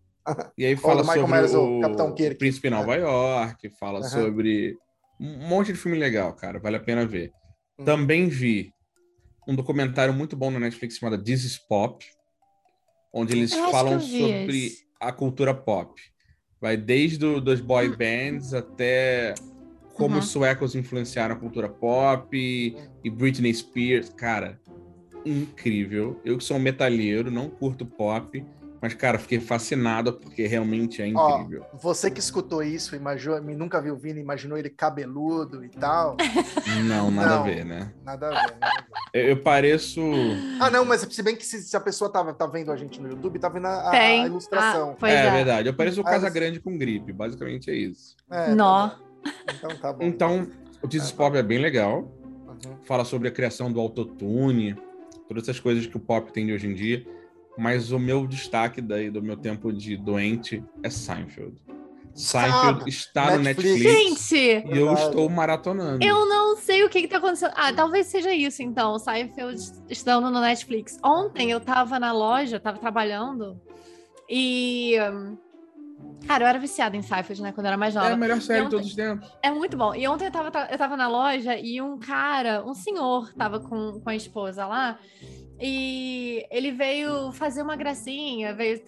E 0.58 0.66
aí 0.66 0.76
fala 0.78 1.04
sobre 1.04 1.32
Myers, 1.32 1.54
o, 1.54 1.78
o 1.78 1.82
Capitão 1.82 2.14
Kirk. 2.14 2.36
Príncipe 2.38 2.68
em 2.68 2.72
Nova 2.72 2.96
York, 2.96 3.70
fala 3.80 4.00
Aham. 4.00 4.10
sobre 4.10 4.78
um 5.20 5.48
monte 5.48 5.72
de 5.72 5.80
filme 5.80 5.98
legal, 5.98 6.34
cara. 6.34 6.60
Vale 6.60 6.76
a 6.78 6.80
pena 6.82 7.06
ver. 7.06 7.32
Hum. 7.80 7.86
Também 7.86 8.28
vi 8.28 8.72
um 9.48 9.56
documentário 9.56 10.14
muito 10.14 10.36
bom 10.36 10.52
na 10.52 10.60
Netflix 10.60 10.98
chamado 10.98 11.24
This 11.24 11.44
is 11.46 11.58
Pop, 11.58 12.06
onde 13.14 13.34
eles 13.34 13.54
Eu 13.54 13.70
falam 13.72 14.00
sobre 14.00 14.66
esse. 14.68 14.78
a 15.00 15.12
cultura 15.12 15.54
pop. 15.54 15.94
Vai 16.60 16.76
desde 16.76 17.26
o, 17.26 17.40
dos 17.40 17.62
boy 17.62 17.96
bands 17.96 18.54
até 18.54 19.36
como 19.94 20.14
Uhum. 20.16 20.20
os 20.20 20.30
suecos 20.30 20.76
influenciaram 20.76 21.36
a 21.36 21.38
cultura 21.38 21.68
pop 21.68 22.36
e, 22.38 22.76
e 23.04 23.10
Britney 23.10 23.54
Spears. 23.54 24.10
Cara, 24.10 24.60
incrível. 25.26 26.20
Eu 26.24 26.38
que 26.38 26.44
sou 26.44 26.58
um 26.58 26.60
metalheiro, 26.60 27.32
não 27.32 27.50
curto 27.50 27.86
pop, 27.86 28.44
mas, 28.82 28.94
cara, 28.94 29.18
fiquei 29.18 29.40
fascinado 29.40 30.14
porque 30.14 30.46
realmente 30.46 31.02
é 31.02 31.12
Ó, 31.14 31.40
incrível. 31.40 31.66
Você 31.74 32.12
que 32.12 32.20
escutou 32.20 32.62
isso, 32.62 32.96
imaginou, 32.96 33.42
nunca 33.42 33.82
viu 33.82 33.96
o 33.96 33.98
Vini, 33.98 34.20
imaginou 34.20 34.58
ele 34.58 34.70
cabeludo 34.70 35.64
e 35.66 35.70
tal. 35.70 36.16
Não, 36.88 37.10
nada 37.10 37.30
Não. 37.36 37.40
a 37.42 37.44
ver, 37.44 37.66
né? 37.66 37.94
Nada 38.04 38.28
a 38.28 38.30
ver, 38.30 38.58
nada 38.60 38.68
a 38.68 38.82
ver. 38.82 38.88
Eu, 39.14 39.30
eu 39.30 39.42
pareço. 39.42 40.02
Ah, 40.60 40.70
não, 40.70 40.86
mas 40.86 41.02
se 41.02 41.24
bem 41.24 41.36
que 41.36 41.46
se, 41.46 41.62
se 41.62 41.76
a 41.76 41.80
pessoa 41.80 42.12
tá, 42.12 42.24
tá 42.34 42.46
vendo 42.46 42.72
a 42.72 42.76
gente 42.76 43.02
no 43.02 43.10
YouTube, 43.10 43.40
tá 43.40 43.50
vendo 43.50 43.66
a, 43.66 43.88
a- 43.88 43.92
Tem. 43.92 44.24
a 44.24 44.26
ilustração. 44.28 44.96
Ah, 45.02 45.10
é, 45.10 45.26
é. 45.28 45.32
verdade. 45.32 45.70
Eu 45.70 45.74
pareço 45.74 46.02
o 46.02 46.08
Ah, 46.08 46.12
Casa 46.12 46.30
Grande 46.30 46.60
com 46.60 46.78
gripe. 46.78 47.12
Basicamente 47.14 47.72
é 47.72 47.76
isso. 47.76 48.16
É, 48.30 48.54
Nó. 48.54 48.90
tá 48.90 49.00
então 49.54 49.70
tá 49.78 49.94
bom. 49.94 50.04
Então, 50.04 50.48
o 50.82 50.96
is 50.96 51.12
Pop 51.12 51.36
é 51.36 51.42
bem 51.44 51.58
legal. 51.60 52.12
Uhum. 52.48 52.78
Fala 52.84 53.04
sobre 53.06 53.28
a 53.28 53.32
criação 53.32 53.72
do 53.72 53.80
autotune, 53.80 54.76
todas 55.28 55.44
essas 55.44 55.60
coisas 55.60 55.86
que 55.86 55.98
o 55.98 56.00
pop 56.00 56.32
tem 56.32 56.46
de 56.46 56.54
hoje 56.54 56.68
em 56.68 56.74
dia. 56.74 57.06
Mas 57.58 57.92
o 57.92 57.98
meu 58.00 58.28
destaque 58.28 58.82
daí 58.82 59.10
do 59.10 59.22
meu 59.22 59.36
tempo 59.36 59.74
de 59.74 59.98
doente 59.98 60.64
é 60.84 60.90
Seinfeld. 60.90 61.56
Seinfeld 62.14 62.82
Ah, 62.86 62.90
está 62.90 63.38
no 63.38 63.44
Netflix. 63.44 63.84
Netflix 63.84 64.30
Gente, 64.30 64.36
e 64.36 64.78
eu 64.78 64.86
Verdade. 64.88 65.02
estou 65.08 65.30
maratonando. 65.30 66.04
eu 66.06 66.26
não 66.28 66.56
sei 66.58 66.84
o 66.84 66.90
que, 66.90 67.02
que 67.02 67.08
tá 67.08 67.18
acontecendo. 67.18 67.54
Ah, 67.56 67.72
talvez 67.74 68.08
seja 68.08 68.34
isso, 68.34 68.62
então. 68.64 68.98
Seinfeld 68.98 69.60
estando 69.90 70.30
no 70.32 70.40
Netflix. 70.42 70.98
Ontem 71.04 71.52
eu 71.52 71.60
tava 71.60 72.00
na 72.00 72.12
loja, 72.12 72.60
tava 72.60 72.78
trabalhando, 72.80 73.60
e. 74.30 74.96
Cara, 76.28 76.44
eu 76.44 76.48
era 76.48 76.60
viciada 76.60 76.96
em 76.98 77.02
Seinfeld, 77.02 77.42
né? 77.42 77.52
Quando 77.52 77.66
eu 77.66 77.70
era 77.70 77.78
mais 77.78 77.96
É 77.96 78.00
nova. 78.00 78.14
a 78.14 78.18
melhor 78.18 78.42
série 78.42 78.62
de 78.62 78.66
Ontem- 78.68 78.76
todos 78.78 78.88
os 78.88 78.96
tempos. 78.96 79.32
É 79.42 79.50
muito 79.52 79.78
bom. 79.78 79.96
E 79.96 80.08
ontem 80.08 80.26
eu 80.26 80.32
tava, 80.32 80.68
eu 80.72 80.78
tava 80.78 80.98
na 80.98 81.08
loja 81.08 81.56
e 81.58 81.82
um 81.82 81.98
cara, 81.98 82.64
um 82.66 82.74
senhor, 82.74 83.34
tava 83.34 83.60
com, 83.60 84.00
com 84.00 84.10
a 84.10 84.16
esposa 84.16 84.66
lá. 84.68 85.00
E 85.60 86.46
ele 86.52 86.72
veio 86.72 87.32
fazer 87.32 87.62
uma 87.64 87.76
gracinha, 87.76 88.54
veio 88.54 88.80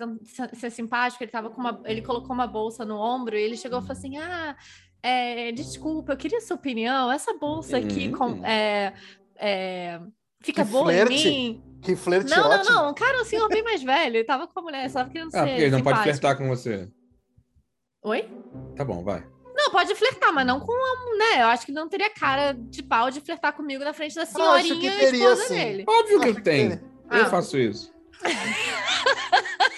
ser- 0.54 0.70
simpático. 0.72 1.24
Ele, 1.24 1.32
tava 1.32 1.50
com 1.50 1.60
uma, 1.60 1.82
ele 1.86 2.02
colocou 2.02 2.32
uma 2.34 2.46
bolsa 2.48 2.86
no 2.86 2.96
ombro 2.98 3.36
e 3.36 3.42
ele 3.42 3.58
chegou 3.58 3.80
e 3.80 3.82
falou 3.82 3.98
assim: 3.98 4.18
Ah, 4.18 4.56
é, 5.02 5.52
desculpa, 5.52 6.14
eu 6.14 6.18
queria 6.18 6.40
sua 6.42 6.56
opinião. 6.58 7.12
Essa 7.12 7.34
bolsa 7.38 7.78
aqui 7.78 8.10
Hum. 8.10 8.12
com- 8.12 8.46
é, 8.46 8.94
é, 9.38 10.00
fica 10.44 10.64
Que 10.64 10.72
boa 10.72 10.86
flerte. 10.86 11.28
em 11.28 11.54
mim. 11.54 11.64
Que 11.82 11.96
flerte 11.96 12.30
Não, 12.30 12.44
não, 12.50 12.50
ótimo. 12.60 12.76
não. 12.76 12.90
Um 12.92 12.94
cara, 12.94 13.22
um 13.22 13.26
senhor 13.26 13.48
bem 13.48 13.64
mais 13.64 13.82
velho. 13.82 14.18
Ele 14.18 14.24
tava 14.26 14.48
com 14.48 14.60
a 14.60 14.64
mulher, 14.64 14.90
só 14.90 15.06
querendo 15.06 15.30
Ah, 15.30 15.32
ser. 15.32 15.48
porque 15.48 15.62
ele 15.62 15.72
não 15.72 15.82
pode 15.82 16.04
flertar 16.04 16.38
com 16.38 16.48
você. 16.48 16.88
Oi? 18.04 18.30
Tá 18.76 18.84
bom, 18.86 19.04
vai. 19.04 19.26
Não, 19.62 19.72
pode 19.72 19.94
flertar, 19.94 20.32
mas 20.34 20.48
não 20.48 20.60
com 20.62 20.72
a. 20.72 21.18
Né? 21.18 21.42
Eu 21.44 21.48
acho 21.48 21.66
que 21.66 21.72
não 21.74 21.90
teria 21.90 22.10
cara 22.10 22.54
de 22.54 22.82
pau 22.82 23.12
de 23.12 23.20
flertar 23.20 23.52
comigo 23.54 23.84
na 23.84 23.92
frente 23.94 24.16
da 24.16 24.24
acho 24.24 24.32
senhorinha 24.32 24.92
que 24.92 24.98
teria, 24.98 25.24
esposa 25.24 25.48
sim. 25.48 25.56
dele. 25.56 25.84
Óbvio 25.88 26.20
que 26.22 26.26
Acho 26.28 26.36
que 26.36 26.42
tem. 26.42 26.62
ele- 26.72 26.82
Eu 27.12 27.24
Ah. 27.24 27.30
faço 27.30 27.58
isso. 27.58 27.94
Enfim. 28.24 28.30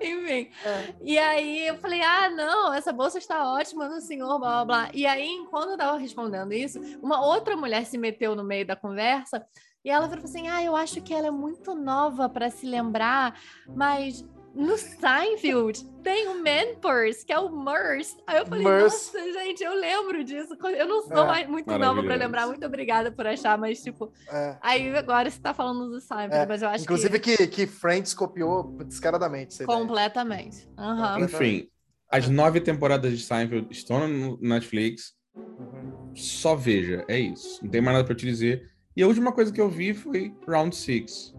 enfim. 0.00 0.50
É. 0.64 0.94
E 1.02 1.18
aí 1.18 1.66
eu 1.68 1.76
falei, 1.78 2.00
ah, 2.02 2.30
não, 2.30 2.72
essa 2.72 2.92
bolsa 2.92 3.18
está 3.18 3.52
ótima 3.52 3.88
no 3.88 4.00
senhor, 4.00 4.38
blá 4.38 4.50
blá 4.50 4.64
blá. 4.64 4.90
E 4.94 5.06
aí, 5.06 5.26
enquanto 5.28 5.70
eu 5.70 5.76
tava 5.76 5.98
respondendo 5.98 6.52
isso, 6.52 6.80
uma 7.02 7.24
outra 7.26 7.56
mulher 7.56 7.84
se 7.86 7.98
meteu 7.98 8.34
no 8.34 8.44
meio 8.44 8.66
da 8.66 8.76
conversa 8.76 9.44
e 9.84 9.90
ela 9.90 10.08
falou 10.08 10.24
assim: 10.24 10.48
ah, 10.48 10.62
eu 10.62 10.76
acho 10.76 11.00
que 11.02 11.12
ela 11.12 11.26
é 11.26 11.30
muito 11.30 11.74
nova 11.74 12.28
para 12.28 12.50
se 12.50 12.66
lembrar, 12.66 13.38
mas. 13.66 14.24
No 14.54 14.76
Seinfeld 14.76 15.82
tem 16.02 16.28
o 16.28 16.34
Man 16.34 16.74
Purse, 16.80 17.24
que 17.24 17.32
é 17.32 17.38
o 17.38 17.48
Merce. 17.50 18.16
Aí 18.26 18.38
eu 18.38 18.46
falei, 18.46 18.64
Merce. 18.64 19.14
nossa, 19.16 19.32
gente, 19.32 19.62
eu 19.62 19.74
lembro 19.74 20.22
disso. 20.24 20.54
Eu 20.76 20.86
não 20.88 21.02
sou 21.02 21.24
É, 21.24 21.26
mais 21.26 21.48
muito 21.48 21.66
nova 21.66 21.78
para 21.78 21.92
maravilhoso. 21.94 22.18
lembrar. 22.18 22.46
Muito 22.48 22.66
obrigada 22.66 23.10
por 23.12 23.26
achar, 23.26 23.56
mas, 23.56 23.82
tipo, 23.82 24.12
É. 24.30 24.56
aí 24.60 24.94
agora 24.96 25.30
você 25.30 25.40
tá 25.40 25.54
falando 25.54 25.88
do 25.90 26.00
Seinfeld, 26.00 26.34
É, 26.34 26.46
mas 26.46 26.60
eu 26.62 26.68
acho 26.68 26.84
Inclusive 26.84 27.18
que. 27.20 27.36
que, 27.36 27.46
que 27.46 27.66
Friends 27.66 28.12
copiou 28.14 28.64
descaradamente. 28.84 29.64
Completamente. 29.64 30.68
Aham. 30.76 31.20
Enfim, 31.20 31.68
as 32.10 32.28
nove 32.28 32.60
temporadas 32.60 33.16
de 33.16 33.24
Seinfeld 33.24 33.68
estão 33.70 34.06
no 34.06 34.38
Netflix. 34.40 35.14
Uhum. 35.34 36.12
Só 36.14 36.54
veja, 36.54 37.04
é 37.08 37.18
isso. 37.18 37.58
Não 37.64 37.70
tem 37.70 37.80
mais 37.80 37.96
nada 37.96 38.06
pra 38.06 38.14
te 38.14 38.26
dizer. 38.26 38.70
E 38.94 39.02
a 39.02 39.06
última 39.06 39.32
coisa 39.32 39.50
que 39.50 39.60
eu 39.60 39.70
vi 39.70 39.94
foi 39.94 40.34
Round 40.46 40.76
Six, 40.76 41.34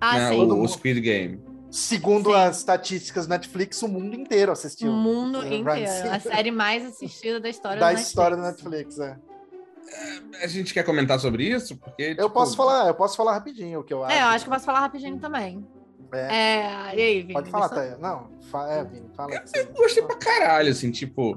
Ah, 0.00 0.14
né? 0.18 0.28
sim. 0.30 0.40
O, 0.40 0.62
o. 0.62 0.66
Squid 0.68 1.00
Game. 1.02 1.42
Segundo 1.70 2.30
Sim. 2.30 2.36
as 2.36 2.58
estatísticas 2.58 3.26
Netflix, 3.26 3.82
o 3.82 3.88
mundo 3.88 4.14
inteiro 4.14 4.52
assistiu. 4.52 4.90
O 4.90 4.94
mundo 4.94 5.42
É, 5.42 5.54
inteiro. 5.56 6.10
A 6.10 6.20
série 6.20 6.50
mais 6.50 6.84
assistida 6.84 7.40
da 7.40 7.48
história 7.48 7.78
da 7.80 7.92
do 7.92 7.98
história 7.98 8.36
do 8.36 8.42
Netflix. 8.42 8.96
Netflix, 8.96 9.20
é. 9.22 10.42
A 10.42 10.46
gente 10.46 10.74
quer 10.74 10.82
comentar 10.84 11.18
sobre 11.20 11.44
isso? 11.44 11.76
Porque, 11.76 12.02
Eu 12.02 12.14
tipo, 12.16 12.30
posso 12.30 12.56
falar, 12.56 12.88
eu 12.88 12.94
posso 12.94 13.16
falar 13.16 13.32
rapidinho 13.34 13.80
o 13.80 13.84
que 13.84 13.92
eu 13.94 14.04
acho. 14.04 14.14
É, 14.16 14.20
eu 14.22 14.26
acho 14.26 14.44
que 14.44 14.48
eu 14.50 14.54
posso 14.54 14.66
falar 14.66 14.80
rapidinho 14.80 15.18
também. 15.18 15.64
É. 16.12 16.18
É, 16.34 16.96
e 16.96 17.00
aí, 17.02 17.20
Vini? 17.22 17.32
Pode 17.34 17.50
falar? 17.50 17.68
Thaia. 17.68 17.96
Não, 17.98 18.28
fa 18.50 18.68
é, 18.70 18.84
Vini, 18.84 19.08
fala. 19.16 19.40
você- 19.44 19.60
Eu 19.60 19.66
gostei 19.74 20.02
pra 20.02 20.16
caralho, 20.16 20.70
assim, 20.70 20.90
tipo, 20.90 21.36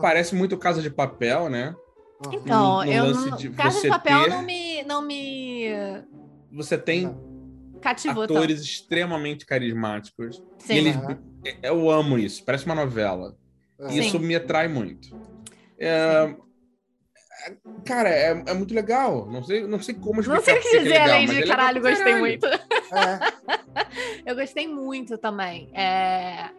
parece 0.00 0.34
muito 0.34 0.56
Casa 0.58 0.80
de 0.82 0.90
Papel, 0.90 1.48
né? 1.50 1.74
Então, 2.32 2.78
No- 2.80 2.84
no 2.84 2.92
eu 2.92 3.04
lance 3.04 3.30
não... 3.30 3.36
de 3.36 3.50
Casa 3.50 3.80
de 3.80 3.88
Papel 3.88 4.24
ter- 4.24 4.30
não 4.30 4.42
me, 4.42 4.82
não 4.84 5.02
me 5.02 5.64
Você 6.52 6.76
tem 6.76 7.14
cativou 7.80 8.22
atores 8.22 8.60
extremamente 8.60 9.44
carismáticos. 9.46 10.36
E 10.36 10.62
Sim. 10.64 10.74
eles, 10.74 10.96
Aham. 10.96 11.18
eu 11.62 11.90
amo 11.90 12.18
isso, 12.18 12.44
parece 12.44 12.66
uma 12.66 12.74
novela. 12.74 13.36
É. 13.78 13.92
E 13.92 13.98
isso 13.98 14.18
Sim. 14.18 14.26
me 14.26 14.36
atrai 14.36 14.68
muito. 14.68 15.08
É, 15.78 16.34
Cara, 17.86 18.08
é, 18.10 18.44
é 18.46 18.54
muito 18.54 18.74
legal. 18.74 19.26
Não 19.30 19.42
sei, 19.42 19.66
não 19.66 19.80
sei 19.80 19.94
como 19.94 20.20
explicar 20.20 20.36
Não 20.36 20.44
sei 20.44 20.54
o 20.58 20.60
que 20.60 20.68
é 20.68 20.78
dizer, 20.80 20.88
legal, 21.00 21.08
além 21.14 21.26
mas 21.26 21.36
de 21.36 21.42
é 21.42 21.44
legal 21.44 21.56
caralho, 21.56 21.80
gostei 21.82 22.04
caralho. 22.04 22.20
muito. 22.20 22.46
É. 22.46 23.20
Eu 24.26 24.34
gostei 24.36 24.68
muito 24.68 25.18
também. 25.18 25.70
É, 25.74 26.50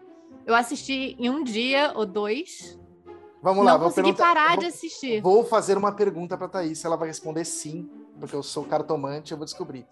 Eu 0.45 0.55
assisti 0.55 1.15
em 1.19 1.29
um 1.29 1.43
dia 1.43 1.93
ou 1.95 2.05
dois. 2.05 2.79
Vamos 3.41 3.65
lá, 3.65 3.71
não 3.73 3.79
vou 3.79 3.89
consegui 3.89 4.13
parar 4.13 4.51
vou, 4.51 4.59
de 4.59 4.65
assistir. 4.67 5.21
vou 5.21 5.45
fazer 5.45 5.77
uma 5.77 5.91
pergunta 5.95 6.37
pra 6.37 6.47
Thaís, 6.47 6.83
ela 6.85 6.95
vai 6.95 7.07
responder 7.07 7.43
sim, 7.45 7.89
porque 8.19 8.35
eu 8.35 8.43
sou 8.43 8.65
cartomante, 8.65 9.31
eu 9.31 9.37
vou 9.37 9.45
descobrir. 9.45 9.85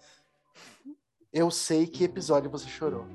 Eu 1.32 1.50
sei 1.50 1.86
que 1.86 2.04
episódio 2.04 2.50
você 2.50 2.68
chorou. 2.68 3.06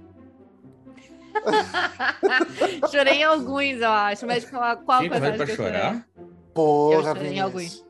Chorei 2.89 3.15
em 3.15 3.23
alguns, 3.23 3.81
eu 3.81 3.89
acho. 3.91 4.25
Mas 4.25 4.49
qual, 4.49 4.77
qual 4.77 5.01
Gente, 5.01 5.13
acha 5.13 5.35
pra 5.35 5.45
que 5.45 5.51
eu 5.51 5.55
chorei? 5.55 5.71
chorar? 5.73 6.07
Porra, 6.53 6.95
Eu 6.95 7.03
chorei 7.03 7.33
em 7.33 7.39
alguns. 7.41 7.85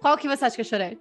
Qual 0.00 0.16
que 0.16 0.26
você 0.28 0.44
acha 0.46 0.54
que 0.56 0.62
eu 0.62 0.64
chorei? 0.64 0.98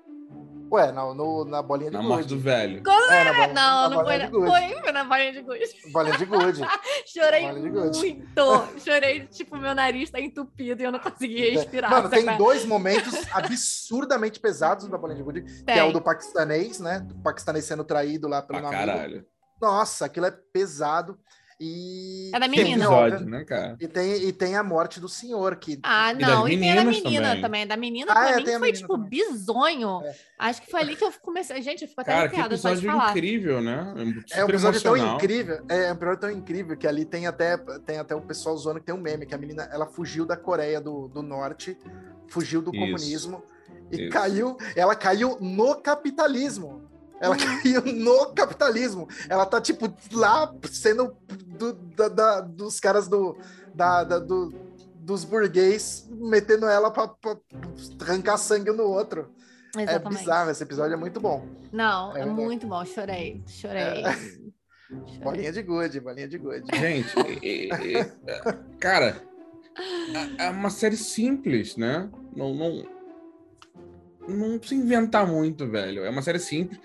Ué, 0.71 0.91
na, 0.91 1.13
no, 1.13 1.45
na 1.45 1.61
bolinha 1.61 1.89
de 1.89 1.95
Na 1.97 2.03
gude. 2.03 2.13
morte 2.13 2.27
do 2.29 2.39
velho. 2.39 2.77
É, 3.09 3.23
na 3.23 3.31
bolinha, 3.33 3.47
Não, 3.53 3.53
na 3.53 3.89
não 3.89 4.03
foi, 4.05 4.17
na- 4.17 4.25
de 4.25 4.31
gude. 4.31 4.47
foi, 4.47 4.81
foi 4.81 4.91
na 4.91 5.03
bolinha 5.03 5.31
de 5.33 5.41
gude. 5.41 5.63
Bolinha 5.91 6.17
de 6.17 6.25
gude. 6.25 6.61
Chorei 7.07 7.53
de 7.61 7.69
gude. 7.69 7.97
muito. 7.99 8.79
Chorei, 8.83 9.25
tipo, 9.27 9.57
meu 9.57 9.73
nariz 9.73 10.09
tá 10.09 10.19
entupido 10.19 10.81
e 10.81 10.85
eu 10.85 10.91
não 10.91 10.99
conseguia 10.99 11.51
respirar. 11.53 11.89
Mano, 11.89 12.09
tem 12.09 12.23
sabe? 12.23 12.37
dois 12.37 12.65
momentos 12.65 13.13
absurdamente 13.33 14.39
pesados 14.39 14.87
da 14.87 14.97
bolinha 14.97 15.17
de 15.17 15.23
gude, 15.23 15.41
que 15.63 15.71
é 15.71 15.83
o 15.83 15.91
do 15.91 16.01
paquistanês, 16.01 16.79
né? 16.79 16.99
Do 16.99 17.15
paquistanês 17.15 17.65
sendo 17.65 17.83
traído 17.83 18.27
lá 18.27 18.41
pelo 18.41 18.59
amigo. 18.59 18.71
caralho. 18.71 19.25
Nossa, 19.61 20.05
aquilo 20.05 20.25
é 20.25 20.31
pesado. 20.31 21.19
E. 21.61 22.31
É 22.33 22.39
da 22.39 22.47
menina. 22.47 22.85
episódio, 22.85 23.25
né, 23.25 23.43
cara? 23.43 23.75
E 23.81 23.87
tem, 23.87 24.13
e 24.23 24.31
tem 24.31 24.55
a 24.55 24.63
morte 24.63 24.99
do 24.99 25.09
senhor, 25.09 25.57
que. 25.57 25.77
Ah, 25.83 26.13
não, 26.13 26.47
e 26.47 26.57
tem 26.57 26.71
a 26.71 26.75
da 26.75 26.83
menina 26.85 27.27
também. 27.27 27.41
também. 27.41 27.67
Da 27.67 27.75
menina, 27.77 28.11
Ah, 28.13 28.15
pra 28.15 28.29
é, 28.29 28.33
foi, 28.35 28.43
menina 28.43 28.71
tipo, 28.71 28.93
também. 28.93 29.09
bizonho. 29.09 30.01
É. 30.05 30.15
Acho 30.39 30.61
que 30.61 30.71
foi 30.71 30.79
ali 30.79 30.95
que 30.95 31.03
eu 31.03 31.11
comecei. 31.21 31.61
Gente, 31.61 31.81
eu 31.81 31.87
fico 31.89 31.99
até 31.99 32.11
Cara, 32.11 32.23
arrepiada 32.27 32.55
só 32.57 32.69
de 32.69 32.75
episódio 32.77 32.97
falar. 32.99 33.11
incrível, 33.11 33.61
né? 33.61 33.93
É 33.97 34.01
um 34.01 34.13
Super 34.25 34.49
episódio 34.49 34.81
tão 34.81 34.95
emocional. 34.95 35.17
incrível, 35.17 35.65
é 35.67 35.89
um 35.91 35.95
episódio 35.95 36.19
tão 36.21 36.31
incrível 36.31 36.77
que 36.77 36.87
ali 36.87 37.03
tem 37.03 37.27
até, 37.27 37.57
tem 37.85 37.97
até 37.97 38.15
o 38.15 38.21
pessoal 38.21 38.55
zoando 38.55 38.79
que 38.79 38.85
tem 38.85 38.95
um 38.95 39.01
meme, 39.01 39.25
que 39.25 39.35
a 39.35 39.37
menina 39.37 39.67
ela 39.71 39.85
fugiu 39.85 40.25
da 40.25 40.37
Coreia 40.37 40.79
do, 40.79 41.09
do 41.09 41.21
Norte, 41.21 41.77
fugiu 42.29 42.61
do 42.61 42.71
Isso. 42.73 42.79
comunismo 42.79 43.43
e 43.91 44.03
Isso. 44.03 44.09
caiu, 44.11 44.55
ela 44.77 44.95
caiu 44.95 45.37
no 45.41 45.75
capitalismo. 45.75 46.78
Ela 47.19 47.35
caiu 47.37 47.81
no 47.93 48.33
capitalismo. 48.33 49.07
Ela 49.29 49.45
tá, 49.45 49.59
tipo, 49.59 49.93
lá 50.13 50.53
sendo 50.71 51.15
do- 51.57 51.73
da- 51.73 52.07
da- 52.09 52.41
dos 52.41 52.79
caras 52.79 53.07
do, 53.07 53.37
da, 53.73 54.03
da- 54.03 54.19
do- 54.19 54.53
dos 54.95 55.23
burguês, 55.23 56.07
metendo 56.11 56.65
ela 56.67 56.91
pra, 56.91 57.07
pra 57.07 57.35
arrancar 58.01 58.37
sangue 58.37 58.71
no 58.71 58.83
outro. 58.83 59.33
É 59.77 59.83
Exatamente. 59.83 60.19
bizarro, 60.19 60.49
esse 60.51 60.63
episódio 60.63 60.93
é 60.93 60.97
muito 60.97 61.19
bom. 61.19 61.47
Não, 61.71 62.15
É 62.15 62.21
é, 62.21 62.25
muito 62.25 62.65
bom. 62.67 62.83
Chorei. 62.85 63.43
Chorei. 63.47 64.03
Chorei. 64.03 65.19
Bolinha 65.23 65.51
de 65.51 65.61
gude, 65.61 65.99
bolinha 65.99 66.27
de 66.27 66.37
gude. 66.39 66.63
Gente, 66.75 67.13
e- 67.43 67.69
e- 67.69 67.99
e- 68.01 68.77
cara, 68.79 69.21
é- 70.39 70.45
é 70.45 70.49
uma 70.49 70.69
série 70.71 70.97
simples, 70.97 71.75
né? 71.77 72.09
Não, 72.35 72.53
não, 72.55 72.83
não 74.27 74.57
precisa 74.59 74.81
inventar 74.81 75.27
muito, 75.27 75.67
velho. 75.67 76.03
É 76.03 76.09
uma 76.09 76.21
série 76.23 76.39
simples, 76.39 76.79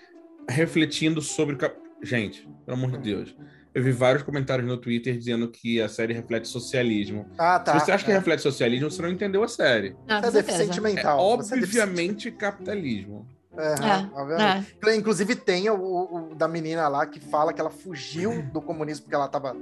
refletindo 0.49 1.21
sobre. 1.21 1.55
o 1.55 1.59
cap- 1.59 1.77
Gente, 2.03 2.47
pelo 2.67 2.77
amor 2.77 2.91
de 2.93 2.99
Deus. 2.99 3.35
Eu 3.75 3.83
vi 3.83 3.91
vários 3.91 4.23
comentários 4.23 4.69
no 4.69 4.77
Twitter 4.77 5.17
dizendo 5.17 5.49
que 5.49 5.81
a 5.81 5.89
série 5.89 6.13
reflete 6.13 6.47
socialismo. 6.47 7.27
Ah, 7.39 7.59
tá. 7.59 7.73
Se 7.79 7.85
você 7.87 7.93
acha 7.93 8.05
que 8.05 8.11
é. 8.13 8.15
reflete 8.15 8.41
socialismo, 8.43 8.91
você 8.91 9.03
não 9.03 9.09
entendeu 9.09 9.43
a 9.43 9.49
série. 9.49 9.97
Não, 10.07 10.21
Você 10.21 10.29
é 10.39 10.43
deficiente 10.43 10.79
É 10.79 10.83
mental. 10.83 11.19
é 11.19 11.23
obviamente 11.23 12.31
capitalismo. 12.31 13.27
É, 13.57 13.67
É, 13.73 14.11
obviamente. 14.21 14.77
é. 14.87 14.95
Inclusive 14.97 15.35
tem 15.35 15.69
o, 15.71 15.75
o- 16.31 16.35
da 16.37 16.47
menina 16.47 16.87
lá 16.89 17.07
que 17.07 17.19
fala 17.21 17.53
que 17.53 17.61
ela 17.61 17.71
fugiu 17.71 18.43
do 18.53 18.61
comunismo 18.61 19.05
porque 19.05 19.15
ela 19.15 19.29
tava. 19.29 19.57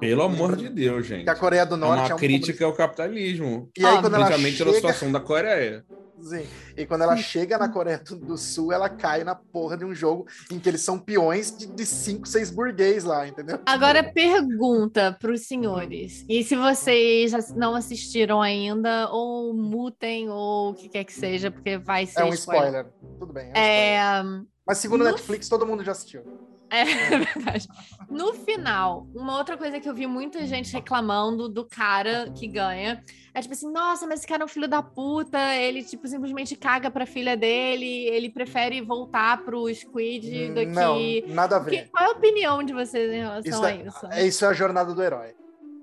Pelo 0.00 0.22
amor 0.22 0.54
de 0.56 0.68
Deus, 0.68 1.06
gente. 1.06 1.24
Que 1.24 1.30
a 1.30 1.34
Coreia 1.34 1.64
do 1.64 1.74
É 1.76 1.78
Norte 1.78 2.02
é, 2.02 2.06
uma 2.08 2.14
um 2.14 2.18
crítica 2.18 2.64
ao 2.64 2.72
capitalismo. 2.72 3.68
E 3.76 3.80
aí, 3.84 3.86
Óbvio. 3.86 4.02
quando 4.02 4.14
ela 4.16 4.32
chega, 4.38 4.64
na 4.70 4.72
situação 4.74 5.10
da 5.12 5.20
Coreia. 5.20 5.84
Sim. 6.20 6.46
E 6.76 6.86
quando 6.86 7.02
ela 7.02 7.16
chega 7.16 7.58
na 7.58 7.68
Coreia 7.68 7.98
do, 7.98 8.36
Sul, 8.36 8.72
ela 8.72 8.88
cai 8.88 9.22
na 9.24 9.34
porra 9.34 9.76
de 9.76 9.84
um 9.84 9.94
jogo 9.94 10.26
em 10.50 10.58
que 10.58 10.68
eles 10.68 10.80
são 10.80 10.98
peões 10.98 11.56
de, 11.56 11.66
de 11.66 11.86
cinco, 11.86 12.26
seis 12.26 12.50
burguês 12.50 13.04
lá, 13.04 13.26
entendeu? 13.28 13.60
Agora, 13.66 14.02
pergunta 14.02 15.16
para 15.20 15.32
os 15.32 15.46
senhores. 15.46 16.24
E 16.28 16.42
se 16.42 16.56
vocês 16.56 17.32
não 17.54 17.74
assistiram 17.74 18.40
ainda, 18.42 19.08
ou 19.10 19.54
mutem, 19.54 20.28
ou 20.28 20.70
o 20.70 20.74
que 20.74 20.88
quer 20.88 21.04
que 21.04 21.12
seja, 21.12 21.50
porque 21.50 21.78
vai 21.78 22.06
ser 22.06 22.20
É 22.20 22.24
um 22.24 22.34
spoiler. 22.34 22.86
Tudo 23.18 23.32
bem. 23.32 23.50
É, 23.54 24.22
um 24.22 24.24
spoiler. 24.24 24.42
É, 24.42 24.46
Mas 24.66 24.78
segundo 24.78 25.04
no- 25.04 25.10
Netflix, 25.10 25.48
todo 25.48 25.66
mundo 25.66 25.84
já 25.84 25.92
assistiu. 25.92 26.45
É 26.70 26.84
verdade. 27.18 27.68
No 28.10 28.34
final, 28.34 29.06
uma 29.14 29.38
outra 29.38 29.56
coisa 29.56 29.78
que 29.78 29.88
eu 29.88 29.94
vi 29.94 30.06
muita 30.06 30.44
gente 30.46 30.72
reclamando 30.72 31.48
do 31.48 31.64
cara 31.64 32.30
que 32.34 32.46
ganha 32.48 33.02
é 33.32 33.40
tipo 33.40 33.54
assim: 33.54 33.70
nossa, 33.72 34.06
mas 34.06 34.18
esse 34.20 34.26
cara 34.28 34.42
é 34.42 34.44
um 34.44 34.48
filho 34.48 34.66
da 34.68 34.82
puta, 34.82 35.38
ele 35.54 35.84
tipo 35.84 36.06
simplesmente 36.08 36.56
caga 36.56 36.90
pra 36.90 37.06
filha 37.06 37.36
dele, 37.36 37.86
ele 38.08 38.28
prefere 38.30 38.80
voltar 38.80 39.44
pro 39.44 39.72
Squid 39.72 40.48
do 40.54 40.66
Não, 40.66 40.98
que. 40.98 41.24
nada 41.28 41.56
a 41.56 41.64
Que- 41.64 41.70
ver. 41.70 41.88
Qual 41.90 42.02
é 42.04 42.08
a 42.08 42.12
opinião 42.12 42.62
de 42.62 42.72
vocês 42.72 43.12
em 43.12 43.18
relação 43.18 43.50
Isso 43.52 43.64
a 43.64 43.70
é, 43.70 43.76
isso? 43.86 44.06
é- 44.10 44.26
isso 44.26 44.44
é 44.44 44.48
a 44.48 44.52
jornada 44.52 44.92
do 44.92 45.02
herói. 45.02 45.34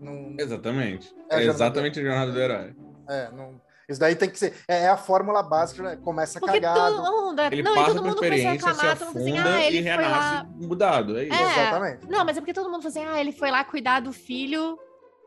Não, 0.01 0.35
Exatamente. 0.37 1.13
É 1.29 1.35
a 1.37 1.41
É, 1.41 1.45
exatamente 1.45 1.99
a 1.99 2.03
jornada 2.03 2.31
do 2.31 2.39
herói. 2.39 2.75
é, 3.07 3.31
não- 3.31 3.61
isso 3.87 3.99
daí 3.99 4.15
tem 4.15 4.29
que 4.29 4.39
ser. 4.39 4.53
É, 4.67 4.83
é 4.83 4.89
a 4.89 4.97
fórmula 4.97 5.43
básica, 5.43 5.83
né? 5.83 5.95
começa 5.97 6.39
Porque 6.39 6.59
cagado. 6.59 6.95
todo 6.95 7.11
mundo. 7.11 7.41
Ele 7.41 7.63
não, 7.63 7.71
e 7.71 7.75
passa 7.75 7.87
todo 7.87 7.97
por 7.97 8.07
mundo 8.07 8.17
começou 8.17 8.47
a 8.47 8.51
reclamar, 8.51 8.97
todo 8.97 9.07
mundo 9.07 9.17
assim, 9.17 9.37
ah, 9.37 9.61
e 9.61 9.77
ele 9.77 9.93
foi 9.93 10.03
lá. 10.03 10.47
mudado. 10.55 11.17
É 11.17 11.23
isso. 11.25 11.33
É. 11.33 11.43
Exatamente. 11.43 12.07
Não, 12.09 12.25
mas 12.25 12.37
é 12.37 12.41
porque 12.41 12.53
todo 12.53 12.69
mundo 12.69 12.81
falou 12.81 12.89
assim: 12.89 13.05
ah, 13.05 13.19
ele 13.19 13.31
foi 13.31 13.51
lá 13.51 13.63
cuidar 13.63 13.99
do 13.99 14.13
filho 14.13 14.77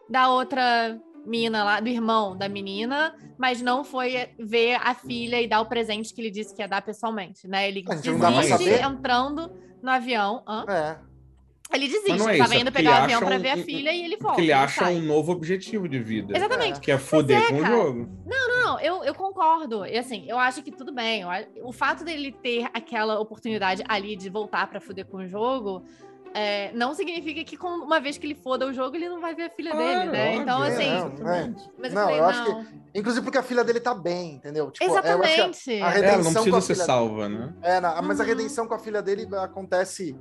da 0.08 0.28
outra 0.28 0.98
mina 1.26 1.64
lá, 1.64 1.80
do 1.80 1.88
irmão 1.88 2.36
da 2.36 2.48
menina, 2.48 3.14
mas 3.36 3.60
não 3.60 3.84
foi 3.84 4.30
ver 4.38 4.76
a 4.76 4.94
filha 4.94 5.42
e 5.42 5.48
dar 5.48 5.60
o 5.60 5.66
presente 5.66 6.14
que 6.14 6.20
ele 6.20 6.30
disse 6.30 6.54
que 6.54 6.62
ia 6.62 6.68
dar 6.68 6.82
pessoalmente, 6.82 7.48
né? 7.48 7.68
Ele 7.68 7.84
não 8.18 8.32
desiste 8.32 8.82
entrando 8.82 9.52
no 9.82 9.90
avião. 9.90 10.42
Hã? 10.46 10.64
É. 10.68 10.98
Ele 11.72 11.88
desiste, 11.88 12.10
Mas 12.10 12.20
não 12.20 12.28
é 12.28 12.32
ele 12.34 12.38
tava 12.38 12.50
isso, 12.54 12.58
é 12.58 12.62
indo 12.62 12.72
pegar 12.72 12.90
o 12.90 13.04
avião 13.04 13.20
pra 13.20 13.36
um- 13.36 13.40
ver 13.40 13.50
a 13.50 13.56
filha 13.56 13.92
e 13.92 14.04
ele 14.04 14.16
volta. 14.16 14.28
Porque 14.28 14.42
ele 14.42 14.52
acha 14.52 14.84
sai. 14.84 14.94
um 14.94 15.02
novo 15.02 15.32
objetivo 15.32 15.88
de 15.88 15.98
vida. 15.98 16.36
Exatamente. 16.36 16.80
Que 16.80 16.92
é 16.92 16.98
foder 16.98 17.38
é, 17.42 17.48
com 17.48 17.56
o 17.56 17.64
jogo. 17.66 18.08
Não, 18.24 18.80
eu, 18.80 19.04
eu 19.04 19.14
concordo. 19.14 19.84
E 19.84 19.98
assim, 19.98 20.24
eu 20.28 20.38
acho 20.38 20.62
que 20.62 20.70
tudo 20.70 20.92
bem. 20.92 21.22
Eu 21.22 21.30
a- 21.30 21.44
O 21.64 21.72
fato 21.72 22.04
dele 22.04 22.32
ter 22.32 22.66
aquela 22.72 23.18
oportunidade 23.20 23.82
ali 23.88 24.16
de 24.16 24.30
voltar 24.30 24.66
pra 24.68 24.80
fuder 24.80 25.06
com 25.06 25.18
o 25.18 25.26
jogo 25.26 25.82
é, 26.34 26.70
não 26.72 26.92
significa 26.94 27.42
que 27.44 27.56
com- 27.56 27.68
uma 27.84 27.98
vez 27.98 28.16
que 28.18 28.26
ele 28.26 28.34
foda 28.34 28.66
o 28.66 28.72
jogo, 28.72 28.94
ele 28.94 29.08
não 29.08 29.20
vai 29.20 29.34
ver 29.34 29.44
a 29.44 29.50
filha 29.50 29.70
Claro, 29.72 29.86
dele, 29.86 30.10
né? 30.12 30.28
óbvio, 30.28 30.42
então, 30.42 30.64
é, 30.64 30.68
assim. 30.68 30.88
não, 30.90 31.06
exatamente. 31.08 31.70
Mas 31.78 31.92
Não, 31.94 32.00
eu 32.02 32.06
falei, 32.06 32.20
eu 32.20 32.24
acho 32.26 32.50
não. 32.52 32.66
Inclusive 32.94 33.24
porque 33.24 33.38
a 33.38 33.42
filha 33.42 33.64
dele 33.64 33.80
tá 33.80 33.94
bem, 33.94 34.34
entendeu? 34.34 34.70
Tipo, 34.70 34.84
eu 34.90 34.92
acho 34.94 35.02
que 35.02 35.08
a- 35.08 35.12
Exatamente. 35.14 35.70
a 35.70 35.74
É, 35.74 35.78
ela 35.78 35.88
não 35.88 35.94
redenção 36.00 36.32
com 36.44 36.50
precisa 36.50 36.56
a 36.58 36.60
ser 36.60 36.74
filha 36.74 36.84
salva, 36.84 37.28
né? 37.28 37.54
É, 37.62 37.80
na- 37.80 38.02
mas 38.02 38.20
a 38.20 38.22
Uhum. 38.22 38.28
redenção 38.28 38.66
com 38.68 38.74
a 38.74 38.78
filha 38.78 39.00
dele 39.02 39.26
acontece 39.36 40.14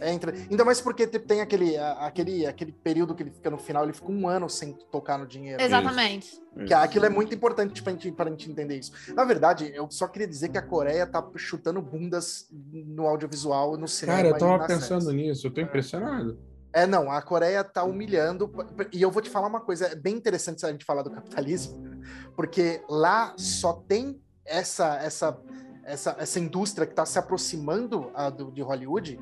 entre. 0.00 0.46
Ainda 0.50 0.64
mais 0.64 0.80
porque 0.80 1.06
tem 1.06 1.40
aquele, 1.40 1.76
aquele, 1.76 2.46
aquele 2.46 2.72
período 2.72 3.14
que 3.14 3.22
ele 3.22 3.30
fica 3.30 3.50
no 3.50 3.58
final, 3.58 3.84
ele 3.84 3.92
fica 3.92 4.10
um 4.10 4.28
ano 4.28 4.48
sem 4.48 4.72
tocar 4.90 5.18
no 5.18 5.26
dinheiro. 5.26 5.62
Exatamente. 5.62 6.40
Que 6.66 6.72
aquilo 6.72 7.06
é 7.06 7.08
muito 7.08 7.34
importante 7.34 7.82
pra 7.82 7.92
gente, 7.92 8.12
pra 8.12 8.30
gente 8.30 8.50
entender 8.50 8.78
isso. 8.78 8.92
Na 9.14 9.24
verdade, 9.24 9.70
eu 9.74 9.90
só 9.90 10.06
queria 10.08 10.26
dizer 10.26 10.48
que 10.48 10.58
a 10.58 10.62
Coreia 10.62 11.06
tá 11.06 11.24
chutando 11.36 11.80
bundas 11.80 12.48
no 12.50 13.06
audiovisual, 13.06 13.76
no 13.76 13.88
cinema. 13.88 14.18
Cara, 14.18 14.28
eu 14.28 14.38
tava 14.38 14.66
pensando 14.66 15.04
séries. 15.04 15.20
nisso, 15.20 15.46
eu 15.46 15.50
tô 15.50 15.60
impressionado. 15.60 16.38
É, 16.72 16.86
não, 16.86 17.10
a 17.10 17.22
Coreia 17.22 17.64
tá 17.64 17.84
humilhando. 17.84 18.50
E 18.92 19.00
eu 19.00 19.10
vou 19.10 19.22
te 19.22 19.30
falar 19.30 19.48
uma 19.48 19.60
coisa, 19.60 19.86
é 19.86 19.94
bem 19.94 20.14
interessante 20.14 20.64
a 20.64 20.70
gente 20.70 20.84
falar 20.84 21.02
do 21.02 21.10
capitalismo, 21.10 22.02
porque 22.34 22.82
lá 22.88 23.34
só 23.36 23.72
tem 23.72 24.20
essa 24.44 24.96
essa 24.96 25.38
essa, 25.86 26.16
essa 26.18 26.40
indústria 26.40 26.86
que 26.86 26.94
tá 26.94 27.06
se 27.06 27.18
aproximando 27.18 28.10
a 28.12 28.28
do, 28.28 28.50
de 28.50 28.60
Hollywood, 28.60 29.18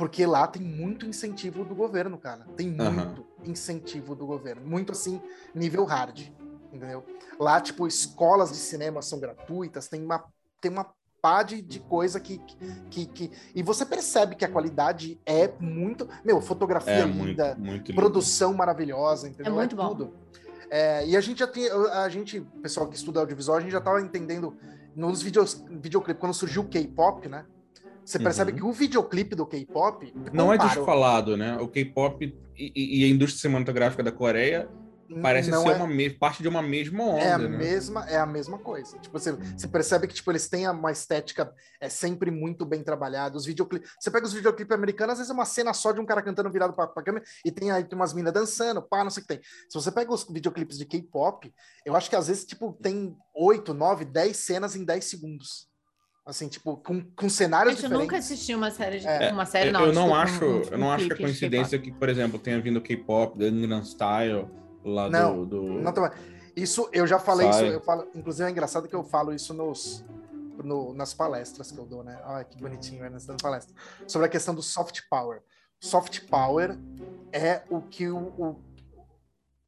porque 0.00 0.24
lá 0.24 0.46
tem 0.46 0.62
muito 0.62 1.04
incentivo 1.04 1.62
do 1.62 1.74
governo, 1.74 2.16
cara. 2.16 2.46
Tem 2.56 2.66
muito 2.70 3.26
incentivo 3.44 4.14
do 4.14 4.24
governo. 4.24 4.66
Muito 4.66 4.92
assim, 4.92 5.20
nível 5.54 5.84
hard. 5.84 6.32
Entendeu? 6.72 7.04
Lá, 7.38 7.60
tipo, 7.60 7.86
escolas 7.86 8.48
de 8.50 8.56
cinema 8.56 9.02
são 9.02 9.20
gratuitas, 9.20 9.88
tem 9.88 10.02
uma, 10.02 10.24
tem 10.58 10.70
uma 10.70 10.90
pá 11.20 11.42
de, 11.42 11.60
de 11.60 11.80
coisa 11.80 12.18
que, 12.18 12.40
que, 12.88 13.04
que. 13.04 13.30
E 13.54 13.62
você 13.62 13.84
percebe 13.84 14.36
que 14.36 14.44
a 14.46 14.50
qualidade 14.50 15.20
é 15.26 15.52
muito. 15.60 16.08
Meu, 16.24 16.40
fotografia 16.40 16.94
É 16.94 17.04
muito, 17.04 17.26
linda, 17.26 17.54
muito 17.56 17.88
lindo. 17.88 18.00
produção 18.00 18.54
maravilhosa, 18.54 19.28
entendeu? 19.28 19.52
É 19.52 19.54
muito 19.54 19.76
bom. 19.76 19.88
tudo. 19.88 20.14
É, 20.70 21.06
e 21.06 21.14
a 21.14 21.20
gente 21.20 21.40
já 21.40 21.46
tem. 21.46 21.68
A 21.68 22.08
gente, 22.08 22.40
pessoal 22.62 22.88
que 22.88 22.96
estuda 22.96 23.20
audiovisual, 23.20 23.58
a 23.58 23.60
gente 23.60 23.72
já 23.72 23.82
tava 23.82 24.00
entendendo 24.00 24.56
nos 24.96 25.20
videos, 25.20 25.62
videoclipes, 25.68 26.18
quando 26.18 26.32
surgiu 26.32 26.62
o 26.62 26.68
K-pop, 26.70 27.28
né? 27.28 27.44
Você 28.10 28.18
percebe 28.18 28.50
Uhum. 28.50 28.56
que 28.58 28.64
o 28.64 28.72
videoclipe 28.72 29.36
do 29.36 29.46
K-pop. 29.46 30.12
Não 30.32 30.52
é 30.52 30.58
descolado, 30.58 31.36
né? 31.36 31.56
O 31.58 31.68
K-pop 31.68 32.24
e, 32.58 32.72
e- 32.74 33.00
e 33.00 33.04
a 33.04 33.08
indústria 33.08 33.40
cinematográfica 33.42 34.02
da 34.02 34.10
Coreia 34.10 34.68
parece 35.22 35.48
não 35.50 35.62
ser 35.62 35.70
é- 35.70 35.76
uma 35.76 35.86
me- 35.86 36.10
parte 36.10 36.42
de 36.42 36.48
uma 36.48 36.60
mesma 36.60 37.04
onda, 37.04 37.20
É 37.22 37.32
a, 37.32 37.38
né? 37.38 37.48
mesma, 37.48 38.08
é 38.10 38.16
a 38.18 38.26
mesma 38.26 38.58
coisa. 38.58 38.98
Tipo, 38.98 39.16
você, 39.16 39.30
você 39.32 39.68
percebe 39.68 40.08
que 40.08 40.14
tipo, 40.14 40.28
eles 40.30 40.48
têm 40.48 40.68
uma 40.68 40.90
estética 40.90 41.52
é 41.80 41.88
sempre 41.88 42.32
muito 42.32 42.66
bem 42.66 42.82
trabalhada. 42.82 43.36
Os 43.36 43.46
videoclipes. 43.46 43.88
Você 44.00 44.10
pega 44.10 44.26
os 44.26 44.32
videoclipes 44.32 44.74
americanos, 44.74 45.12
às 45.12 45.18
vezes 45.18 45.30
é 45.30 45.34
uma 45.34 45.44
cena 45.44 45.72
só 45.72 45.92
de 45.92 46.00
um 46.00 46.04
cara 46.06 46.20
cantando 46.20 46.50
virado 46.50 46.72
pra, 46.72 46.88
pra 46.88 47.04
câmera 47.04 47.24
e 47.44 47.52
tem 47.52 47.70
aí 47.70 47.84
tem 47.84 47.96
umas 47.96 48.12
minas 48.12 48.32
dançando, 48.32 48.82
pá, 48.82 49.04
não 49.04 49.10
sei 49.10 49.22
o 49.22 49.26
que 49.26 49.34
tem. 49.36 49.40
Se 49.68 49.74
você 49.74 49.92
pega 49.92 50.12
os 50.12 50.24
videoclipes 50.24 50.76
de 50.78 50.84
K-pop, 50.84 51.52
eu 51.86 51.94
acho 51.94 52.10
que 52.10 52.16
às 52.16 52.26
vezes, 52.26 52.44
tipo, 52.44 52.76
tem 52.82 53.16
8, 53.36 53.72
9, 53.72 54.04
10 54.04 54.36
cenas 54.36 54.74
em 54.74 54.84
10 54.84 55.04
segundos. 55.04 55.69
Assim, 56.24 56.48
tipo, 56.48 56.76
com, 56.76 57.02
com 57.16 57.28
cenários 57.28 57.74
Gente, 57.74 57.84
eu 57.84 57.88
diferentes. 57.88 58.12
nunca 58.12 58.18
assisti 58.18 58.54
uma 58.54 58.70
série 58.70 59.00
de 59.00 59.06
É, 59.06 59.32
uma 59.32 59.46
série, 59.46 59.68
eu, 59.68 59.72
não. 59.72 59.80
eu 59.86 59.92
não 59.92 60.02
desculpa, 60.08 60.22
acho, 60.22 60.44
um- 60.44 60.62
eu 60.74 60.78
não 60.78 60.86
um 60.88 60.90
acho 60.92 61.06
que 61.08 61.12
é 61.14 61.16
coincidência 61.16 61.78
que, 61.78 61.90
por 61.90 62.08
exemplo, 62.08 62.38
tenha 62.38 62.60
vindo 62.60 62.76
o 62.76 62.82
K-pop, 62.82 63.38
Gangnam 63.38 63.82
Style, 63.82 64.48
lá 64.84 65.08
Não, 65.08 65.44
do, 65.44 65.46
do... 65.46 65.80
Não, 65.80 65.92
tá- 65.92 66.12
isso 66.54 66.88
eu 66.92 67.06
já 67.06 67.18
falei 67.18 67.50
Sai. 67.50 67.64
isso, 67.64 67.72
eu 67.74 67.80
falo, 67.80 68.06
inclusive 68.14 68.46
é 68.46 68.50
engraçado 68.50 68.86
que 68.86 68.94
eu 68.94 69.02
falo 69.02 69.32
isso 69.32 69.54
nos 69.54 70.04
no- 70.62 70.92
nas 70.92 71.14
palestras 71.14 71.72
que 71.72 71.78
eu 71.78 71.86
dou, 71.86 72.04
né? 72.04 72.20
Olha 72.22 72.44
que 72.44 72.58
bonitinho, 72.60 73.00
né? 73.02 73.08
Nessa 73.08 73.34
palestra. 73.40 73.74
Sobre 74.06 74.26
a 74.26 74.30
questão 74.30 74.54
do 74.54 74.60
soft 74.62 75.00
power. 75.08 75.40
Soft 75.80 76.26
power 76.28 76.76
é 77.32 77.62
o 77.70 77.80
que 77.80 78.08
o, 78.10 78.18
o, 78.18 78.60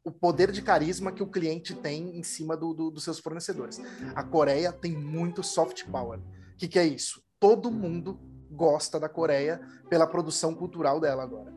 o 0.05 0.13
poder 0.13 0.53
de 0.53 0.61
carisma 0.61 1.11
que 1.11 1.23
o 1.23 1.27
cliente 1.27 1.75
tem 1.75 2.19
em 2.19 2.23
cima 2.23 2.55
do, 2.59 2.75
do- 2.75 2.91
dos 2.91 3.05
seus 3.05 3.19
fornecedores. 3.19 3.81
A 4.15 4.23
Coreia 4.23 4.71
tem 4.71 4.93
muito 4.93 5.43
soft 5.43 5.87
power. 5.87 6.21
O 6.63 6.65
que, 6.65 6.69
que 6.69 6.79
é 6.79 6.87
isso? 6.87 7.21
Todo 7.41 7.73
mundo 7.73 8.21
gosta 8.49 9.01
da 9.01 9.09
Coreia 9.09 9.61
pela 9.91 10.07
produção 10.07 10.55
cultural 10.55 11.01
dela 11.01 11.25
agora. 11.25 11.53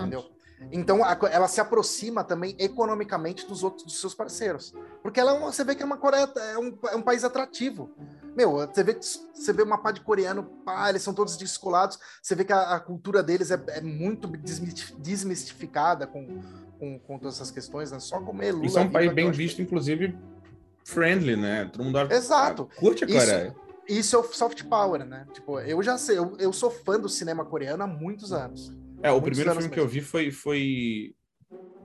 Entendeu? 0.00 0.26
Então 0.70 1.02
a 1.02 1.16
ela 1.30 1.48
se 1.48 1.58
aproxima 1.58 2.22
também 2.22 2.54
economicamente 2.58 3.46
dos 3.46 3.62
outros 3.64 3.84
dos 3.84 3.98
seus 3.98 4.14
parceiros. 4.14 4.74
Porque 5.02 5.18
ela 5.18 5.30
é 5.32 5.34
uma- 5.38 5.50
você 5.50 5.64
vê 5.64 5.74
que 5.74 5.82
é 5.82 5.86
uma 5.86 5.96
Coreia, 5.96 6.30
é 6.52 6.58
um, 6.58 6.78
é 6.90 6.96
um 6.96 7.00
país 7.00 7.24
atrativo. 7.24 7.90
Meu, 8.36 8.52
você 8.58 8.82
vê, 8.82 8.98
você 9.00 9.52
vê 9.54 9.62
uma 9.62 9.78
pá 9.78 9.90
de 9.90 10.02
coreano, 10.02 10.44
pá, 10.66 10.90
eles 10.90 11.00
são 11.00 11.14
todos 11.14 11.34
descolados. 11.38 11.98
Você 12.20 12.34
vê 12.34 12.44
que 12.44 12.52
a, 12.52 12.74
a 12.74 12.80
cultura 12.80 13.22
deles 13.22 13.50
é, 13.50 13.58
é 13.68 13.80
muito 13.80 14.28
desmistificada 14.98 16.06
com, 16.06 16.42
com, 16.78 16.98
com 16.98 17.18
todas 17.18 17.36
essas 17.36 17.50
questões, 17.50 17.90
né? 17.90 18.00
Só 18.00 18.20
comer 18.20 18.52
lula. 18.52 18.66
Isso 18.66 18.78
é 18.78 18.82
um 18.82 18.90
país 18.90 19.08
que 19.08 19.14
bem 19.14 19.30
visto, 19.30 19.62
inclusive, 19.62 20.14
friendly, 20.84 21.36
né? 21.36 21.70
Todo 21.72 21.84
mundo 21.84 22.12
Exato. 22.12 22.68
curte 22.78 23.04
a 23.04 23.06
Coreia. 23.06 23.48
Isso 23.48 23.65
é 23.88 24.18
o 24.18 24.22
soft 24.22 24.64
power, 24.64 25.04
né? 25.04 25.26
Tipo, 25.32 25.60
eu 25.60 25.82
já 25.82 25.96
sei, 25.98 26.18
eu, 26.18 26.36
eu 26.38 26.52
sou 26.52 26.70
fã 26.70 26.98
do 26.98 27.08
cinema 27.08 27.44
coreano 27.44 27.82
há 27.82 27.86
muitos 27.86 28.32
anos. 28.32 28.70
É, 29.02 29.10
o 29.10 29.20
primeiro 29.22 29.52
filme 29.52 29.68
que 29.68 29.78
eu 29.78 29.84
mesmo. 29.84 30.00
vi 30.00 30.00
foi, 30.00 30.30
foi 30.30 31.14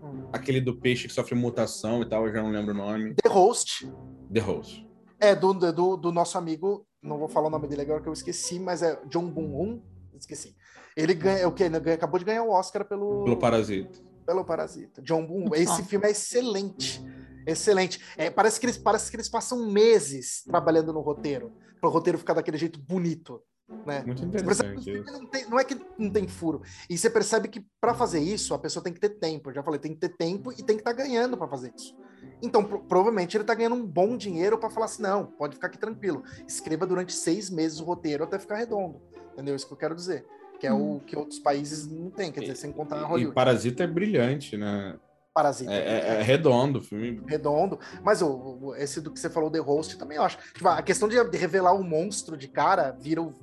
Hum. 0.03 0.27
aquele 0.33 0.59
do 0.59 0.75
peixe 0.79 1.07
que 1.07 1.13
sofre 1.13 1.35
mutação 1.35 2.01
e 2.01 2.09
tal, 2.09 2.25
eu 2.25 2.33
já 2.33 2.41
não 2.41 2.49
lembro 2.49 2.73
o 2.73 2.77
nome. 2.77 3.13
The 3.21 3.29
Host, 3.29 3.87
The 4.33 4.39
Host. 4.39 4.83
É 5.19 5.35
do, 5.35 5.53
do, 5.53 5.95
do 5.95 6.11
nosso 6.11 6.39
amigo, 6.39 6.87
não 7.03 7.19
vou 7.19 7.27
falar 7.27 7.47
o 7.47 7.51
nome 7.51 7.67
dele 7.67 7.83
agora 7.83 8.01
que 8.01 8.09
eu 8.09 8.13
esqueci, 8.13 8.59
mas 8.59 8.81
é 8.81 8.99
John 9.05 9.29
Boon-un, 9.29 9.79
esqueci. 10.17 10.55
Ele 10.97 11.13
ganha, 11.13 11.47
o 11.47 11.51
quê? 11.51 11.65
Ele 11.65 11.79
ganha- 11.79 11.95
acabou 11.95 12.17
de 12.17 12.25
ganhar 12.25 12.41
o 12.43 12.49
Oscar 12.49 12.83
pelo, 12.83 13.23
Pelo 13.25 13.37
Parasita. 13.37 13.99
pelo 14.25 14.43
Parasita. 14.43 15.03
John 15.03 15.23
Boon, 15.27 15.53
esse 15.53 15.83
filme 15.83 16.07
é 16.07 16.09
excelente, 16.11 16.99
excelente. 17.45 17.99
É, 18.17 18.31
parece 18.31 18.59
que 18.59 18.65
eles 18.65 18.77
parece 18.79 19.11
que 19.11 19.15
eles 19.17 19.29
passam 19.29 19.67
meses 19.71 20.41
trabalhando 20.45 20.91
no 20.91 21.01
roteiro, 21.01 21.51
para 21.81 21.89
o 21.89 21.91
roteiro 21.91 22.19
ficar 22.19 22.35
daquele 22.35 22.57
jeito 22.57 22.79
bonito, 22.79 23.41
né? 23.85 24.03
Muito 24.05 24.21
percebe 24.29 24.69
interessante 24.79 25.11
não, 25.11 25.25
tem- 25.25 25.49
não 25.49 25.59
é 25.59 25.63
que 25.63 25.75
não 25.97 26.11
tem 26.11 26.27
furo. 26.27 26.61
E 26.87 26.95
você 26.95 27.09
percebe 27.09 27.47
que 27.49 27.65
para 27.81 27.95
fazer 27.95 28.19
isso, 28.19 28.53
a 28.53 28.59
pessoa 28.59 28.83
tem 28.83 28.93
que 28.93 28.99
ter 28.99 29.09
tempo. 29.09 29.49
Eu 29.49 29.55
já 29.55 29.63
falei, 29.63 29.79
tem 29.79 29.93
que 29.93 29.99
ter 29.99 30.15
tempo 30.15 30.51
e 30.51 30.57
tem 30.57 30.75
que 30.77 30.81
estar 30.81 30.93
ganhando 30.93 31.35
para 31.35 31.47
fazer 31.47 31.73
isso. 31.75 31.97
Então, 32.39 32.63
pro- 32.63 32.81
provavelmente 32.83 33.35
ele 33.35 33.43
tá 33.43 33.55
ganhando 33.55 33.75
um 33.75 33.85
bom 33.85 34.15
dinheiro 34.15 34.57
para 34.59 34.69
falar 34.69 34.85
assim: 34.85 35.01
não, 35.01 35.25
pode 35.25 35.55
ficar 35.55 35.67
aqui 35.67 35.79
tranquilo. 35.79 36.23
Escreva 36.47 36.85
durante 36.85 37.13
seis 37.13 37.49
meses 37.49 37.79
o 37.79 37.83
roteiro 37.83 38.23
até 38.23 38.37
ficar 38.37 38.57
redondo. 38.57 39.01
Entendeu? 39.33 39.55
Isso 39.55 39.65
que 39.65 39.73
eu 39.73 39.77
quero 39.77 39.95
dizer. 39.95 40.23
Que 40.59 40.67
é 40.67 40.73
o 40.73 40.99
que 40.99 41.17
outros 41.17 41.39
países 41.39 41.87
não 41.87 42.11
têm, 42.11 42.31
quer 42.31 42.41
dizer, 42.41 42.55
sem 42.55 42.71
contar 42.71 42.97
a 42.97 43.01
E 43.01 43.05
Hollywood. 43.05 43.33
Parasita 43.33 43.83
é 43.83 43.87
brilhante, 43.87 44.55
né? 44.55 44.95
Parasita. 45.33 45.71
É, 45.71 45.77
é- 45.77 46.07
é 46.19 46.21
redondo 46.21 46.79
o 46.79 46.81
filme. 46.81 47.21
redondo. 47.27 47.79
Mas 48.03 48.21
o, 48.21 48.73
esse 48.77 48.99
do 48.99 49.11
que 49.11 49.19
você 49.19 49.29
falou, 49.29 49.49
The 49.49 49.59
Host, 49.59 49.97
também 49.97 50.17
eu 50.17 50.23
acho. 50.23 50.37
Tipo, 50.53 50.67
a 50.67 50.81
questão 50.81 51.07
de 51.07 51.15
revelar 51.37 51.73
o 51.73 51.83
monstro 51.83 52.35
de 52.35 52.47
cara 52.49 52.95
vira 52.99 53.21
o, 53.21 53.33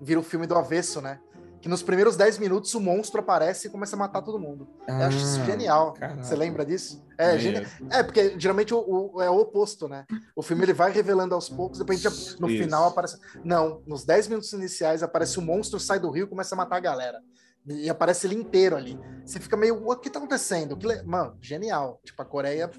vira 0.00 0.18
o 0.18 0.22
filme 0.22 0.46
do 0.46 0.54
avesso, 0.56 1.00
né? 1.00 1.20
Que 1.60 1.68
nos 1.68 1.82
primeiros 1.82 2.16
10 2.16 2.38
minutos 2.38 2.72
o 2.74 2.80
monstro 2.80 3.20
aparece 3.20 3.66
e 3.66 3.70
começa 3.70 3.96
a 3.96 3.98
matar 3.98 4.22
todo 4.22 4.38
mundo. 4.38 4.68
eu 4.86 4.94
acho 4.94 5.16
isso 5.18 5.40
Ah, 5.40 5.44
genial. 5.44 5.92
caraca. 5.94 6.22
Você 6.22 6.36
lembra 6.36 6.64
disso? 6.64 7.04
É, 7.18 7.32
Maneiro. 7.34 7.66
genial. 7.68 7.98
é 7.98 8.02
porque 8.02 8.38
geralmente 8.38 8.72
o, 8.72 8.78
o- 9.14 9.20
é 9.22 9.28
o 9.28 9.38
oposto, 9.40 9.88
né? 9.88 10.04
O 10.34 10.42
filme 10.42 10.62
ele 10.64 10.72
vai 10.74 10.92
revelando 10.92 11.34
aos 11.34 11.48
poucos, 11.48 11.78
depois 11.78 12.04
a 12.06 12.08
gente, 12.10 12.40
no 12.40 12.48
Isso. 12.48 12.62
final 12.62 12.84
aparece. 12.86 13.18
Não, 13.42 13.82
nos 13.86 14.04
10 14.04 14.28
minutos 14.28 14.52
iniciais 14.52 15.02
aparece 15.02 15.38
o 15.38 15.42
monstro, 15.42 15.80
sai 15.80 15.98
do 15.98 16.10
rio 16.10 16.24
e 16.24 16.28
começa 16.28 16.54
a 16.54 16.58
matar 16.58 16.76
a 16.76 16.80
galera. 16.80 17.20
E 17.68 17.90
aparece 17.90 18.26
ele 18.26 18.36
inteiro 18.36 18.76
ali. 18.76 18.98
Você 19.24 19.40
fica 19.40 19.56
meio, 19.56 19.88
o 19.88 19.96
que 19.96 20.08
tá 20.08 20.18
acontecendo? 20.18 20.76
Que 20.76 20.86
le- 20.86 21.02
Mano, 21.02 21.36
genial. 21.40 22.00
Tipo, 22.04 22.22
a 22.22 22.24
Coreia 22.24 22.70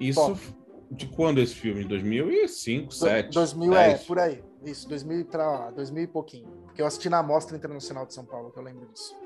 Isso 0.00 0.20
Top. 0.20 0.40
de 0.90 1.06
quando 1.06 1.38
esse 1.40 1.54
filme? 1.54 1.84
2005, 1.84 2.88
Do- 2.90 2.98
2007? 2.98 3.34
2000 3.34 3.74
é, 3.76 3.88
10? 3.90 4.04
por 4.04 4.18
aí. 4.18 4.42
Isso, 4.64 4.88
2000 4.88 5.24
pra 5.26 5.50
lá, 5.50 5.70
2000 5.70 6.02
e 6.04 6.06
pouquinho. 6.08 6.48
Porque 6.64 6.82
eu 6.82 6.86
assisti 6.86 7.08
na 7.08 7.22
Mostra 7.22 7.56
Internacional 7.56 8.06
de 8.06 8.14
São 8.14 8.24
Paulo, 8.24 8.50
que 8.50 8.58
eu 8.58 8.62
lembro 8.64 8.88
disso. 8.92 9.16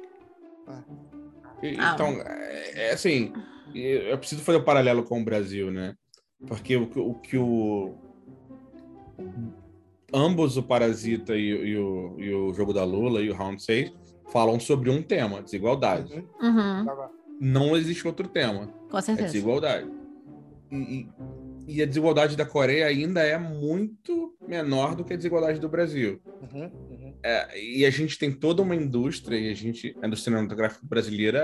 E- 1.63 1.77
Ah. 1.79 1.93
Então, 1.95 2.09
é, 2.21 2.89
é 2.89 2.93
assim, 2.93 3.33
eu 3.75 4.19
preciso 4.19 4.43
fazer 4.43 4.59
o 4.59 4.65
paralelo 4.65 5.05
com 5.05 5.21
o 5.21 5.25
Brasil, 5.25 5.71
né? 5.71 5.95
Porque 6.47 6.77
o, 6.77 6.83
o 6.99 7.15
que 7.21 7.39
o. 7.39 7.95
Ambos, 10.15 10.57
o 10.57 10.63
Parasita 10.63 11.37
e, 11.37 11.55
o- 11.55 11.67
e 11.67 11.77
o, 11.79 12.21
e 12.21 12.35
o 12.35 12.55
Jogo 12.55 12.73
da 12.73 12.85
Lula 12.85 13.21
e 13.23 13.31
o 13.31 13.35
Round 13.35 13.63
6, 13.63 13.91
falam 14.31 14.59
sobre 14.61 14.91
um 14.91 15.03
tema, 15.03 15.43
desigualdade. 15.43 16.13
Uhum. 16.15 16.49
Uhum, 16.49 16.85
Tava- 16.87 17.11
Não 17.41 17.77
existe 17.77 18.07
outro 18.07 18.29
tema, 18.29 18.69
com 18.91 18.99
é 18.99 19.03
certeza. 19.03 19.27
desigualdade. 19.33 19.91
E, 20.71 20.77
e- 20.77 21.13
e 21.75 21.83
a 21.83 21.87
desigualdade 21.87 22.37
da 22.37 22.45
Coreia 22.45 22.87
ainda 22.87 23.23
é 23.23 23.39
muito 23.39 24.37
menor 24.47 24.95
do 24.97 25.05
que 25.05 25.13
a 25.13 25.17
desigualdade 25.17 25.59
do 25.61 25.69
Brasil. 25.69 26.21
Uhum, 26.41 26.65
uhum. 26.91 27.15
É, 27.25 27.61
e 27.63 27.87
a 27.87 27.91
gente 27.91 28.19
tem 28.19 28.33
toda 28.33 28.63
uma 28.63 28.75
indústria, 28.75 29.39
e 29.39 29.51
a 29.51 29.55
gente, 29.55 29.97
a 30.03 30.07
indústria 30.07 30.33
cinematográfica 30.35 30.85
brasileira 30.85 31.39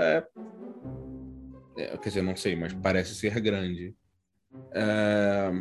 é, 1.77 1.83
é, 1.83 1.97
Quer 1.97 2.09
dizer, 2.09 2.21
não 2.21 2.35
sei, 2.35 2.55
mas 2.55 2.73
parece 2.73 3.15
ser 3.15 3.39
grande. 3.39 3.95
É, 4.73 5.51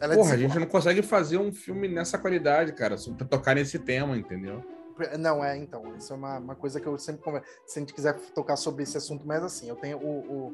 Ela 0.00 0.14
é 0.14 0.16
porra, 0.16 0.34
a 0.34 0.36
gente 0.36 0.58
não 0.58 0.66
consegue 0.66 1.02
fazer 1.02 1.38
um 1.38 1.52
filme 1.52 1.88
nessa 1.88 2.18
qualidade, 2.18 2.72
cara, 2.72 2.98
só 2.98 3.12
pra 3.12 3.26
tocar 3.26 3.54
nesse 3.54 3.78
tema, 3.78 4.16
entendeu? 4.16 4.62
Não, 5.18 5.44
é, 5.44 5.56
então, 5.56 5.94
isso 5.96 6.12
é 6.12 6.16
uma, 6.16 6.38
uma 6.38 6.54
coisa 6.54 6.80
que 6.80 6.86
eu 6.86 6.98
sempre 6.98 7.22
converso. 7.22 7.46
Se 7.66 7.78
a 7.78 7.80
gente 7.80 7.92
quiser 7.92 8.14
tocar 8.34 8.56
sobre 8.56 8.82
esse 8.82 8.96
assunto, 8.96 9.26
mas 9.26 9.42
assim, 9.42 9.68
eu 9.68 9.76
tenho 9.76 9.98
o, 9.98 10.18
o, 10.20 10.52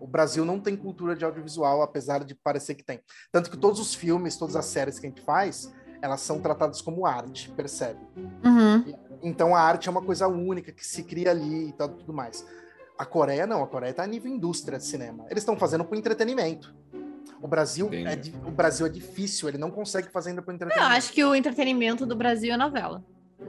o 0.00 0.06
Brasil 0.06 0.44
não 0.44 0.60
tem 0.60 0.76
cultura 0.76 1.16
de 1.16 1.24
audiovisual, 1.24 1.82
apesar 1.82 2.24
de 2.24 2.34
parecer 2.34 2.74
que 2.74 2.84
tem. 2.84 3.00
Tanto 3.32 3.50
que 3.50 3.56
todos 3.56 3.80
os 3.80 3.94
filmes, 3.94 4.36
todas 4.36 4.54
as 4.54 4.66
séries 4.66 4.98
que 4.98 5.06
a 5.06 5.08
gente 5.08 5.22
faz, 5.22 5.72
elas 6.00 6.20
são 6.20 6.40
tratadas 6.40 6.80
como 6.80 7.04
arte, 7.04 7.50
percebe? 7.50 8.00
Uhum. 8.16 8.94
Então 9.22 9.54
a 9.54 9.60
arte 9.60 9.88
é 9.88 9.90
uma 9.90 10.02
coisa 10.02 10.28
única 10.28 10.72
que 10.72 10.86
se 10.86 11.02
cria 11.02 11.30
ali 11.30 11.68
e 11.68 11.72
tal, 11.72 11.88
tudo 11.88 12.12
mais. 12.12 12.46
A 12.96 13.04
Coreia 13.04 13.46
não, 13.46 13.62
a 13.62 13.66
Coreia 13.66 13.90
está 13.90 14.02
a 14.02 14.06
nível 14.06 14.30
indústria 14.30 14.78
de 14.78 14.84
cinema. 14.84 15.24
Eles 15.30 15.42
estão 15.42 15.56
fazendo 15.56 15.84
com 15.84 15.94
entretenimento. 15.94 16.74
O 17.42 17.48
Brasil, 17.48 17.88
é, 17.92 18.00
Entendi. 18.00 18.34
o 18.46 18.50
Brasil 18.50 18.84
é 18.86 18.88
difícil, 18.88 19.48
ele 19.48 19.56
não 19.58 19.70
consegue 19.70 20.08
fazer 20.10 20.30
ainda 20.30 20.42
para 20.42 20.52
Eu 20.52 20.56
entretenimento. 20.56 20.92
acho 20.96 21.12
que 21.12 21.24
o 21.24 21.34
entretenimento 21.34 22.04
do 22.04 22.14
Brasil 22.14 22.52
é 22.52 22.56
novela. 22.56 23.02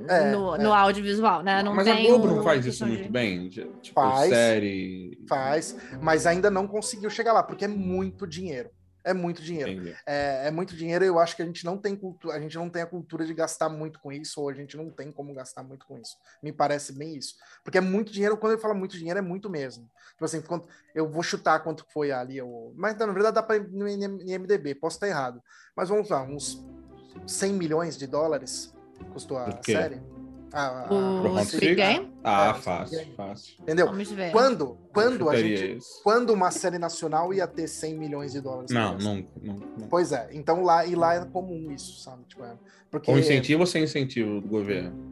É, 0.08 0.32
no, 0.32 0.56
é. 0.56 0.58
no 0.58 0.72
audiovisual, 0.74 1.44
né? 1.44 1.62
Não 1.62 1.76
Mas 1.76 1.86
a 1.88 1.96
Globo 1.96 2.26
não 2.28 2.42
faz 2.44 2.66
isso 2.66 2.86
de- 2.86 2.92
muito 2.92 3.12
bem? 3.12 3.50
Tipo, 3.50 3.94
Faz. 3.94 4.30
série. 4.30 5.20
Faz, 5.28 5.76
mas 6.02 6.26
ainda 6.26 6.50
não 6.50 6.66
conseguiu 6.66 7.10
chegar 7.10 7.34
lá, 7.34 7.44
porque 7.44 7.66
é 7.66 7.68
muito 7.68 8.26
dinheiro. 8.26 8.70
É 9.04 9.14
muito 9.14 9.42
dinheiro. 9.42 9.96
É, 10.06 10.48
é 10.48 10.52
muito 10.52 10.76
dinheiro 10.76 11.04
e 11.04 11.08
eu 11.08 11.20
acho 11.20 11.36
que 11.36 11.42
a 11.42 11.46
gente 11.46 11.66
não 11.66 11.78
tem 11.78 11.96
cultura, 11.96 12.36
a 12.36 12.40
gente 12.40 12.56
não 12.56 12.70
tem 12.70 12.82
a 12.82 12.86
cultura 12.86 13.26
de 13.26 13.34
gastar 13.34 13.70
muito 13.70 14.00
com 14.00 14.12
isso, 14.12 14.42
ou 14.42 14.50
a 14.50 14.54
gente 14.54 14.78
não 14.78 14.90
tem 14.90 15.12
como 15.12 15.34
gastar 15.34 15.64
muito 15.64 15.86
com 15.86 15.98
isso. 15.98 16.18
Me 16.42 16.52
parece 16.52 16.94
bem 16.94 17.16
isso. 17.16 17.36
Porque 17.64 17.78
é 17.78 17.82
muito 17.82 18.12
dinheiro, 18.12 18.38
quando 18.38 18.54
ele 18.54 18.62
fala 18.62 18.74
muito 18.74 18.98
dinheiro, 18.98 19.20
é 19.20 19.22
muito 19.22 19.50
mesmo. 19.50 19.90
Tipo 20.12 20.26
assim, 20.26 20.42
quanto, 20.42 20.68
eu 20.94 21.10
vou 21.10 21.24
chutar 21.24 21.60
quanto 21.60 21.86
foi 21.92 22.12
ali. 22.12 22.42
O, 22.42 22.74
mas 22.76 22.96
na 22.98 23.08
verdade 23.08 23.36
dá 23.36 23.44
para 23.44 23.58
ir 23.58 23.68
no 23.70 23.88
IMDB, 23.88 24.76
posso 24.76 24.98
estar 24.98 25.08
errado. 25.08 25.42
Mas 25.76 25.90
vamos 25.90 26.10
lá, 26.10 26.22
uns 26.24 26.64
100 27.26 27.54
milhões 27.54 27.98
de 27.98 28.08
dólares 28.08 28.74
custou 29.14 29.38
a 29.38 29.60
série. 29.64 30.02
A- 30.54 30.82
a- 30.82 30.84
Pro 30.88 30.96
O 30.96 31.22
Round 31.24 31.46
Squid 31.46 31.60
Six? 31.64 31.76
Game? 31.76 32.12
Ah, 32.24 32.54
fácil, 32.54 32.98
Squid 33.00 33.16
fácil. 33.16 33.56
Entendeu? 33.62 33.86
Vamos 33.88 34.12
ver. 34.12 34.32
Quando, 34.32 34.78
quando 34.94 35.30
a 35.30 35.36
gente. 35.38 35.78
isso. 35.78 36.02
Quando 36.04 36.32
uma 36.32 36.52
série 36.52 36.78
nacional 36.78 37.34
ia 37.34 37.48
ter 37.48 37.68
100 37.68 37.98
milhões 37.98 38.34
de 38.34 38.42
dólares? 38.42 38.72
Não, 38.72 38.98
nunca, 38.98 39.30
nunca, 39.42 39.66
nunca. 39.66 39.88
Pois 39.90 40.12
é, 40.12 40.30
então 40.34 40.62
lá 40.64 40.86
e 40.86 40.94
lá 40.96 41.16
é 41.16 41.26
comum 41.26 41.72
isso, 41.72 42.02
sabe? 42.02 42.24
Tipo, 42.26 42.44
é, 42.44 42.54
porque 42.90 43.12
Com 43.12 43.18
incentivo 43.18 43.62
ou 43.62 43.68
sem 43.68 43.84
incentivo 43.84 44.42
do 44.42 44.48
governo? 44.48 45.10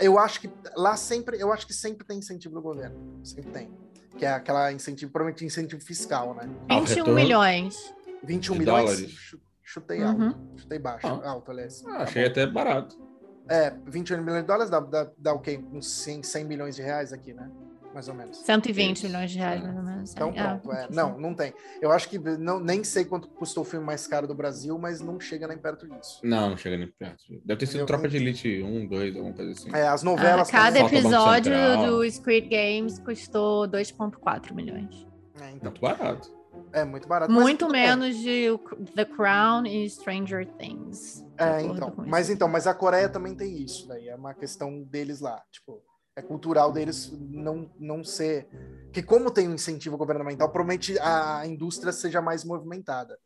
eu 0.00 0.18
acho 0.18 0.40
que 0.40 0.50
lá 0.76 0.96
sempre, 0.96 1.40
eu 1.40 1.52
acho 1.52 1.66
que 1.66 1.72
sempre 1.72 2.06
tem 2.06 2.18
incentivo 2.18 2.54
do 2.54 2.60
governo, 2.60 2.96
sempre 3.24 3.50
tem, 3.52 3.70
que 4.18 4.26
é 4.26 4.30
aquela 4.32 4.70
incentivo, 4.72 5.10
provavelmente 5.12 5.44
incentivo 5.44 5.80
fiscal, 5.82 6.34
né? 6.34 6.50
Ah, 6.68 6.76
o 6.78 6.80
21 6.80 6.96
retorno- 6.96 7.14
milhões. 7.14 7.94
21 8.24 8.52
De 8.54 8.58
milhões, 8.60 8.84
dólares? 8.84 9.10
chu- 9.12 9.40
chutei 9.62 10.02
Uhum. 10.02 10.26
alto, 10.26 10.38
chutei 10.56 10.78
baixo, 10.78 11.06
Ah. 11.06 11.30
alto, 11.30 11.50
aliás. 11.50 11.82
Ah, 11.86 11.90
Tá 11.98 12.02
achei 12.02 12.24
bom. 12.24 12.30
até 12.30 12.46
barato. 12.46 13.09
É, 13.50 13.72
21 13.86 14.22
milhões 14.22 14.42
de 14.42 14.46
dólares 14.46 14.70
dá, 14.70 14.78
dá, 14.80 15.10
dá 15.18 15.32
o 15.34 15.40
quê? 15.40 15.60
Uns 15.72 15.88
100, 15.90 16.22
100 16.22 16.44
milhões 16.44 16.76
de 16.76 16.82
reais 16.82 17.12
aqui, 17.12 17.32
né? 17.34 17.50
Mais 17.92 18.06
ou 18.06 18.14
menos. 18.14 18.36
120 18.36 18.96
Isso. 18.98 19.06
milhões 19.08 19.32
de 19.32 19.38
reais, 19.38 19.60
mais 19.60 19.76
ou 19.76 19.82
menos. 19.82 20.12
Então 20.12 20.32
Ah, 20.38 20.60
pronto, 20.62 20.72
é. 20.72 20.86
Não, 20.92 21.18
não 21.18 21.34
tem. 21.34 21.52
Eu 21.82 21.90
acho 21.90 22.08
que 22.08 22.16
não, 22.20 22.60
nem 22.60 22.84
sei 22.84 23.04
quanto 23.04 23.26
custou 23.26 23.62
o 23.62 23.66
filme 23.66 23.84
mais 23.84 24.06
caro 24.06 24.28
do 24.28 24.34
Brasil, 24.34 24.78
mas 24.78 25.00
não 25.00 25.18
chega 25.18 25.48
nem 25.48 25.58
perto 25.58 25.88
disso. 25.88 26.20
Não, 26.22 26.50
não 26.50 26.56
chega 26.56 26.76
nem 26.76 26.86
perto. 26.86 27.24
Deve 27.44 27.58
ter 27.58 27.66
sido 27.66 27.78
Entendeu? 27.78 27.86
Tropa 27.86 28.08
de 28.08 28.16
Elite 28.16 28.62
1, 28.62 28.86
2, 28.86 29.16
alguma 29.16 29.34
coisa 29.34 29.50
assim. 29.50 29.70
É, 29.74 29.88
as 29.88 30.02
Ah, 30.02 30.04
novelas 30.04 30.48
cada 30.48 30.78
Falta 30.78 30.82
Banco 30.84 30.94
episódio 30.94 31.52
do 31.86 32.08
Squid 32.12 32.48
Games 32.48 33.00
custou 33.00 33.66
2,4 33.66 34.54
milhões. 34.54 35.04
É, 35.40 35.50
então, 35.50 35.72
Muito 35.72 35.80
barato. 35.80 36.39
É 36.72 36.84
muito 36.84 37.08
barato. 37.08 37.32
Muito 37.32 37.68
bem. 37.68 37.82
menos 37.82 38.16
de 38.16 38.46
The 38.94 39.04
Crown 39.04 39.66
e 39.66 39.88
Stranger 39.88 40.46
Things. 40.58 41.24
É, 41.38 41.62
então. 41.62 41.92
Mas 42.06 42.30
então, 42.30 42.48
mas 42.48 42.66
a 42.66 42.74
Coreia 42.74 43.08
também 43.08 43.34
tem 43.34 43.62
isso, 43.62 43.88
daí 43.88 44.08
é 44.08 44.14
uma 44.14 44.34
questão 44.34 44.82
deles 44.82 45.20
lá, 45.20 45.42
tipo, 45.50 45.82
é 46.16 46.22
cultural 46.22 46.72
deles 46.72 47.12
não 47.30 47.70
não 47.78 48.04
ser 48.04 48.48
que 48.92 49.02
como 49.02 49.30
tem 49.30 49.48
um 49.48 49.54
incentivo 49.54 49.96
governamental, 49.96 50.50
provavelmente 50.50 50.98
a 50.98 51.46
indústria 51.46 51.92
seja 51.92 52.20
mais 52.20 52.44
movimentada. 52.44 53.16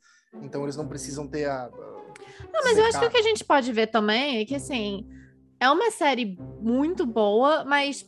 Então 0.42 0.62
eles 0.62 0.76
não 0.76 0.88
precisam 0.88 1.26
ter 1.28 1.48
a 1.48 1.70
Não, 2.52 2.62
mas 2.64 2.76
eu 2.76 2.84
acho 2.84 2.98
que 2.98 3.06
o 3.06 3.10
que 3.10 3.16
a 3.16 3.22
gente 3.22 3.44
pode 3.44 3.72
ver 3.72 3.86
também 3.88 4.40
é 4.40 4.44
que, 4.44 4.54
assim, 4.54 5.08
é 5.60 5.70
uma 5.70 5.90
série 5.90 6.36
muito 6.60 7.06
boa, 7.06 7.64
mas 7.64 8.02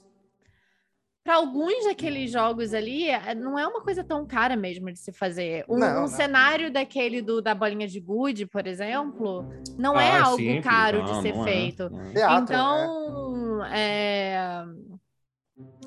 para 1.27 1.35
alguns 1.35 1.83
daqueles 1.83 2.31
jogos 2.31 2.73
ali, 2.73 3.09
é- 3.11 3.35
não 3.35 3.59
é 3.59 3.67
uma 3.67 3.81
coisa 3.81 4.05
tão 4.05 4.25
cara 4.25 4.55
mesmo 4.55 4.93
de 4.93 4.99
se 5.01 5.13
fazer. 5.13 5.65
Um, 5.69 5.77
Não, 5.77 5.89
um 5.89 6.01
não. 6.03 6.07
cenário 6.07 6.73
daquele 6.73 7.21
do, 7.21 7.43
da 7.43 7.53
bolinha 7.53 7.89
de 7.89 7.99
gude, 7.99 8.47
por 8.47 8.65
exemplo, 8.65 9.45
não 9.77 9.99
é 10.01 10.21
Ah, 10.21 10.25
algo 10.27 10.37
simples. 10.37 10.63
caro 10.65 10.99
Não, 10.99 11.05
de 11.05 11.23
ser 11.23 11.37
é, 11.37 11.45
feito. 11.45 11.83
é. 11.83 12.13
teatro, 12.13 12.39
né? 12.39 12.43
Então, 12.45 13.65
é... 13.67 14.65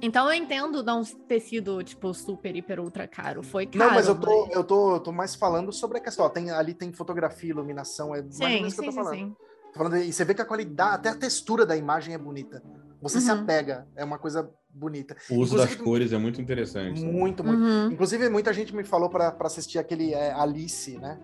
Então 0.02 0.28
eu 0.28 0.34
entendo 0.34 0.84
não 0.84 1.04
ter 1.06 1.40
sido, 1.40 1.82
tipo, 1.84 2.14
super, 2.14 2.54
hiper, 2.54 2.82
ultra 2.82 3.08
caro. 3.08 3.42
Foi 3.42 3.66
caro. 3.66 3.86
Não, 3.86 3.96
mas 3.96 4.10
eu 4.10 4.20
tô, 4.20 4.48
eu 4.52 4.64
tô, 4.66 4.96
eu 4.96 5.00
tô 5.00 5.12
mais 5.14 5.36
falando 5.36 5.72
sobre 5.72 6.00
a 6.00 6.02
questão. 6.02 6.26
ó, 6.26 6.30
tem, 6.30 6.52
ali 6.52 6.74
tem 6.74 6.92
fotografia, 6.92 7.50
iluminação, 7.50 8.14
é 8.14 8.22
mais 8.22 8.42
ou 8.42 8.48
Sim, 8.48 8.54
menos 8.56 8.74
isso 8.74 8.82
que 8.82 8.82
sim, 8.82 8.88
eu 8.90 8.94
tô 8.94 9.04
sim, 9.04 9.10
falando. 9.10 9.30
sim. 9.30 9.36
Tô 9.72 9.78
falando. 9.78 9.98
E 9.98 10.12
você 10.12 10.26
vê 10.26 10.34
que 10.34 10.42
a 10.42 10.46
qualidade, 10.46 10.96
até 10.96 11.10
a 11.10 11.16
textura 11.16 11.66
da 11.66 11.78
imagem 11.78 12.14
é 12.14 12.18
bonita. 12.18 12.62
Você 13.02 13.22
se 13.22 13.32
Uhum. 13.32 13.44
apega, 13.44 13.88
é 13.96 14.04
uma 14.04 14.18
coisa 14.20 14.50
bonita. 14.74 15.16
O 15.30 15.36
uso 15.36 15.56
das 15.56 15.66
Inclusive- 15.66 15.84
cores 15.84 16.14
é 16.14 16.18
muito 16.18 16.42
interessante. 16.42 17.04
Muito, 17.04 17.44
muito. 17.44 17.60
Uhum. 17.62 17.92
Inclusive, 17.92 18.30
muita 18.30 18.54
gente 18.54 18.76
me 18.76 18.84
falou 18.84 19.10
para 19.10 19.36
assistir 19.42 19.80
aquele 19.80 20.14
é, 20.14 20.32
Alice, 20.34 20.98
né? 20.98 21.20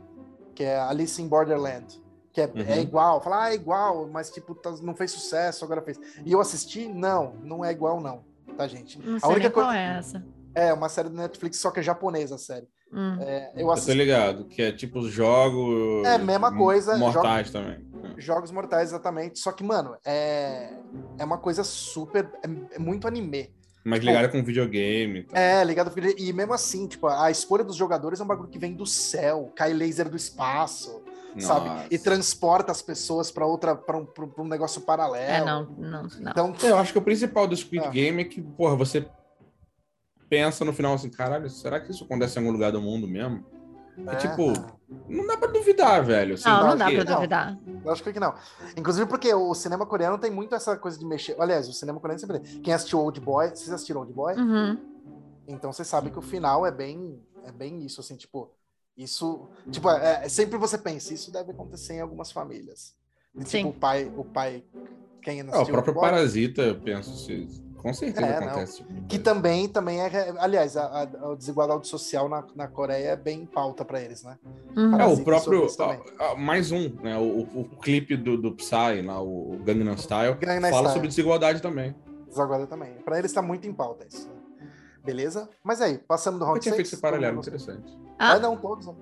Que 0.54 0.64
é 0.64 0.80
Alice 0.80 1.22
in 1.22 1.28
Borderland. 1.28 2.02
Que 2.34 2.42
é, 2.42 2.46
Uhum. 2.48 2.54
é 2.68 2.82
igual. 2.82 3.22
Falar, 3.22 3.46
ah, 3.46 3.52
é 3.52 3.56
igual, 3.56 4.10
mas 4.12 4.30
tipo, 4.30 4.54
tá- 4.56 4.76
não 4.82 4.94
fez 4.96 5.12
sucesso, 5.12 5.64
agora 5.64 5.82
fez. 5.82 5.98
E 6.26 6.32
eu 6.32 6.42
assisti, 6.42 6.88
não, 6.88 7.36
não 7.44 7.64
é 7.64 7.72
igual, 7.72 8.02
não. 8.02 8.24
Tá, 8.58 8.68
gente? 8.68 9.00
Não 9.00 9.18
A 9.22 9.28
única 9.28 9.40
nem 9.44 9.52
qual 9.52 9.66
coisa- 9.68 9.80
é 9.80 9.98
essa. 9.98 10.26
É 10.54 10.74
uma 10.74 10.88
série 10.90 11.10
do 11.10 11.16
Netflix, 11.16 11.58
só 11.58 11.72
que 11.72 11.80
é 11.82 11.84
japonesa 11.84 12.36
a 12.36 12.38
série. 12.38 12.68
Hum. 12.94 13.18
É, 13.22 13.52
eu 13.56 13.60
Eu 13.62 13.66
tô 13.68 13.72
assisti 13.74 13.94
ligado, 13.94 14.46
que 14.46 14.62
é 14.62 14.72
tipo 14.72 15.00
os 15.00 15.12
jogos. 15.12 16.06
É, 16.06 16.18
mesma 16.18 16.56
coisa, 16.56 16.98
Mortais 16.98 17.52
também. 17.52 17.85
Jogos 18.18 18.52
Mortais, 18.52 18.90
exatamente. 18.90 19.40
Só 19.40 19.52
que, 19.52 19.64
mano, 19.64 19.96
é, 20.06 20.74
é 21.18 21.24
uma 21.24 21.38
coisa 21.38 21.64
super. 21.64 22.30
É, 22.44 22.76
é 22.76 22.80
muito 22.80 23.08
anime. 23.08 23.54
Mas 23.84 24.00
Tipo, 24.00 24.12
ligado 24.12 24.32
com 24.32 24.44
videogame 24.44 25.24
tal. 25.24 25.38
É, 25.40 25.64
ligado 25.64 25.90
ao 25.90 25.94
vídeo. 25.94 26.16
E 26.18 26.34
mesmo 26.34 26.54
assim, 26.54 26.88
tipo, 26.88 27.06
a 27.08 27.30
escolha 27.30 27.64
dos 27.64 27.76
jogadores 27.76 28.20
é 28.20 28.24
um 28.24 28.28
bagulho 28.28 28.50
que 28.50 28.58
vem 28.58 28.74
do 28.74 28.86
céu, 28.86 29.52
cai 29.56 29.74
laser 29.74 30.10
do 30.10 30.18
espaço, 30.18 31.04
sabe? 31.38 31.70
Nossa. 31.70 31.86
E 31.92 32.00
transporta 32.00 32.72
as 32.72 32.82
pessoas 32.82 33.30
pra 33.30 33.46
outra, 33.46 33.76
para 33.76 33.96
um, 33.96 34.06
pra 34.06 34.42
um 34.42 34.48
negócio 34.48 34.82
paralelo. 34.82 35.16
É, 35.16 35.46
não, 35.46 35.66
não, 35.78 36.04
não. 36.20 36.32
Então, 36.32 36.56
Eu 36.64 36.80
acho 36.80 36.92
que 36.94 36.98
o 36.98 37.02
principal 37.02 37.48
do 37.48 37.56
Squid 37.56 37.86
Ah. 37.86 37.90
Game 37.92 38.22
é 38.24 38.26
que, 38.26 38.42
porra, 38.42 38.76
você 38.76 39.06
pensa 40.28 40.66
no 40.66 40.74
final 40.74 40.96
assim, 40.96 41.10
caralho, 41.12 41.48
será 41.50 41.80
que 41.80 41.92
isso 41.92 42.04
acontece 42.06 42.38
em 42.38 42.42
algum 42.42 42.52
lugar 42.52 42.72
do 42.72 42.82
mundo 42.82 43.08
mesmo? 43.08 43.46
É, 44.08 44.16
tipo, 44.16 44.52
não 45.08 45.26
dá 45.26 45.38
pra 45.38 45.48
duvidar, 45.50 46.04
velho. 46.04 46.36
assim, 46.36 46.50
Não, 46.50 46.68
não 46.68 46.78
dá 46.78 46.88
que 46.90 46.96
pra 46.96 47.04
não. 47.06 47.16
duvidar. 47.16 47.58
eu 47.86 47.92
acho 47.92 48.04
que 48.04 48.20
não. 48.20 48.34
Inclusive 48.78 49.06
porque 49.08 49.34
o 49.34 49.54
cinema 49.54 49.86
coreano 49.86 50.18
tem 50.18 50.30
muito 50.30 50.54
essa 50.54 50.76
coisa 50.78 50.98
de 51.00 51.06
mexer. 51.06 51.36
Aliás, 51.40 51.68
o 51.70 51.74
cinema 51.74 52.00
coreano 52.00 52.20
sempre 52.20 52.40
tem. 52.40 52.60
Quem 52.62 52.74
assistiu 52.74 53.00
Old 53.00 53.20
Boy, 53.22 53.50
vocês 53.50 53.72
assistiram 53.72 54.02
Old 54.02 54.14
Boy? 54.14 54.36
Uhum. 54.36 54.78
Então 55.48 55.72
você 55.72 55.84
sabe 55.86 56.10
que 56.10 56.20
o 56.20 56.22
final 56.22 56.66
é 56.66 56.72
bem, 56.72 57.22
é 57.46 57.52
bem 57.52 57.86
isso, 57.86 58.02
assim, 58.02 58.16
tipo, 58.16 58.52
isso, 58.98 59.48
tipo, 59.72 59.90
é, 59.90 60.26
é- 60.26 60.30
sempre 60.30 60.58
você 60.58 60.78
pensa, 60.78 61.14
isso 61.14 61.32
deve 61.32 61.52
acontecer 61.52 61.94
em 61.94 62.02
algumas 62.02 62.32
famílias. 62.32 62.96
E, 63.36 63.44
Sim. 63.46 63.58
tipo, 63.66 63.70
o 63.70 63.74
pai, 63.74 64.12
o 64.18 64.24
pai, 64.26 64.64
quem 65.22 65.44
não 65.44 65.54
É, 65.54 65.58
o 65.60 65.66
próprio 65.66 65.94
Old 65.94 66.02
Boy, 66.02 66.10
Parasita, 66.10 66.62
eu 66.64 66.80
penso, 66.82 67.16
se- 67.26 67.64
com 67.86 67.94
certeza 67.94 68.26
É, 68.26 68.38
acontece. 68.38 68.78
tipo 68.78 69.06
que 69.08 69.20
também, 69.20 69.68
também 69.70 70.02
é, 70.02 70.34
aliás, 70.40 70.76
a, 70.76 70.86
a, 70.86 71.02
a 71.04 71.36
desigualdade 71.36 71.88
social 71.88 72.28
na, 72.28 72.44
na 72.56 72.68
Coreia 72.68 73.10
é 73.10 73.16
bem 73.16 73.46
pauta 73.46 73.86
pra 73.86 74.02
eles, 74.02 74.24
né? 74.24 74.38
Uhum. 74.76 75.00
É, 75.00 75.06
o 75.06 75.24
próprio. 75.24 75.68
ó, 76.20 76.36
mais 76.36 76.72
um, 76.72 76.90
né? 77.04 77.16
O, 77.18 77.22
o- 77.22 77.62
o 77.62 77.66
clipe 77.80 78.18
do, 78.18 78.38
do 78.38 78.52
Psy, 78.54 79.04
lá, 79.06 79.22
o 79.22 79.60
Gangnam 79.64 79.96
Style, 79.98 80.34
Gangnam 80.36 80.62
fala 80.72 80.72
Style. 80.90 80.94
sobre 80.94 81.08
desigualdade 81.10 81.62
também. 81.62 81.94
Desigualdade 82.28 82.68
também. 82.68 82.94
Pra 83.06 83.20
eles 83.20 83.32
tá 83.32 83.42
muito 83.44 83.68
em 83.68 83.74
pauta 83.74 84.06
isso. 84.10 84.28
né? 84.28 84.68
Beleza? 85.06 85.48
Mas 85.64 85.80
aí, 85.82 86.00
passamos 86.00 86.40
do 86.40 86.44
Eu 86.44 86.48
round 86.48 86.62
tinha 86.62 86.74
feito 86.74 86.88
6. 86.88 86.94
esse 86.94 87.02
paralelo, 87.02 87.40
interessante. 87.40 87.96
Ah? 88.18 88.32
Ah, 88.34 88.40
não, 88.40 88.58
todos. 88.58 88.88
né? 88.88 88.94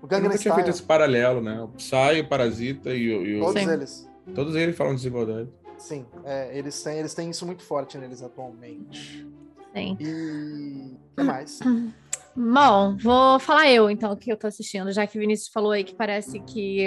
O 0.00 0.04
Eu 0.04 0.08
Gangnam 0.08 0.30
tinha 0.30 0.38
Style, 0.38 0.54
feito 0.54 0.70
esse 0.70 0.82
paralelo, 0.82 1.40
né? 1.40 1.60
O 1.60 1.68
Psy, 1.68 2.20
o 2.20 2.28
Parasita 2.28 2.90
e 2.94 3.12
o. 3.12 3.22
e 3.26 3.40
o- 3.40 3.44
todos 3.44 3.60
Sim. 3.62 3.70
eles. 3.70 4.08
Todos 4.34 4.54
eles 4.54 4.76
falam 4.76 4.92
de 4.94 4.98
desigualdade. 4.98 5.48
Sim, 5.80 6.04
é, 6.24 6.56
eles, 6.56 6.82
têm, 6.82 6.98
eles 6.98 7.14
têm 7.14 7.30
isso 7.30 7.46
muito 7.46 7.62
forte 7.62 7.96
neles 7.96 8.22
atualmente. 8.22 9.26
Sim. 9.74 9.96
E 9.98 10.94
o 10.94 11.16
que 11.16 11.22
mais? 11.24 11.58
Bom, 12.36 12.96
vou 13.02 13.40
falar 13.40 13.70
eu, 13.70 13.90
então, 13.90 14.12
o 14.12 14.16
que 14.16 14.30
eu 14.30 14.36
tô 14.36 14.46
assistindo, 14.46 14.92
já 14.92 15.06
que 15.06 15.18
o 15.18 15.20
Vinícius 15.20 15.50
falou 15.52 15.72
aí 15.72 15.82
que 15.82 15.94
parece 15.96 16.40
que 16.40 16.84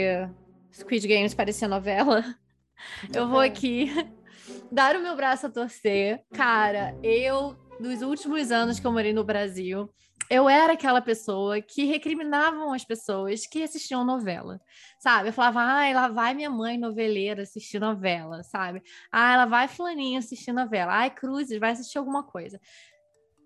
Squid 0.74 1.08
Games 1.08 1.34
parecia 1.34 1.68
novela. 1.68 2.24
Eu 3.14 3.28
vou 3.28 3.40
aqui 3.40 3.88
dar 4.72 4.96
o 4.96 5.02
meu 5.02 5.16
braço 5.16 5.48
a 5.48 5.50
torcer. 5.50 6.22
Cara, 6.32 6.96
eu 7.04 7.56
dos 7.80 8.02
últimos 8.02 8.52
anos 8.52 8.80
que 8.80 8.88
eu 8.88 8.92
morei 8.92 9.14
no 9.14 9.24
Brasil, 9.24 9.90
eu 10.30 10.48
era 10.48 10.74
aquela 10.74 11.02
pessoa 11.02 11.62
que 11.62 11.86
recriminavam 11.86 12.74
as 12.74 12.84
pessoas 12.84 13.46
que 13.46 13.62
assistiam 13.62 14.06
novela, 14.06 14.60
sabe? 15.00 15.30
Eu 15.30 15.34
falava, 15.34 15.60
ai, 15.62 15.94
lá 15.94 16.08
vai 16.08 16.34
minha 16.34 16.50
mãe 16.50 16.78
noveleira 16.78 17.44
assistir 17.44 17.80
novela, 17.80 18.44
sabe? 18.44 18.82
Ah, 19.12 19.34
ela 19.34 19.46
vai 19.46 19.68
fulaninha 19.68 20.20
assistir 20.20 20.54
novela. 20.54 20.94
Ai, 20.94 21.10
Cruzes 21.10 21.60
vai 21.60 21.72
assistir 21.72 21.98
alguma 21.98 22.24
coisa. 22.24 22.60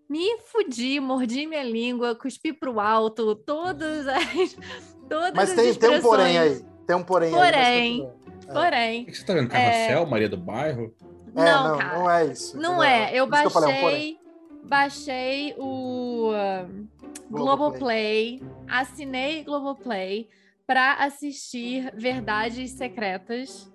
Me 0.09 0.37
fudi, 0.39 0.99
mordi 0.99 1.45
minha 1.45 1.63
língua, 1.63 2.15
cuspi 2.15 2.53
pro 2.53 2.79
alto, 2.79 3.35
todas 3.35 4.07
as. 4.07 4.55
Todas 5.09 5.33
Mas 5.33 5.49
as 5.51 5.55
tem, 5.55 5.73
tem 5.73 5.89
um 5.89 6.01
porém 6.01 6.37
aí. 6.37 6.65
Tem 6.85 6.95
um 6.95 7.03
porém, 7.03 7.31
Porém. 7.31 7.55
aí. 7.55 7.99
mas 7.99 8.45
continua. 8.45 8.53
Porém, 8.53 9.03
O 9.03 9.05
que 9.05 9.13
você 9.17 9.25
tá 9.25 9.33
vendo? 9.33 9.49
Carrossel, 9.49 10.05
Maria 10.05 10.29
do 10.29 10.37
Bairro? 10.37 10.93
É, 11.35 11.43
não, 11.43 11.67
não, 11.69 11.77
cara. 11.77 11.99
não 11.99 12.11
é 12.11 12.25
isso. 12.25 12.57
Não 12.57 12.83
entendeu? 12.83 12.83
é. 12.83 13.11
Eu 13.13 13.25
isso 13.25 13.43
que 13.43 13.49
falei 13.49 13.77
um 13.77 13.81
porém. 13.81 14.19
baixei, 14.63 15.51
baixei 15.51 15.55
o 15.57 16.31
uh, 16.31 16.87
Globoplay, 17.29 18.41
assinei 18.67 19.43
Globoplay 19.43 20.29
para 20.65 20.95
assistir 20.95 21.91
Verdades 21.95 22.71
Secretas. 22.71 23.71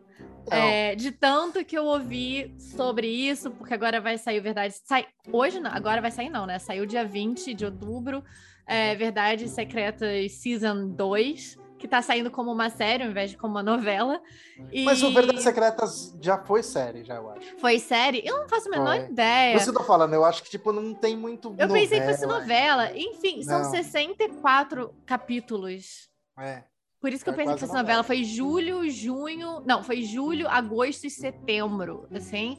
Não. 0.51 0.57
É, 0.57 0.95
de 0.97 1.13
tanto 1.13 1.65
que 1.65 1.79
eu 1.79 1.85
ouvi 1.85 2.53
sobre 2.59 3.07
isso, 3.07 3.51
porque 3.53 3.73
agora 3.73 4.01
vai 4.01 4.19
sair 4.19 4.41
Verdades. 4.41 4.81
Sai, 4.85 5.07
hoje 5.31 5.61
não, 5.61 5.71
agora 5.71 6.01
vai 6.01 6.11
sair, 6.11 6.29
não, 6.29 6.47
né? 6.47 6.59
Saiu 6.59 6.85
dia 6.85 7.05
20 7.05 7.55
de 7.55 7.65
outubro, 7.65 8.25
é, 8.67 8.95
Verdades 8.95 9.53
Secretas 9.53 10.33
Season 10.33 10.89
2, 10.89 11.59
que 11.83 11.89
tá 11.89 12.01
saindo 12.01 12.31
como 12.31 12.53
uma 12.53 12.71
série 12.71 13.03
ao 13.03 13.11
invés 13.11 13.33
de 13.33 13.37
como 13.37 13.55
uma 13.55 13.63
novela. 13.63 14.23
E 14.71 14.85
Mas 14.85 15.03
o 15.03 15.13
Verdades 15.13 15.43
Secretas 15.43 16.17
já 16.23 16.39
foi 16.39 16.63
série, 16.63 17.03
já, 17.05 17.17
eu 17.17 17.29
acho. 17.29 17.59
foi 17.59 17.81
série? 17.81 18.23
Eu 18.25 18.39
não 18.39 18.49
faço 18.49 18.69
a 18.69 18.71
menor 18.71 18.97
Foi. 18.99 19.07
ideia. 19.11 19.57
Eu 19.61 19.73
tô 19.75 19.83
falando, 19.83 20.15
eu 20.15 20.25
acho 20.25 20.45
que, 20.45 20.49
tipo, 20.51 20.73
não 20.73 20.95
tem 20.95 21.17
muito 21.17 21.53
Eu 21.59 21.67
pensei 21.69 22.01
que 22.01 22.07
fosse 22.07 22.25
novela, 22.25 22.85
novela. 22.85 22.97
Enfim, 22.97 23.43
são 23.43 23.63
Não. 23.63 23.71
64 23.71 24.95
capítulos. 25.05 26.09
É. 26.39 26.63
Por 27.01 27.13
isso 27.13 27.25
que 27.25 27.31
eu 27.31 27.35
É 27.35 27.37
pensei 27.37 27.55
que 27.55 27.61
fosse 27.61 27.73
novela. 27.73 27.99
novela. 27.99 28.05
Foi 28.05 28.23
julho, 28.23 28.89
junho. 28.89 29.61
Não, 29.67 29.83
foi 29.83 30.03
julho, 30.03 30.47
agosto 30.49 31.05
e 31.05 31.11
setembro, 31.11 32.07
assim. 32.15 32.59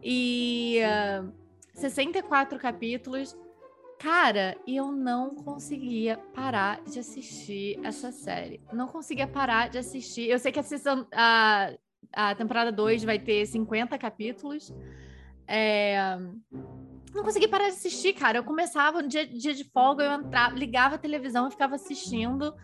E 0.00 0.78
ah, 0.84 1.24
64 1.74 2.56
capítulos. 2.60 3.36
Cara, 4.02 4.56
e 4.66 4.76
eu 4.76 4.90
não 4.90 5.34
conseguia 5.34 6.16
parar 6.34 6.80
de 6.84 6.98
assistir 6.98 7.78
essa 7.84 8.10
série. 8.10 8.58
Não 8.72 8.86
conseguia 8.88 9.26
parar 9.26 9.68
de 9.68 9.76
assistir. 9.76 10.22
Eu 10.30 10.38
sei 10.38 10.50
que 10.50 10.58
a, 10.58 10.62
season- 10.62 11.06
a, 11.12 11.70
a 12.10 12.34
temporada 12.34 12.72
2 12.72 13.04
vai 13.04 13.18
ter 13.18 13.44
50 13.44 13.98
capítulos. 13.98 14.72
É, 15.46 16.16
Não 17.12 17.22
consegui 17.22 17.46
parar 17.46 17.64
de 17.64 17.74
assistir, 17.74 18.14
cara. 18.14 18.38
Eu 18.38 18.44
começava 18.44 19.02
no 19.02 19.08
dia, 19.08 19.26
dia 19.26 19.52
de 19.52 19.64
folga, 19.64 20.02
eu 20.04 20.12
entrava, 20.12 20.54
ligava 20.56 20.94
a 20.94 20.98
televisão 20.98 21.46
e 21.48 21.50
ficava 21.50 21.74
assistindo. 21.74 22.54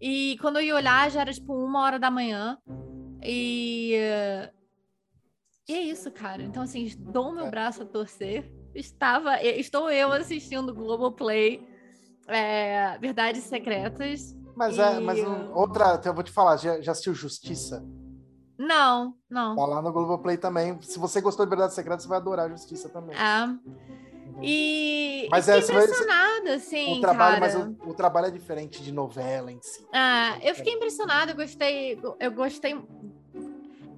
E 0.00 0.38
quando 0.40 0.56
eu 0.56 0.62
ia 0.62 0.74
olhar, 0.74 1.10
já 1.10 1.20
era 1.20 1.32
tipo 1.34 1.52
uma 1.54 1.82
hora 1.82 1.98
da 1.98 2.10
manhã. 2.10 2.56
E. 3.22 3.92
E 5.68 5.74
é 5.74 5.82
isso, 5.82 6.10
cara. 6.10 6.42
Então, 6.42 6.62
assim, 6.62 6.88
dou 6.98 7.30
meu 7.30 7.44
É. 7.46 7.50
braço 7.50 7.82
a 7.82 7.84
torcer. 7.84 8.50
Estava, 8.78 9.42
estou 9.42 9.90
eu 9.90 10.12
assistindo 10.12 10.72
Globoplay, 10.72 11.60
é, 12.28 12.96
Verdades 12.98 13.44
Secretas. 13.44 14.36
Mas 14.56 14.78
é, 14.78 14.96
E- 14.96 15.00
mas 15.00 15.18
um- 15.20 15.52
outra, 15.54 16.00
eu 16.04 16.14
vou 16.14 16.22
te 16.22 16.30
falar, 16.30 16.56
já, 16.56 16.80
já 16.80 16.92
assistiu 16.92 17.12
Justiça? 17.14 17.84
Não, 18.58 19.14
não. 19.30 19.56
Tá 19.56 19.66
lá 19.66 19.82
no 19.82 19.92
Globoplay 19.92 20.36
também. 20.36 20.80
Se 20.82 20.98
você 20.98 21.20
gostou 21.20 21.44
de 21.46 21.50
Verdades 21.50 21.74
Secretas, 21.74 22.02
você 22.04 22.08
vai 22.08 22.18
adorar 22.18 22.50
Justiça 22.50 22.88
também. 22.88 23.16
É. 23.16 23.48
E, 24.42 25.28
Mas 25.30 25.48
e 25.48 25.52
é, 25.52 25.60
fiquei 25.60 25.76
impressionada, 25.76 26.54
assim, 26.54 26.92
o 26.92 27.00
trabalho, 27.00 27.40
cara. 27.40 27.40
mas 27.40 27.54
o, 27.86 27.90
o 27.90 27.94
trabalho 27.94 28.26
é 28.26 28.30
diferente 28.30 28.82
de 28.82 28.92
novela 28.92 29.50
em 29.50 29.60
si. 29.60 29.84
Ah, 29.92 30.38
eu 30.42 30.54
fiquei 30.54 30.74
impressionada, 30.74 31.32
eu 31.32 31.36
gostei, 31.36 31.98
eu 32.20 32.30
gostei. 32.32 32.76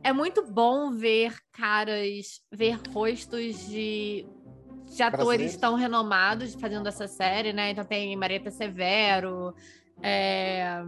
É 0.03 0.13
muito 0.15 0.43
bom 0.47 0.93
ver 0.93 1.37
caras, 1.53 2.41
ver 2.51 2.79
rostos 2.95 3.57
de, 3.67 4.27
de 4.97 5.03
atores 5.03 5.57
tão 5.57 5.75
renomados 5.75 6.55
fazendo 6.55 6.89
essa 6.89 7.07
série, 7.07 7.53
né? 7.53 7.71
Então 7.71 7.85
tem 7.85 8.15
Marieta 8.17 8.51
Severo, 8.51 9.55
é, 10.03 10.83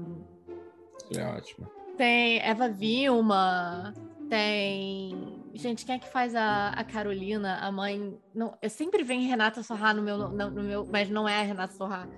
É 1.14 1.24
ótimo. 1.26 1.70
tem 1.96 2.40
Eva 2.40 2.68
Vilma, 2.68 3.94
tem. 4.28 5.40
Gente, 5.55 5.84
quem 5.84 5.96
é 5.96 5.98
que 5.98 6.09
faz 6.09 6.34
a, 6.34 6.70
a 6.70 6.82
Carolina, 6.82 7.59
a 7.59 7.70
mãe? 7.70 8.18
Não, 8.34 8.57
eu 8.62 8.70
sempre 8.70 9.03
venho 9.05 9.28
Renata 9.28 9.62
Sorrá 9.62 9.92
no 9.92 10.03
meu, 10.03 10.16
no, 10.16 10.50
no 10.50 10.62
meu, 10.62 10.88
mas 10.90 11.11
não 11.11 11.28
é 11.28 11.40
a 11.40 11.42
Renata 11.42 11.74
Sorrá. 11.74 12.09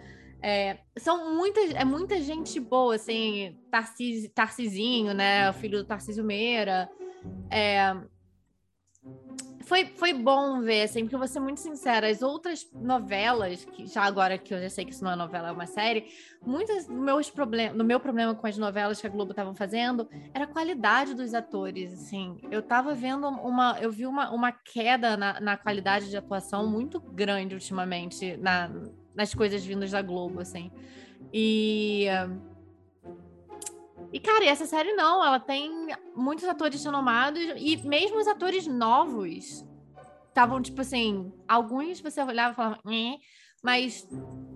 É, 0.41 0.79
são 0.99 1.35
muitas, 1.35 1.71
é 1.71 1.85
muita 1.85 2.21
gente 2.21 2.61
boa, 2.61 2.95
assim, 2.95 3.59
Tarcísio, 3.71 4.31
Tarcisinho, 4.31 5.13
né? 5.15 5.51
O 5.51 5.55
filho 5.55 5.79
do 5.79 5.85
Tarcísio 5.85 6.23
Meira. 6.23 6.89
É, 7.51 7.97
foi, 9.65 9.87
foi 9.97 10.13
bom 10.13 10.61
ver, 10.61 10.83
assim, 10.83 11.01
porque 11.03 11.15
eu 11.15 11.19
vou 11.19 11.29
ser 11.29 11.41
muito 11.41 11.61
sincera, 11.61 12.09
as 12.09 12.23
outras 12.23 12.69
novelas, 12.73 13.65
que 13.65 13.87
já 13.87 14.03
agora 14.03 14.37
que 14.39 14.53
eu 14.53 14.61
já 14.61 14.69
sei 14.69 14.85
que 14.85 14.93
isso 14.93 15.03
não 15.03 15.13
é 15.13 15.17
novela, 15.17 15.49
é 15.49 15.53
uma 15.53 15.67
série, 15.67 16.07
muitos 16.45 16.87
dos 16.87 16.89
meus 16.89 17.31
problemas, 17.31 17.77
no 17.77 17.85
meu 17.85 17.99
problema 17.99 18.35
com 18.35 18.47
as 18.47 18.59
novelas 18.59 19.01
que 19.01 19.07
a 19.07 19.11
Globo 19.11 19.33
estavam 19.33 19.55
fazendo, 19.55 20.09
era 20.33 20.45
a 20.45 20.49
qualidade 20.49 21.15
dos 21.15 21.35
atores, 21.35 21.93
assim. 21.93 22.39
Eu 22.51 22.63
tava 22.63 22.95
vendo 22.95 23.27
uma, 23.27 23.79
eu 23.81 23.91
vi 23.91 24.07
uma, 24.07 24.31
uma 24.31 24.53
queda 24.53 25.17
na, 25.17 25.41
na 25.41 25.57
qualidade 25.57 26.11
de 26.11 26.17
atuação 26.17 26.67
muito 26.67 27.01
grande 27.01 27.55
ultimamente 27.55 28.37
na, 28.37 28.71
nas 29.15 29.35
coisas 29.35 29.65
vindas 29.65 29.91
da 29.91 30.03
Globo, 30.03 30.41
assim. 30.41 30.71
E 31.33 32.07
e, 34.15 34.21
cara, 34.21 34.45
e 34.45 34.49
essa 34.49 34.65
série 34.67 34.93
não, 34.95 35.25
ela 35.25 35.41
tem 35.41 35.71
muitos 36.15 36.45
atores 36.45 36.85
renomados 36.85 37.43
e 37.57 37.77
mesmo 37.87 38.19
os 38.19 38.27
atores 38.29 38.67
novos 38.67 39.65
estavam, 40.29 40.63
tipo 40.63 40.81
assim, 40.81 41.33
alguns 41.49 42.01
você 42.01 42.23
olhava 42.23 42.53
e 42.53 42.57
falava, 42.57 42.81
mas 43.63 44.09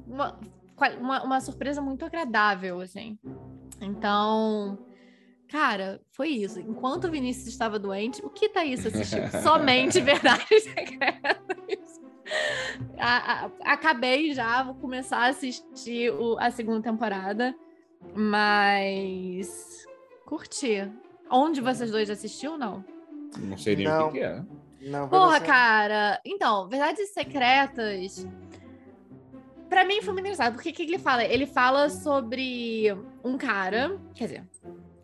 uma, 0.07 0.39
uma, 1.01 1.23
uma 1.25 1.41
surpresa 1.41 1.81
muito 1.83 2.05
agradável, 2.05 2.81
assim. 2.81 3.19
Então, 3.81 4.79
cara, 5.49 6.01
foi 6.13 6.29
isso. 6.29 6.61
Enquanto 6.61 7.05
o 7.07 7.11
Vinícius 7.11 7.49
estava 7.49 7.79
doente, 7.79 8.25
o 8.25 8.31
que 8.31 8.49
Thaís 8.49 8.85
assistiu? 8.87 9.23
Somente 9.43 10.01
Verdades 10.01 10.65
Secretas. 10.65 12.01
A- 12.99 13.45
a- 13.47 13.51
acabei 13.73 14.35
já, 14.35 14.63
vou 14.63 14.75
começar 14.75 15.19
a 15.19 15.29
assistir 15.29 16.13
o- 16.13 16.37
a 16.39 16.51
segunda 16.51 16.83
temporada. 16.83 17.55
Mas 18.15 19.87
curti. 20.25 20.91
Onde 21.31 21.61
vocês 21.61 21.91
dois 21.91 22.09
assistiu 22.11 22.53
ou 22.53 22.59
não? 22.59 22.85
Não 23.39 23.59
sei 23.59 23.77
nem 23.77 23.87
o 23.87 23.91
Não. 23.91 24.07
que, 24.13 24.19
que 24.19 24.25
é. 24.25 24.43
Não, 24.81 25.09
Porra, 25.09 25.41
cara. 25.41 26.21
Então, 26.25 26.69
Verdades 26.69 27.11
Secretas. 27.11 28.27
Pra 29.69 29.85
mim 29.85 30.01
foi 30.01 30.15
muito 30.15 30.25
engraçado. 30.27 30.55
Porque 30.55 30.71
o 30.71 30.73
que, 30.73 30.87
que 30.87 30.93
ele 30.93 30.99
fala? 30.99 31.25
Ele 31.25 31.47
fala 31.47 31.91
sobre 31.91 32.97
um 33.23 33.37
cara. 33.37 33.99
Quer 34.15 34.25
dizer, 34.25 34.49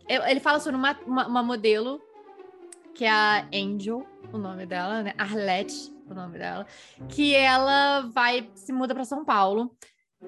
ele 0.07 0.39
fala 0.39 0.59
sobre 0.59 0.77
uma, 0.77 0.97
uma, 1.05 1.27
uma 1.27 1.43
modelo, 1.43 2.01
que 2.93 3.05
é 3.05 3.09
a 3.09 3.47
Angel, 3.53 4.05
o 4.33 4.37
nome 4.37 4.65
dela, 4.65 5.03
né? 5.03 5.13
Arlette, 5.17 5.93
o 6.09 6.13
nome 6.13 6.39
dela. 6.39 6.65
Que 7.09 7.35
ela 7.35 8.01
vai, 8.13 8.49
se 8.55 8.73
muda 8.73 8.95
pra 8.95 9.05
São 9.05 9.23
Paulo. 9.23 9.75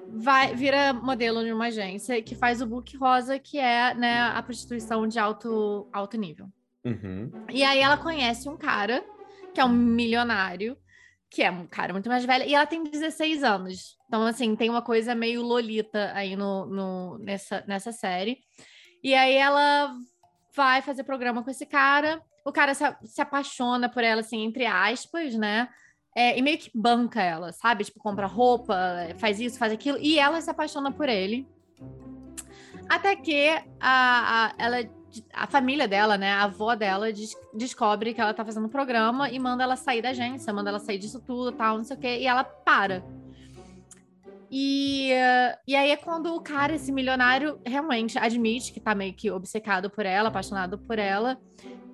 Vai, 0.06 0.54
vira 0.54 0.92
modelo 0.92 1.44
de 1.44 1.52
uma 1.52 1.66
agência 1.66 2.20
que 2.22 2.34
faz 2.34 2.60
o 2.60 2.66
book 2.66 2.96
rosa, 2.96 3.38
que 3.38 3.58
é 3.58 3.94
né, 3.94 4.20
a 4.20 4.42
prostituição 4.42 5.06
de 5.06 5.18
alto, 5.18 5.88
alto 5.92 6.16
nível. 6.16 6.46
Uhum. 6.84 7.30
E 7.50 7.62
aí 7.62 7.78
ela 7.78 7.96
conhece 7.96 8.48
um 8.48 8.56
cara, 8.56 9.04
que 9.54 9.60
é 9.60 9.64
um 9.64 9.68
milionário, 9.68 10.76
que 11.30 11.42
é 11.42 11.50
um 11.50 11.66
cara 11.66 11.92
muito 11.92 12.08
mais 12.08 12.24
velho, 12.24 12.44
e 12.48 12.54
ela 12.54 12.66
tem 12.66 12.82
16 12.82 13.44
anos. 13.44 13.96
Então, 14.06 14.24
assim, 14.24 14.56
tem 14.56 14.70
uma 14.70 14.82
coisa 14.82 15.14
meio 15.14 15.42
lolita 15.42 16.10
aí 16.14 16.34
no, 16.34 16.66
no- 16.66 17.18
nessa, 17.18 17.62
nessa 17.68 17.92
série. 17.92 18.38
E 19.02 19.14
aí 19.14 19.34
ela 19.34 19.94
vai 20.56 20.80
fazer 20.82 21.04
programa 21.04 21.42
com 21.44 21.50
esse 21.50 21.66
cara, 21.66 22.20
o 22.44 22.50
cara 22.52 22.72
se, 22.74 22.84
se 23.04 23.20
apaixona 23.20 23.88
por 23.88 24.02
ela, 24.02 24.22
assim, 24.22 24.42
entre 24.44 24.64
aspas, 24.64 25.34
né? 25.34 25.68
É, 26.16 26.36
e 26.38 26.42
meio 26.42 26.58
que 26.58 26.70
banca 26.74 27.22
ela, 27.22 27.52
sabe? 27.52 27.84
Tipo, 27.84 28.00
compra 28.00 28.26
roupa, 28.26 28.76
faz 29.18 29.38
isso, 29.38 29.58
faz 29.58 29.72
aquilo, 29.72 29.98
e 29.98 30.18
ela 30.18 30.40
se 30.40 30.50
apaixona 30.50 30.90
por 30.90 31.08
ele. 31.08 31.46
Até 32.88 33.14
que 33.14 33.48
a, 33.80 34.46
a, 34.46 34.54
ela, 34.58 34.76
a 35.32 35.46
família 35.46 35.86
dela, 35.86 36.16
né, 36.16 36.32
a 36.32 36.44
avó 36.44 36.74
dela, 36.74 37.12
des- 37.12 37.36
descobre 37.54 38.14
que 38.14 38.20
ela 38.20 38.34
tá 38.34 38.44
fazendo 38.44 38.66
um 38.66 38.70
programa 38.70 39.30
e 39.30 39.38
manda 39.38 39.62
ela 39.62 39.76
sair 39.76 40.02
da 40.02 40.10
agência, 40.10 40.52
manda 40.52 40.70
ela 40.70 40.78
sair 40.78 40.98
disso 40.98 41.22
tudo, 41.24 41.52
tal, 41.52 41.76
não 41.76 41.84
sei 41.84 41.96
o 41.96 42.00
quê, 42.00 42.18
e 42.20 42.26
ela 42.26 42.42
para. 42.42 43.04
E, 44.50 45.10
e 45.66 45.76
aí 45.76 45.90
é 45.90 45.96
quando 45.96 46.34
o 46.34 46.40
cara, 46.40 46.74
esse 46.74 46.90
milionário, 46.90 47.60
realmente 47.66 48.18
admite 48.18 48.72
que 48.72 48.80
tá 48.80 48.94
meio 48.94 49.12
que 49.12 49.30
obcecado 49.30 49.90
por 49.90 50.06
ela, 50.06 50.30
apaixonado 50.30 50.78
por 50.78 50.98
ela. 50.98 51.38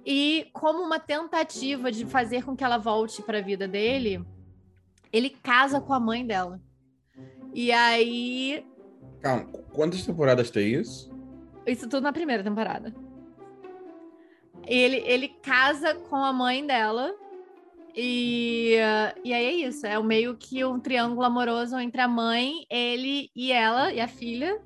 E 0.04 0.48
como 0.52 0.82
uma 0.82 0.98
tentativa 0.98 1.90
de 1.90 2.04
fazer 2.04 2.44
com 2.44 2.54
que 2.54 2.62
ela 2.62 2.76
volte 2.76 3.22
para 3.22 3.38
a 3.38 3.42
vida 3.42 3.66
dele, 3.66 4.24
Ele 5.12 5.30
casa 5.30 5.80
com 5.80 5.94
a 5.94 6.00
mãe 6.00 6.26
dela. 6.26 6.60
E 7.54 7.72
aí. 7.72 8.66
Calma, 9.20 9.44
quantas 9.72 10.04
temporadas 10.04 10.50
tem 10.50 10.74
isso? 10.74 11.10
Isso 11.66 11.88
tudo 11.88 12.02
na 12.02 12.12
primeira 12.12 12.42
temporada. 12.42 12.94
Ele, 14.66 14.96
ele 15.06 15.28
casa 15.28 15.94
com 15.94 16.16
a 16.16 16.32
mãe 16.32 16.66
dela. 16.66 17.14
E, 17.96 18.76
e 19.24 19.32
aí 19.32 19.46
é 19.46 19.68
isso. 19.68 19.86
É 19.86 19.98
o 19.98 20.04
meio 20.04 20.36
que 20.36 20.64
um 20.64 20.80
triângulo 20.80 21.24
amoroso 21.24 21.78
entre 21.78 22.00
a 22.00 22.08
mãe, 22.08 22.66
ele 22.68 23.30
e 23.34 23.52
ela, 23.52 23.92
e 23.92 24.00
a 24.00 24.08
filha. 24.08 24.60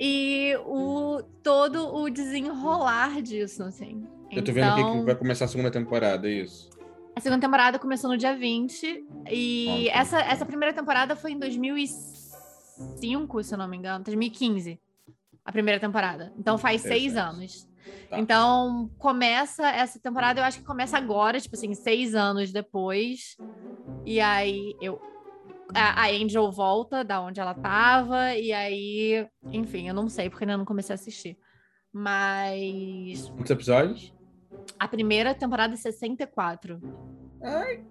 E 0.00 0.54
o 0.66 1.22
todo 1.42 1.94
o 1.94 2.10
desenrolar 2.10 3.22
disso, 3.22 3.62
assim. 3.62 4.06
Eu 4.30 4.44
tô 4.44 4.52
vendo 4.52 4.64
aqui 4.70 4.82
que 4.82 4.88
Então- 4.88 5.04
vai 5.04 5.14
começar 5.14 5.44
a 5.46 5.48
segunda 5.48 5.70
temporada, 5.70 6.28
é 6.28 6.32
isso. 6.32 6.68
A 7.16 7.20
segunda 7.20 7.40
temporada 7.40 7.78
começou 7.78 8.10
no 8.10 8.16
dia 8.16 8.36
20. 8.36 9.04
E 9.30 9.66
Ok. 9.68 9.88
essa, 9.90 10.20
essa 10.20 10.46
primeira 10.46 10.74
temporada 10.74 11.16
foi 11.16 11.32
em 11.32 11.38
2005, 11.38 13.42
se 13.42 13.54
eu 13.54 13.58
não 13.58 13.68
me 13.68 13.76
engano. 13.76 14.04
2015. 14.04 14.80
A 15.44 15.50
primeira 15.52 15.80
temporada. 15.80 16.32
Então 16.38 16.56
faz 16.58 16.82
seis 16.82 17.12
Interessante. 17.12 17.34
anos. 17.36 17.68
Tá. 18.10 18.18
Então 18.20 18.90
começa 18.98 19.66
essa 19.68 19.98
temporada, 19.98 20.40
eu 20.40 20.44
acho 20.44 20.58
que 20.58 20.64
começa 20.64 20.96
agora, 20.98 21.40
tipo 21.40 21.56
assim, 21.56 21.72
seis 21.74 22.14
anos 22.14 22.52
depois. 22.52 23.36
E 24.04 24.20
aí 24.20 24.76
eu. 24.80 25.00
A, 25.74 26.04
a 26.04 26.08
Angel 26.10 26.50
volta 26.50 27.02
da 27.04 27.20
onde 27.20 27.40
ela 27.40 27.54
tava. 27.54 28.34
E 28.34 28.52
aí. 28.52 29.26
Enfim, 29.50 29.88
eu 29.88 29.94
não 29.94 30.08
sei, 30.08 30.28
porque 30.30 30.44
ainda 30.44 30.56
não 30.58 30.64
comecei 30.66 30.92
a 30.92 30.96
assistir. 30.96 31.36
Mas. 31.92 33.28
Quantos 33.30 33.50
episódios? 33.50 34.12
A 34.78 34.86
primeira 34.86 35.34
temporada 35.34 35.74
é 35.74 35.76
64. 35.76 36.80
Ai. 37.42 37.84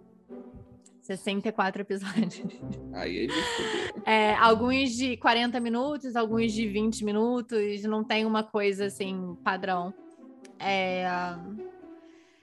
64 1.02 1.82
episódios. 1.82 2.60
Aí 2.94 3.28
fudeu. 3.30 4.04
É, 4.06 4.36
alguns 4.36 4.92
de 4.92 5.16
40 5.18 5.60
minutos, 5.60 6.16
alguns 6.16 6.52
de 6.52 6.68
20 6.68 7.06
minutos, 7.06 7.84
não 7.84 8.04
tem 8.04 8.26
uma 8.26 8.44
coisa 8.44 8.86
assim, 8.86 9.38
padrão. 9.44 9.94
É, 10.60 11.06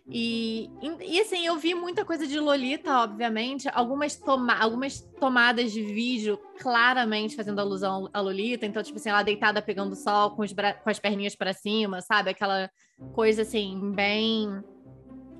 e, 0.07 0.71
e 1.01 1.21
assim, 1.21 1.47
eu 1.47 1.57
vi 1.57 1.75
muita 1.75 2.05
coisa 2.05 2.27
de 2.27 2.39
Lolita, 2.39 2.99
obviamente, 2.99 3.71
algumas, 3.73 4.15
toma 4.15 4.55
algumas 4.55 5.01
tomadas 5.01 5.73
de 5.73 5.83
vídeo 5.83 6.39
claramente 6.59 7.35
fazendo 7.35 7.59
alusão 7.59 8.11
a 8.13 8.21
Lolita, 8.21 8.67
então, 8.67 8.83
tipo 8.83 8.99
assim, 8.99 9.09
ela 9.09 9.23
deitada 9.23 9.63
pegando 9.63 9.97
sol 9.97 10.33
com, 10.33 10.43
com 10.83 10.91
as 10.91 10.99
perninhas 10.99 11.35
para 11.35 11.55
cima, 11.55 12.03
sabe? 12.03 12.31
Aquela 12.31 12.71
coisa 13.15 13.43
assim, 13.43 13.93
bem. 13.93 14.63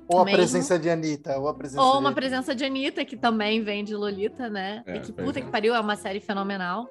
Ou 0.07 0.21
a 0.21 0.25
Mesmo. 0.25 0.37
presença 0.37 0.79
de 0.79 0.89
Anitta, 0.89 1.37
ou 1.37 1.47
a 1.47 1.53
presença 1.53 1.81
Ou 1.81 1.93
de... 1.93 1.99
uma 1.99 2.11
presença 2.11 2.55
de 2.55 2.65
Anitta, 2.65 3.05
que 3.05 3.15
também 3.15 3.63
vem 3.63 3.83
de 3.83 3.95
Lolita, 3.95 4.49
né? 4.49 4.83
É, 4.87 4.97
e 4.97 4.99
que 4.99 5.13
puta 5.13 5.39
é. 5.39 5.41
que 5.43 5.51
pariu, 5.51 5.75
é 5.75 5.79
uma 5.79 5.95
série 5.95 6.19
fenomenal. 6.19 6.87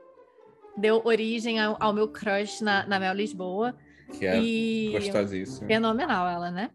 Deu 0.76 1.00
origem 1.04 1.60
ao, 1.60 1.76
ao 1.80 1.92
meu 1.92 2.08
crush 2.08 2.60
na, 2.60 2.86
na 2.86 3.00
Mel 3.00 3.14
Lisboa. 3.14 3.74
Que 4.12 4.26
é 4.26 4.40
e 4.40 4.90
gostosíssimo. 4.92 5.66
fenomenal 5.66 6.28
ela, 6.28 6.50
né? 6.50 6.70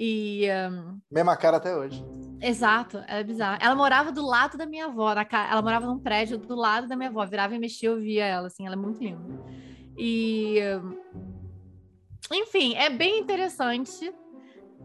E 0.00 0.48
hum, 0.70 1.00
Mesma 1.10 1.36
cara 1.36 1.56
até 1.56 1.76
hoje. 1.76 2.04
exato, 2.40 3.02
é 3.08 3.24
bizarro. 3.24 3.58
Ela 3.60 3.74
morava 3.74 4.12
do 4.12 4.24
lado 4.24 4.56
da 4.56 4.64
minha 4.64 4.86
avó, 4.86 5.12
na 5.12 5.24
ca... 5.24 5.48
ela 5.50 5.60
morava 5.60 5.86
num 5.86 5.98
prédio 5.98 6.38
do 6.38 6.54
lado 6.54 6.86
da 6.86 6.94
minha 6.94 7.08
avó. 7.08 7.26
Virava 7.26 7.56
e 7.56 7.58
mexia, 7.58 7.88
eu 7.88 7.98
via 7.98 8.24
ela, 8.24 8.46
assim, 8.46 8.64
ela 8.64 8.76
é 8.76 8.78
muito 8.78 9.02
linda. 9.02 9.44
E 9.96 10.60
enfim, 12.32 12.74
é 12.76 12.88
bem 12.88 13.18
interessante. 13.18 14.12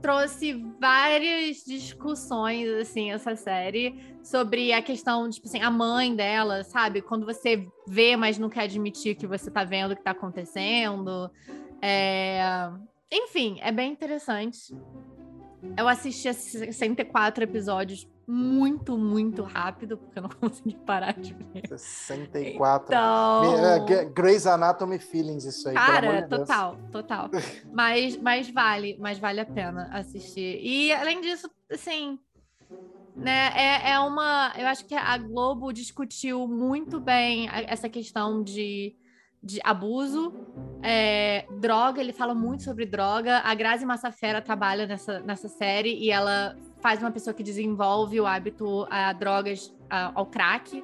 Trouxe 0.02 0.54
várias 0.82 1.58
discussões, 1.64 2.68
assim, 2.70 3.12
essa 3.12 3.36
série, 3.36 4.18
sobre 4.24 4.74
a 4.74 4.82
questão, 4.82 5.30
tipo 5.30 5.48
assim, 5.48 5.62
a 5.62 5.70
mãe 5.70 6.16
dela, 6.16 6.64
sabe? 6.64 7.02
Quando 7.02 7.26
você 7.26 7.66
vê, 7.88 8.18
mas 8.18 8.38
não 8.38 8.50
quer 8.50 8.64
admitir 8.64 9.16
que 9.16 9.28
você 9.28 9.52
tá 9.52 9.64
vendo 9.64 9.92
o 9.92 9.96
que 9.96 10.04
tá 10.04 10.12
acontecendo. 10.12 11.30
É... 11.82 12.42
Enfim, 13.14 13.60
é 13.62 13.72
bem 13.72 13.92
interessante. 13.92 14.76
Eu 15.78 15.88
assisti 15.88 16.28
a 16.28 16.34
64 16.34 17.44
episódios 17.44 18.08
muito, 18.28 18.98
muito 18.98 19.44
rápido, 19.44 19.98
porque 19.98 20.18
eu 20.18 20.24
não 20.24 20.30
consegui 20.42 20.76
parar 20.78 21.14
de 21.14 21.34
ver. 21.34 21.68
64. 21.68 22.88
Então. 22.88 23.66
É, 23.66 24.06
Grey's 24.06 24.48
Anatomy 24.48 24.98
Feelings, 24.98 25.46
isso 25.46 25.70
aí. 25.70 25.76
Cara, 25.76 26.22
de 26.22 26.28
Deus. 26.28 26.42
total, 26.42 26.78
total. 26.92 27.30
Mas, 27.72 28.18
mas 28.18 28.50
vale, 28.50 28.98
mas 29.00 29.20
vale 29.20 29.40
a 29.40 29.46
pena 29.46 29.90
assistir. 29.92 30.60
E 30.62 30.92
além 30.92 31.22
disso, 31.22 31.50
assim, 31.72 32.20
né, 33.16 33.52
é, 33.56 33.92
é 33.92 34.00
uma. 34.00 34.54
Eu 34.58 34.68
acho 34.68 34.86
que 34.86 34.96
a 34.96 35.18
Globo 35.18 35.72
discutiu 35.72 36.48
muito 36.48 37.00
bem 37.00 37.48
essa 37.68 37.90
questão 37.90 38.44
de, 38.44 38.96
de 39.44 39.60
abuso, 39.64 40.34
é, 40.82 41.46
droga, 41.60 42.00
ele 42.00 42.14
fala 42.14 42.34
muito 42.34 42.64
sobre 42.64 42.86
droga. 42.86 43.40
A 43.44 43.54
Grazi 43.54 43.86
Massafera 43.86 44.42
trabalha 44.42 44.88
nessa, 44.88 45.20
nessa 45.20 45.50
série 45.50 45.94
e 46.00 46.10
ela 46.10 46.56
faz 46.80 47.02
uma 47.02 47.12
pessoa 47.12 47.34
que 47.34 47.44
desenvolve 47.44 48.20
o 48.22 48.26
hábito 48.26 48.88
a 48.90 49.12
drogas, 49.12 49.74
a- 49.90 50.12
ao 50.16 50.26
crack. 50.26 50.84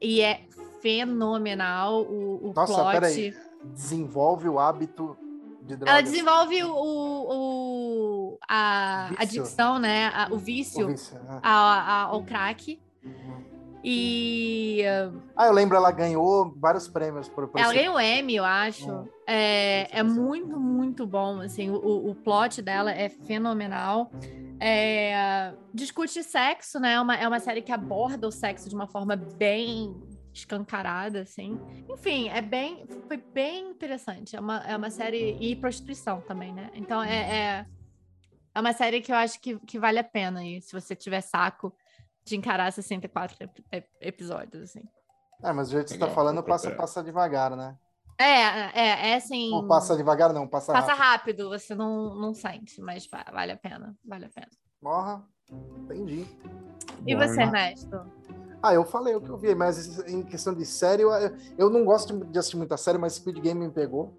E 0.00 0.20
é 0.22 0.46
fenomenal 0.80 2.02
o, 2.02 2.50
o 2.50 2.52
Nossa, 2.54 2.74
plot. 2.74 2.92
peraí. 2.92 3.34
Desenvolve 3.64 4.48
o 4.48 4.58
hábito 4.58 5.16
de 5.62 5.76
drogas. 5.76 5.88
Ela 5.94 6.02
desenvolve 6.02 6.64
o, 6.64 6.72
o- 6.74 8.38
a 8.48 9.06
Vício. 9.10 9.22
adicção, 9.22 9.78
né? 9.78 10.10
a- 10.14 10.28
o 10.30 10.34
O 10.34 10.38
vício 10.38 10.86
vício, 10.88 11.16
é. 11.16 11.40
ao 11.42 12.22
crack. 12.24 12.80
E 13.84 14.82
Ah, 15.36 15.46
eu 15.46 15.52
lembro, 15.52 15.76
ela 15.76 15.90
ganhou 15.90 16.54
vários 16.56 16.86
prêmios 16.88 17.28
por, 17.28 17.48
por 17.48 17.60
ela 17.60 17.72
ganhou 17.72 18.00
Emmy, 18.00 18.36
eu 18.36 18.44
acho. 18.44 19.08
É, 19.26 19.88
é 19.98 20.02
muito, 20.02 20.58
muito 20.58 21.06
bom. 21.06 21.40
Assim, 21.40 21.70
o, 21.70 22.10
o 22.10 22.14
plot 22.14 22.62
dela 22.62 22.92
é 22.92 23.08
fenomenal. 23.08 24.10
É, 24.60 25.52
discute 25.74 26.22
sexo, 26.22 26.78
né? 26.78 26.92
É 26.92 27.00
uma, 27.00 27.16
é 27.16 27.26
uma 27.26 27.40
série 27.40 27.62
que 27.62 27.72
aborda 27.72 28.28
o 28.28 28.30
sexo 28.30 28.68
de 28.68 28.74
uma 28.74 28.86
forma 28.86 29.16
bem 29.16 29.92
escancarada, 30.32 31.22
assim. 31.22 31.60
Enfim, 31.88 32.28
é 32.28 32.40
bem, 32.40 32.84
foi 33.08 33.16
bem 33.16 33.70
interessante. 33.70 34.36
É 34.36 34.40
uma, 34.40 34.58
é 34.58 34.76
uma 34.76 34.90
série 34.90 35.36
e 35.40 35.56
prostituição 35.56 36.20
também, 36.20 36.52
né? 36.52 36.70
Então 36.74 37.02
é, 37.02 37.16
é, 37.16 37.66
é 38.54 38.60
uma 38.60 38.72
série 38.72 39.00
que 39.00 39.12
eu 39.12 39.16
acho 39.16 39.40
que, 39.40 39.58
que 39.60 39.78
vale 39.78 39.98
a 39.98 40.04
pena 40.04 40.40
aí, 40.40 40.62
se 40.62 40.72
você 40.72 40.94
tiver 40.94 41.20
saco 41.20 41.74
de 42.24 42.36
encarar 42.36 42.72
64 42.72 43.36
ep- 43.40 43.64
ep- 43.72 43.88
episódios, 44.00 44.62
assim. 44.62 44.82
É, 45.42 45.52
mas 45.52 45.68
do 45.68 45.72
jeito 45.72 45.86
que 45.88 45.94
você 45.94 45.98
tá 45.98 46.08
falando, 46.08 46.42
passa, 46.42 46.70
passa 46.70 47.02
devagar, 47.02 47.56
né? 47.56 47.76
É, 48.18 48.24
é, 48.80 49.10
é 49.10 49.14
assim. 49.16 49.52
Ou 49.52 49.66
passa 49.66 49.96
devagar, 49.96 50.32
não, 50.32 50.46
passa, 50.46 50.72
Passa 50.72 50.92
rápido. 50.94 51.02
rápido, 51.02 51.48
você 51.48 51.74
não, 51.74 52.14
não 52.14 52.32
sente, 52.34 52.80
mas 52.80 53.06
va- 53.06 53.26
vale 53.32 53.52
a 53.52 53.56
pena, 53.56 53.96
vale 54.04 54.26
a 54.26 54.28
pena. 54.28 54.48
Morra. 54.80 55.24
Entendi. 55.50 56.26
E 57.06 57.16
você? 57.16 57.42
Ernesto? 57.42 58.00
Ah, 58.62 58.72
eu 58.72 58.84
falei 58.84 59.14
o 59.16 59.20
que 59.20 59.28
eu 59.28 59.36
vi, 59.36 59.54
mas 59.56 59.98
em 60.08 60.22
questão 60.22 60.54
de 60.54 60.64
série, 60.64 61.02
eu, 61.02 61.10
eu 61.58 61.68
não 61.68 61.84
gosto 61.84 62.24
de 62.26 62.38
assistir 62.38 62.56
muita 62.56 62.76
série, 62.76 62.96
mas 62.98 63.14
Speed 63.14 63.38
Game 63.40 63.66
me 63.66 63.72
pegou, 63.72 64.16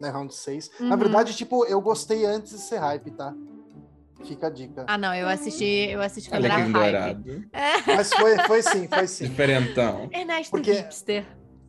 né? 0.00 0.08
Round 0.08 0.34
6. 0.34 0.70
Na 0.80 0.94
Uhum. 0.94 0.96
verdade, 0.96 1.34
tipo, 1.36 1.66
eu 1.66 1.78
gostei 1.82 2.24
antes 2.24 2.52
de 2.52 2.58
ser 2.58 2.78
hype, 2.78 3.10
tá? 3.10 3.34
Fica 4.24 4.46
a 4.46 4.50
dica. 4.50 4.84
Ah, 4.86 4.96
não, 4.98 5.14
eu 5.14 5.28
assisti, 5.28 5.64
eu 5.90 6.00
assisti 6.00 6.32
era 6.32 6.38
Alecrim 6.54 6.72
hype. 6.72 6.92
dourado. 6.92 7.44
É, 7.52 7.96
Mas 7.96 8.12
foi, 8.12 8.38
foi 8.46 8.62
sim, 8.62 8.88
foi 8.88 9.06
sim. 9.06 9.28
Diferentão. 9.28 10.08
Ernesto 10.12 10.50
Porque- 10.50 10.72
hipster. 10.72 11.24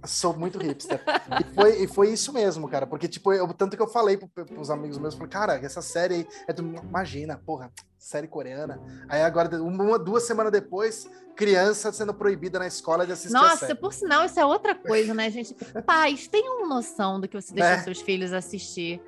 Sou 0.06 0.36
muito 0.38 0.58
hipster. 0.60 1.02
E 1.40 1.54
foi, 1.56 1.84
e 1.84 1.88
foi 1.88 2.10
isso 2.12 2.34
mesmo, 2.34 2.68
cara. 2.68 2.86
Porque, 2.86 3.08
tipo, 3.08 3.32
eu, 3.32 3.48
tanto 3.54 3.78
que 3.78 3.82
eu 3.82 3.88
falei 3.88 4.18
pro, 4.18 4.28
pros 4.46 4.70
amigos 4.70 4.98
meus, 4.98 5.14
falei, 5.14 5.30
cara, 5.30 5.56
essa 5.56 5.82
série 5.82 6.14
aí 6.16 6.28
é 6.46 6.52
do. 6.52 6.62
Imagina, 6.62 7.38
porra, 7.46 7.72
série 7.98 8.28
coreana. 8.28 8.82
Aí 9.08 9.22
agora, 9.22 9.62
uma, 9.64 9.98
duas 9.98 10.24
semanas 10.24 10.52
depois, 10.52 11.10
criança 11.38 11.90
sendo 11.94 12.14
proibida 12.14 12.60
na 12.60 12.68
escola 12.68 13.06
de 13.06 13.14
assistir 13.14 13.38
a 13.38 13.42
Nossa, 13.44 13.66
série. 13.68 13.76
por 13.76 13.94
sinal, 13.94 14.26
isso 14.26 14.38
é 14.38 14.46
outra 14.46 14.76
coisa, 14.76 15.14
né, 15.14 15.30
gente? 15.32 15.56
Pais, 15.86 16.28
tenham 16.28 16.68
noção 16.68 17.22
do 17.22 17.26
que 17.26 17.40
você 17.42 17.54
deixa 17.54 17.70
É. 17.70 17.78
seus 17.80 18.02
filhos 18.02 18.34
assistir. 18.34 19.02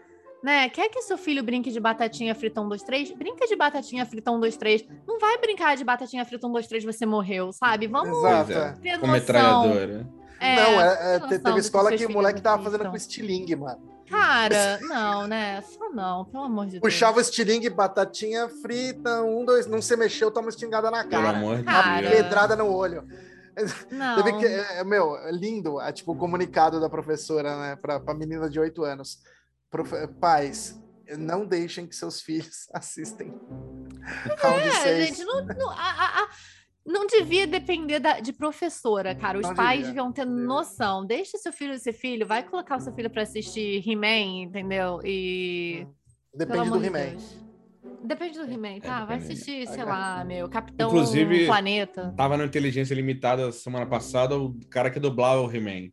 Né? 0.45 0.69
Quer 0.69 0.89
que 0.89 1.01
seu 1.01 1.17
filho 1.17 1.43
brinque 1.43 1.71
de 1.71 1.79
batatinha 1.79 2.35
frita 2.35 2.61
1, 2.61 2.69
2, 2.69 2.83
3? 2.83 3.11
Brinca 3.13 3.47
de 3.47 3.55
batatinha 3.55 4.05
frita 4.05 4.29
1, 4.29 4.39
2, 4.39 4.57
3. 4.57 4.85
Não 5.07 5.19
vai 5.19 5.39
brincar 5.39 5.75
de 5.75 5.83
batatinha 5.83 6.23
frita 6.23 6.45
1, 6.45 6.51
2, 6.51 6.67
3, 6.67 6.83
você 6.83 7.03
morreu, 7.03 7.51
sabe? 7.51 7.87
Vamos 7.87 8.15
Exato. 8.15 8.51
É. 8.51 8.55
é. 8.55 8.71
ter 8.73 8.99
Com 8.99 9.07
noção. 9.07 9.11
metralhadora. 9.11 10.07
É, 10.39 10.55
não, 10.55 10.81
é, 10.81 11.15
é, 11.15 11.19
noção 11.19 11.39
teve 11.39 11.59
escola 11.59 11.97
que 11.97 12.05
o 12.05 12.11
moleque 12.11 12.43
tava 12.43 12.61
fazendo 12.61 12.87
com 12.87 12.95
estilingue, 12.95 13.55
mano. 13.55 13.81
Cara, 14.07 14.79
não, 14.83 15.25
né? 15.25 15.63
Só 15.63 15.89
não, 15.89 16.25
pelo 16.25 16.43
amor 16.43 16.65
de 16.65 16.73
Deus. 16.73 16.81
Puxava 16.81 17.17
o 17.17 17.21
estilingue, 17.21 17.67
batatinha 17.71 18.47
frita, 18.47 19.23
um, 19.23 19.43
dois, 19.43 19.65
não 19.65 19.81
se 19.81 19.97
mexeu, 19.97 20.29
toma 20.29 20.45
uma 20.45 20.49
estingada 20.51 20.91
na 20.91 21.03
Pelo 21.05 21.23
cara. 21.23 21.37
amor 21.39 21.57
de 21.57 21.63
Cara. 21.63 21.87
Uma 21.89 22.01
Deus. 22.01 22.13
pedrada 22.13 22.55
no 22.55 22.71
olho. 22.71 23.03
Não. 23.89 24.21
Teve 24.21 24.37
que, 24.37 24.45
é, 24.45 24.83
meu, 24.83 25.17
é 25.17 25.31
lindo, 25.31 25.81
é, 25.81 25.91
tipo, 25.91 26.11
o 26.11 26.15
comunicado 26.15 26.79
da 26.79 26.87
professora, 26.87 27.57
né, 27.57 27.75
pra, 27.75 27.99
pra 27.99 28.13
menina 28.13 28.47
de 28.47 28.59
8 28.59 28.83
anos. 28.83 29.23
Profe- 29.69 30.07
Pais, 30.19 30.81
não 31.17 31.45
deixem 31.45 31.85
que 31.87 31.95
seus 31.95 32.21
filhos 32.21 32.67
assistem. 32.73 33.33
É, 34.85 35.05
gente, 35.05 35.23
não, 35.23 35.45
não- 35.45 35.69
a- 35.69 35.75
a- 35.75 36.23
a- 36.23 36.29
Não 36.87 37.07
devia 37.07 37.47
depender 37.47 37.99
da- 37.99 38.19
de 38.19 38.31
professora, 38.31 39.15
cara. 39.15 39.39
Os 39.39 39.47
Não 39.47 39.55
pais 39.55 39.79
devia, 39.79 39.87
deviam 39.87 40.11
ter 40.11 40.23
devia. 40.25 40.43
noção. 40.45 41.03
Deixa 41.03 41.35
seu 41.39 41.51
filho 41.51 41.77
ser 41.79 41.93
filho, 41.93 42.27
vai 42.27 42.43
colocar 42.43 42.77
o 42.77 42.79
seu 42.79 42.93
filho 42.93 43.09
pra 43.09 43.23
assistir 43.23 43.81
He-Man, 43.87 44.43
entendeu? 44.43 44.99
E. 45.03 45.87
Depende 46.31 46.69
do 46.69 46.85
He-Man. 46.85 47.17
Depende 48.03 48.37
do 48.37 48.45
He-Man, 48.45 48.79
tá? 48.81 49.03
Vai 49.03 49.17
assistir, 49.17 49.67
sei 49.67 49.83
lá, 49.83 50.23
meu, 50.23 50.47
Capitão 50.47 50.89
Inclusive- 50.89 51.47
Planeta. 51.47 52.13
Tava 52.15 52.37
no 52.37 52.43
Inteligência 52.43 52.93
Limitada 52.93 53.51
semana 53.51 53.87
passada 53.87 54.37
o 54.37 54.53
cara 54.69 54.91
que 54.91 54.99
dublava 54.99 55.41
o 55.41 55.51
He-Man. 55.51 55.89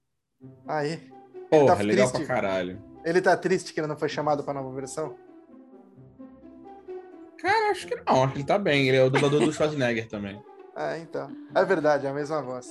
Aí. 0.68 1.10
Porra, 1.50 1.76
tá 1.76 1.82
legal 1.82 2.10
triste. 2.10 2.26
pra 2.26 2.34
caralho. 2.34 2.82
Ele 3.04 3.20
tá 3.20 3.36
triste 3.36 3.72
que 3.72 3.80
ele 3.80 3.86
não 3.86 3.96
foi 3.96 4.08
chamado 4.08 4.44
pra 4.44 4.54
nova 4.54 4.72
versão? 4.74 5.16
Cara, 7.38 7.70
acho 7.72 7.86
que 7.86 7.96
não, 7.96 8.22
acho 8.22 8.32
que 8.32 8.38
ele 8.38 8.46
tá 8.46 8.58
bem. 8.58 8.88
Ele 8.88 8.96
é 8.96 9.02
o 9.02 9.10
dublador 9.10 9.40
do 9.40 9.50
Schwarzenegger 9.52 10.08
também. 10.08 10.40
É, 10.76 10.98
então. 10.98 11.30
É 11.54 11.64
verdade, 11.64 12.06
é 12.06 12.10
a 12.10 12.14
mesma 12.14 12.40
voz. 12.40 12.70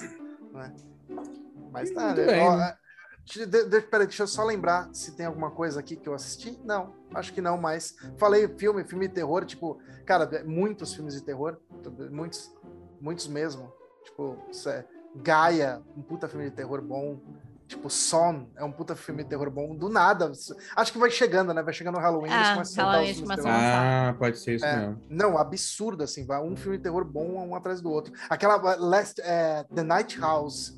Né? 0.54 0.74
Mas 1.72 1.92
tá, 1.92 2.06
Muito 2.08 2.22
né? 2.22 2.26
bem, 2.26 2.42
Ó, 2.42 2.56
né? 2.58 2.78
de- 3.26 3.46
de- 3.46 3.82
peraí, 3.82 4.08
deixa 4.08 4.24
eu 4.24 4.28
só 4.28 4.44
lembrar 4.44 4.90
se 4.94 5.16
tem 5.16 5.26
alguma 5.26 5.52
coisa 5.52 5.80
aqui 5.80 5.96
que 5.96 6.08
eu 6.08 6.14
assisti. 6.14 6.58
Não, 6.64 6.94
acho 7.14 7.34
que 7.34 7.42
não, 7.42 7.58
mas 7.58 7.96
falei 8.18 8.48
filme, 8.58 8.84
filme 8.84 9.08
de 9.08 9.14
terror, 9.14 9.46
tipo, 9.46 9.80
cara, 10.06 10.24
é 10.36 10.44
muitos 10.44 10.94
filmes 10.94 11.14
de 11.14 11.22
terror, 11.22 11.58
muitos, 12.10 12.52
muitos 13.00 13.28
mesmo. 13.28 13.72
Tipo, 14.04 14.38
é 14.68 14.86
Gaia, 15.16 15.82
um 15.96 16.02
puta 16.02 16.28
filme 16.28 16.50
de 16.50 16.56
terror 16.56 16.82
bom. 16.82 17.20
Tipo, 17.72 17.90
Son 17.90 18.50
é 18.58 18.66
um 18.66 18.72
puta 18.72 18.98
filme 18.98 19.24
de 19.24 19.30
terror 19.30 19.50
bom. 19.50 19.74
Do 19.74 19.88
nada. 19.88 20.30
Acho 20.76 20.92
que 20.92 21.00
vai 21.00 21.10
chegando, 21.10 21.54
né? 21.54 21.64
Vai 21.64 21.74
chegando 21.74 21.96
o 21.96 22.02
Halloween, 22.02 22.30
eles 22.30 22.48
Ah, 22.48 22.54
começam 22.56 22.62
a 22.62 22.66
soltar 22.66 22.86
Halloween 22.86 23.12
os 23.12 23.18
eles 23.18 23.30
filmes 23.30 23.46
Ah, 23.46 24.16
pode 24.20 24.40
ser 24.40 24.56
isso 24.56 24.66
É. 24.66 24.76
mesmo. 24.76 25.02
Não, 25.10 25.38
absurdo, 25.38 26.04
assim, 26.04 26.26
vai 26.26 26.42
um 26.42 26.54
filme 26.58 26.76
de 26.76 26.84
terror 26.84 27.06
bom 27.06 27.48
um 27.48 27.56
atrás 27.56 27.80
do 27.80 27.90
outro. 27.90 28.14
Aquela 28.30 28.58
uh, 28.58 28.78
Last, 28.78 29.22
é, 29.22 29.64
The 29.74 29.84
Night 29.84 30.20
House. 30.20 30.78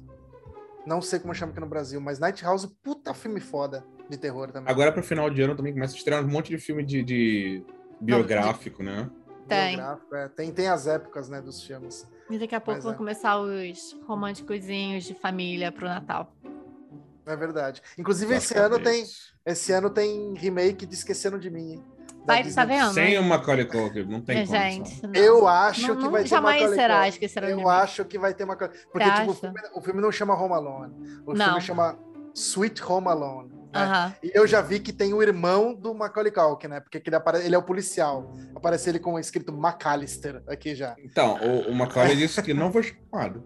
Não 0.86 1.02
sei 1.02 1.18
como 1.18 1.34
chama 1.34 1.52
aqui 1.52 1.60
no 1.60 1.66
Brasil, 1.66 2.00
mas 2.00 2.20
Night 2.20 2.44
House, 2.44 2.68
puta 2.84 3.12
filme 3.16 3.39
foda 3.39 3.84
de 4.08 4.16
terror 4.16 4.52
também. 4.52 4.72
Agora 4.72 4.91
pro 4.91 5.02
final 5.02 5.32
de 5.32 5.41
ano 5.41 5.56
também 5.56 5.74
começa 5.74 5.96
a 5.96 5.98
estrear 5.98 6.24
um 6.24 6.28
monte 6.28 6.50
de 6.50 6.60
filme 6.60 6.86
de, 6.86 7.02
de 7.02 7.66
biográfico, 8.00 8.84
né? 8.84 9.10
Tem. 9.48 9.78
Biográfico, 9.78 10.16
é. 10.16 10.30
tem. 10.30 10.52
Tem 10.52 10.68
as 10.68 10.86
épocas, 10.86 11.28
né, 11.28 11.41
dos 11.41 11.64
filmes. 11.64 12.08
E 12.30 12.38
daqui 12.38 12.54
a 12.54 12.62
pouco 12.62 12.78
Mas 12.78 12.84
vão 12.84 12.94
é. 12.94 12.98
começar 12.98 13.39
os 13.39 13.98
românticozinhos 14.06 15.06
de 15.06 15.16
família 15.16 15.72
pro 15.72 15.88
Natal. 15.88 16.32
É 17.26 17.36
verdade. 17.36 17.82
Inclusive, 17.97 18.36
esse 18.36 18.57
ano 18.57 18.80
tem, 18.80 19.05
esse 19.45 19.71
ano 19.71 19.89
tem 19.89 20.34
remake 20.36 20.86
de 20.86 20.93
Esqueceram 20.93 21.39
de 21.39 21.49
Mim, 21.49 21.84
Vai, 22.26 22.49
tá 22.49 22.63
vendo? 22.63 22.93
Sem 22.93 23.17
o 23.19 23.24
Macaulay 23.24 23.65
Culkin, 23.65 24.03
não 24.05 24.21
tem 24.21 24.39
É, 24.39 24.45
como. 24.45 24.57
gente, 24.57 25.03
não. 25.03 25.13
Eu 25.13 25.45
acho 25.47 25.88
Não- 25.88 25.97
que 25.97 26.07
vai 26.09 26.21
ter 26.24 26.30
jamais 26.30 26.55
Macaulay 26.61 26.80
será 26.80 26.93
Culkin. 26.95 27.09
Esqueceram 27.09 27.47
de 27.47 27.53
Eu 27.53 27.57
Mim. 27.57 27.65
acho 27.67 28.05
que 28.05 28.17
vai 28.17 28.34
ter 28.34 28.43
uma 28.45 28.55
Porque, 28.55 29.11
tipo, 29.11 29.32
o 29.32 29.34
filme, 29.34 29.59
o 29.76 29.82
filme 29.82 30.01
não 30.01 30.11
chama 30.11 30.34
Home 30.41 30.53
Alone. 30.53 30.93
O 31.26 31.34
Não. 31.34 31.45
filme 31.45 31.61
chama 31.61 31.97
Sweet 32.34 32.82
Home 32.84 33.07
Alone. 33.09 33.51
né? 33.74 34.15
E 34.24 34.32
eu 34.36 34.45
já 34.47 34.61
vi 34.61 34.80
que 34.80 34.93
tem 34.93 35.13
o 35.13 35.21
irmão 35.24 35.74
do 35.74 35.93
Macaulay 35.95 36.32
Culkin, 36.32 36.67
né? 36.67 36.80
Porque 36.80 36.99
que 36.99 37.09
ele, 37.09 37.15
apare... 37.15 37.39
ele 37.43 37.55
é 37.55 37.57
o 37.57 37.63
policial. 37.63 38.32
Aparece 38.55 38.88
ele 38.89 38.99
com 38.99 39.17
escrito 39.19 39.51
McAllister 39.51 40.43
aqui 40.47 40.76
já. 40.76 40.95
Então, 41.03 41.38
o, 41.41 41.71
o 41.71 41.76
Macaulay 41.76 42.15
disse 42.15 42.41
que 42.43 42.53
não 42.53 42.71
foi 42.71 42.84
chamado. 42.84 43.43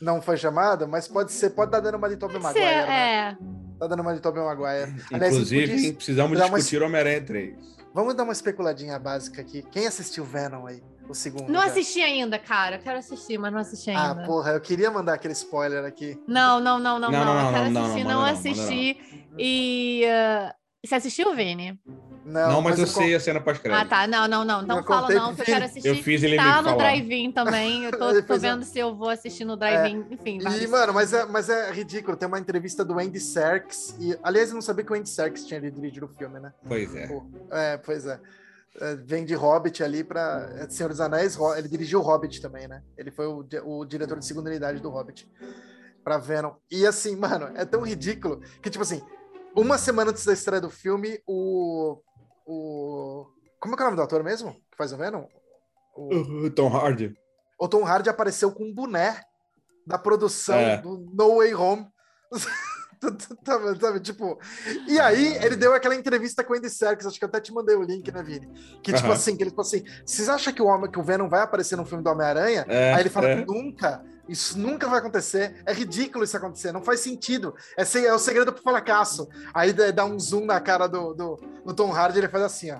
Não 0.00 0.22
foi 0.22 0.36
chamado, 0.36 0.86
mas 0.86 1.08
pode 1.08 1.32
ser, 1.32 1.50
pode 1.50 1.68
estar 1.70 1.80
dando 1.80 1.96
uma 1.96 2.08
de 2.08 2.16
Tobey 2.16 2.40
Pode 2.40 2.52
ser, 2.52 2.60
Maguire, 2.64 2.86
né? 2.88 3.18
é. 3.30 3.36
Tá 3.78 3.86
dando 3.86 4.00
uma 4.02 4.14
de 4.14 4.20
Tobey 4.20 4.42
Maguire. 4.42 4.94
Aliás, 5.12 5.32
Inclusive, 5.34 5.72
podia- 5.72 5.92
precisamos 5.94 6.38
dar 6.38 6.46
uma- 6.46 6.58
discutir 6.58 6.82
Homem-Aranha 6.82 7.20
3. 7.22 7.56
Vamos 7.94 8.14
dar 8.14 8.22
uma 8.24 8.32
especuladinha 8.32 8.98
básica 8.98 9.40
aqui. 9.40 9.62
Quem 9.72 9.86
assistiu 9.86 10.24
Venom 10.24 10.66
aí? 10.66 10.82
O 11.08 11.14
segundo. 11.14 11.48
Não 11.50 11.60
já? 11.60 11.66
assisti 11.68 12.00
ainda, 12.02 12.38
cara. 12.38 12.76
Eu 12.76 12.80
Quero 12.80 12.98
assistir, 12.98 13.38
mas 13.38 13.50
não 13.52 13.60
assisti 13.60 13.90
Ah, 13.90 14.10
ainda. 14.10 14.24
porra, 14.24 14.52
eu 14.52 14.60
queria 14.60 14.90
mandar 14.90 15.14
aquele 15.14 15.32
spoiler 15.32 15.84
aqui. 15.84 16.20
Não, 16.28 16.60
não, 16.60 16.78
não, 16.78 16.98
não, 16.98 17.10
Não, 17.10 17.24
não. 17.24 17.34
não, 17.34 17.46
Eu 17.46 17.52
quero 17.52 17.64
não, 17.64 17.70
não, 17.70 17.82
assistir, 17.84 18.04
não, 18.04 18.10
não, 18.10 18.20
não, 18.20 18.26
manda 18.26 18.38
assisti. 18.38 19.28
E. 19.38 20.02
uh, 20.04 20.52
Você 20.86 20.94
assistiu, 20.94 21.34
Vini? 21.34 21.80
Não, 22.28 22.52
Não, 22.52 22.62
mas 22.62 22.78
eu 22.78 22.86
con- 22.86 22.92
sei 22.92 23.14
a 23.14 23.20
cena 23.20 23.38
Ah, 23.38 23.42
pós-crédito. 23.42 23.88
tá. 23.88 24.06
Não, 24.06 24.28
não, 24.28 24.44
não. 24.44 24.62
Então 24.62 24.78
Eu 24.78 24.84
fala 24.84 25.08
não, 25.08 25.34
que 25.34 25.40
eu 25.40 25.44
quero 25.46 25.64
assistir. 25.64 25.88
Eu 25.88 25.94
fiz 25.96 26.22
ele 26.22 26.36
Tá 26.36 26.60
no 26.60 26.76
drive-in 26.76 27.32
também. 27.32 27.84
Eu 27.84 27.92
tô, 27.92 28.20
tô 28.22 28.38
vendo 28.38 28.64
se 28.64 28.78
eu 28.78 28.94
vou 28.94 29.08
assistir 29.08 29.44
no 29.46 29.56
drive-in. 29.56 30.04
Enfim, 30.10 30.38
vai. 30.40 30.58
E, 30.62 30.66
mano, 30.66 30.92
mas 30.92 31.12
é, 31.12 31.24
mas 31.24 31.48
é 31.48 31.70
ridículo. 31.72 32.16
Tem 32.16 32.28
uma 32.28 32.38
entrevista 32.38 32.84
do 32.84 32.98
Andy 32.98 33.18
Serkis. 33.18 33.96
E, 33.98 34.16
aliás, 34.22 34.50
eu 34.50 34.54
não 34.56 34.62
sabia 34.62 34.84
que 34.84 34.92
o 34.92 34.94
Andy 34.96 35.08
Serkis 35.08 35.46
tinha 35.46 35.58
dirigido 35.60 36.04
o 36.06 36.08
filme, 36.08 36.38
né? 36.38 36.52
Pois 36.66 36.94
é. 36.94 37.06
Pô, 37.06 37.24
É, 37.50 37.76
pois 37.78 38.06
é. 38.06 38.20
É, 38.80 38.94
Vem 38.96 39.24
de 39.24 39.34
Hobbit 39.34 39.82
ali 39.82 40.04
pra. 40.04 40.50
é, 40.56 40.68
Senhor 40.68 40.90
dos 40.90 41.00
Anéis, 41.00 41.36
ele 41.56 41.66
dirigiu 41.68 42.00
o 42.00 42.02
Hobbit 42.02 42.40
também, 42.42 42.68
né? 42.68 42.82
Ele 42.96 43.10
foi 43.10 43.26
o, 43.26 43.44
o 43.64 43.84
diretor 43.84 44.18
de 44.18 44.26
segunda 44.26 44.50
unidade 44.50 44.80
do 44.80 44.90
Hobbit. 44.90 45.26
Pra 46.04 46.18
Venom. 46.18 46.52
E 46.70 46.86
assim, 46.86 47.16
mano, 47.16 47.50
é 47.54 47.64
tão 47.64 47.80
ridículo 47.82 48.40
que, 48.62 48.70
tipo 48.70 48.82
assim, 48.82 49.02
uma 49.56 49.76
semana 49.78 50.10
antes 50.10 50.24
da 50.24 50.32
estreia 50.32 50.60
do 50.60 50.70
filme, 50.70 51.18
o. 51.26 51.98
O. 52.50 53.26
Como 53.60 53.74
é 53.74 53.76
que 53.76 53.82
é 53.82 53.86
o 53.86 53.88
nome 53.88 53.96
do 53.96 54.02
ator 54.02 54.24
mesmo? 54.24 54.52
Que 54.70 54.76
faz 54.78 54.92
o 54.92 54.96
Venom? 54.96 55.24
O, 55.94 56.14
Uh, 56.46 56.50
Tom 56.50 56.68
Hardy. 56.74 57.14
o 57.60 57.68
Tom 57.68 57.84
Hardy 57.84 58.08
apareceu 58.08 58.50
com 58.52 58.64
um 58.64 58.72
boné 58.74 59.20
da 59.86 59.98
produção 59.98 60.56
É. 60.56 60.78
do 60.78 60.96
No 61.12 61.36
Way 61.38 61.54
Home. 61.54 61.86
Sabe, 63.46 63.80
sabe, 63.80 64.00
tipo, 64.00 64.40
e 64.88 64.98
aí 64.98 65.36
ele 65.36 65.54
deu 65.54 65.72
aquela 65.72 65.94
entrevista 65.94 66.42
com 66.42 66.52
o 66.52 66.56
Andy 66.56 66.68
Serkis, 66.68 67.06
acho 67.06 67.16
que 67.16 67.24
eu 67.24 67.28
até 67.28 67.40
te 67.40 67.52
mandei 67.54 67.76
o 67.76 67.82
link, 67.84 68.10
né, 68.10 68.20
Vini? 68.24 68.48
Que 68.82 68.92
tipo 68.92 69.06
Aham. 69.06 69.12
assim, 69.14 69.36
que 69.36 69.42
ele 69.44 69.50
falou 69.50 69.62
assim: 69.66 69.84
vocês 70.04 70.28
acham 70.28 70.52
que 70.52 70.60
o, 70.60 70.66
homem, 70.66 70.90
que 70.90 70.98
o 70.98 71.02
Venom 71.04 71.28
vai 71.28 71.40
aparecer 71.42 71.76
no 71.76 71.84
filme 71.86 72.02
do 72.02 72.10
Homem-Aranha? 72.10 72.64
É, 72.68 72.94
aí 72.94 73.02
ele 73.02 73.08
fala 73.08 73.28
é. 73.28 73.36
que 73.36 73.46
nunca, 73.46 74.04
isso 74.28 74.58
nunca 74.58 74.86
vai 74.88 74.98
acontecer, 74.98 75.62
é 75.66 75.72
ridículo 75.72 76.24
isso 76.24 76.36
acontecer, 76.36 76.70
não 76.72 76.82
faz 76.82 77.00
sentido, 77.00 77.54
é, 77.76 77.82
é 78.04 78.12
o 78.14 78.18
segredo 78.18 78.52
pro 78.52 78.62
fracasso. 78.62 79.28
Aí 79.54 79.72
dá 79.72 80.04
um 80.04 80.18
zoom 80.18 80.44
na 80.44 80.60
cara 80.60 80.86
do, 80.86 81.14
do, 81.14 81.36
do 81.64 81.74
Tom 81.74 81.92
Hardy, 81.92 82.18
ele 82.18 82.28
faz 82.28 82.44
assim, 82.44 82.70
ó. 82.72 82.78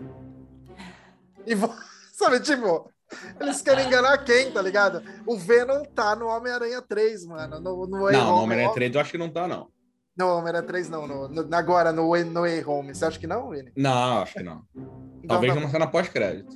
E 1.47 1.55
sabe, 2.13 2.41
tipo, 2.41 2.91
eles 3.41 3.63
querem 3.63 3.87
enganar 3.87 4.19
quem, 4.19 4.53
tá 4.53 4.61
ligado? 4.61 5.03
O 5.27 5.37
Venom 5.39 5.83
tá 5.85 6.15
no 6.15 6.27
Homem-Aranha 6.27 6.83
3, 6.83 7.25
mano. 7.27 7.59
No, 7.61 7.87
no 7.87 8.03
Way 8.03 8.13
Não, 8.17 8.27
no 8.27 8.33
Home. 8.35 8.43
Homem-Aranha 8.45 8.75
3 8.75 8.95
eu 8.95 9.01
acho 9.01 9.11
que 9.13 9.19
não 9.19 9.31
tá, 9.31 9.49
não. 9.49 9.69
Não, 10.17 10.37
Homem-Aranha 10.37 10.65
3 10.67 10.91
não. 10.91 11.07
No, 11.07 11.29
no- 11.29 11.57
agora, 11.57 11.93
no, 11.93 12.11
Way- 12.11 12.25
no 12.25 12.41
Way 12.41 12.65
Home. 12.65 12.95
Você 12.95 13.05
acha 13.07 13.19
que 13.19 13.27
não, 13.27 13.49
Vini? 13.51 13.73
Não, 13.77 14.21
acho 14.23 14.35
que 14.35 14.43
não. 14.43 14.63
Então, 14.77 15.29
Talvez 15.29 15.55
tá 15.55 15.61
numa 15.61 15.71
cena 15.71 15.87
pós-crédito. 15.87 16.55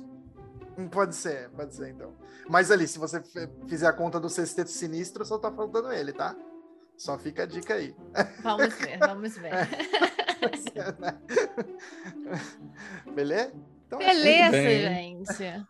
bom. 0.77 0.87
Pode 0.89 1.15
ser, 1.15 1.49
pode 1.49 1.73
ser, 1.73 1.89
então. 1.89 2.11
Mas 2.49 2.71
ali, 2.71 2.87
se 2.87 2.99
você 2.99 3.21
fizer 3.67 3.87
a 3.87 3.93
conta 3.93 4.19
do 4.19 4.29
sexteto 4.29 4.69
sinistro, 4.69 5.25
só 5.25 5.37
tá 5.37 5.51
faltando 5.51 5.91
ele, 5.91 6.11
tá? 6.11 6.35
Só 6.97 7.17
fica 7.17 7.43
a 7.43 7.45
dica 7.45 7.73
aí. 7.73 7.95
Vamos 8.43 8.73
ver, 8.75 8.97
vamos 8.99 9.37
ver. 9.37 9.51
Beleza? 13.13 13.53
Então, 13.87 14.01
é 14.01 14.07
Beleza, 14.13 14.51
bem. 14.51 15.23
gente. 15.25 15.65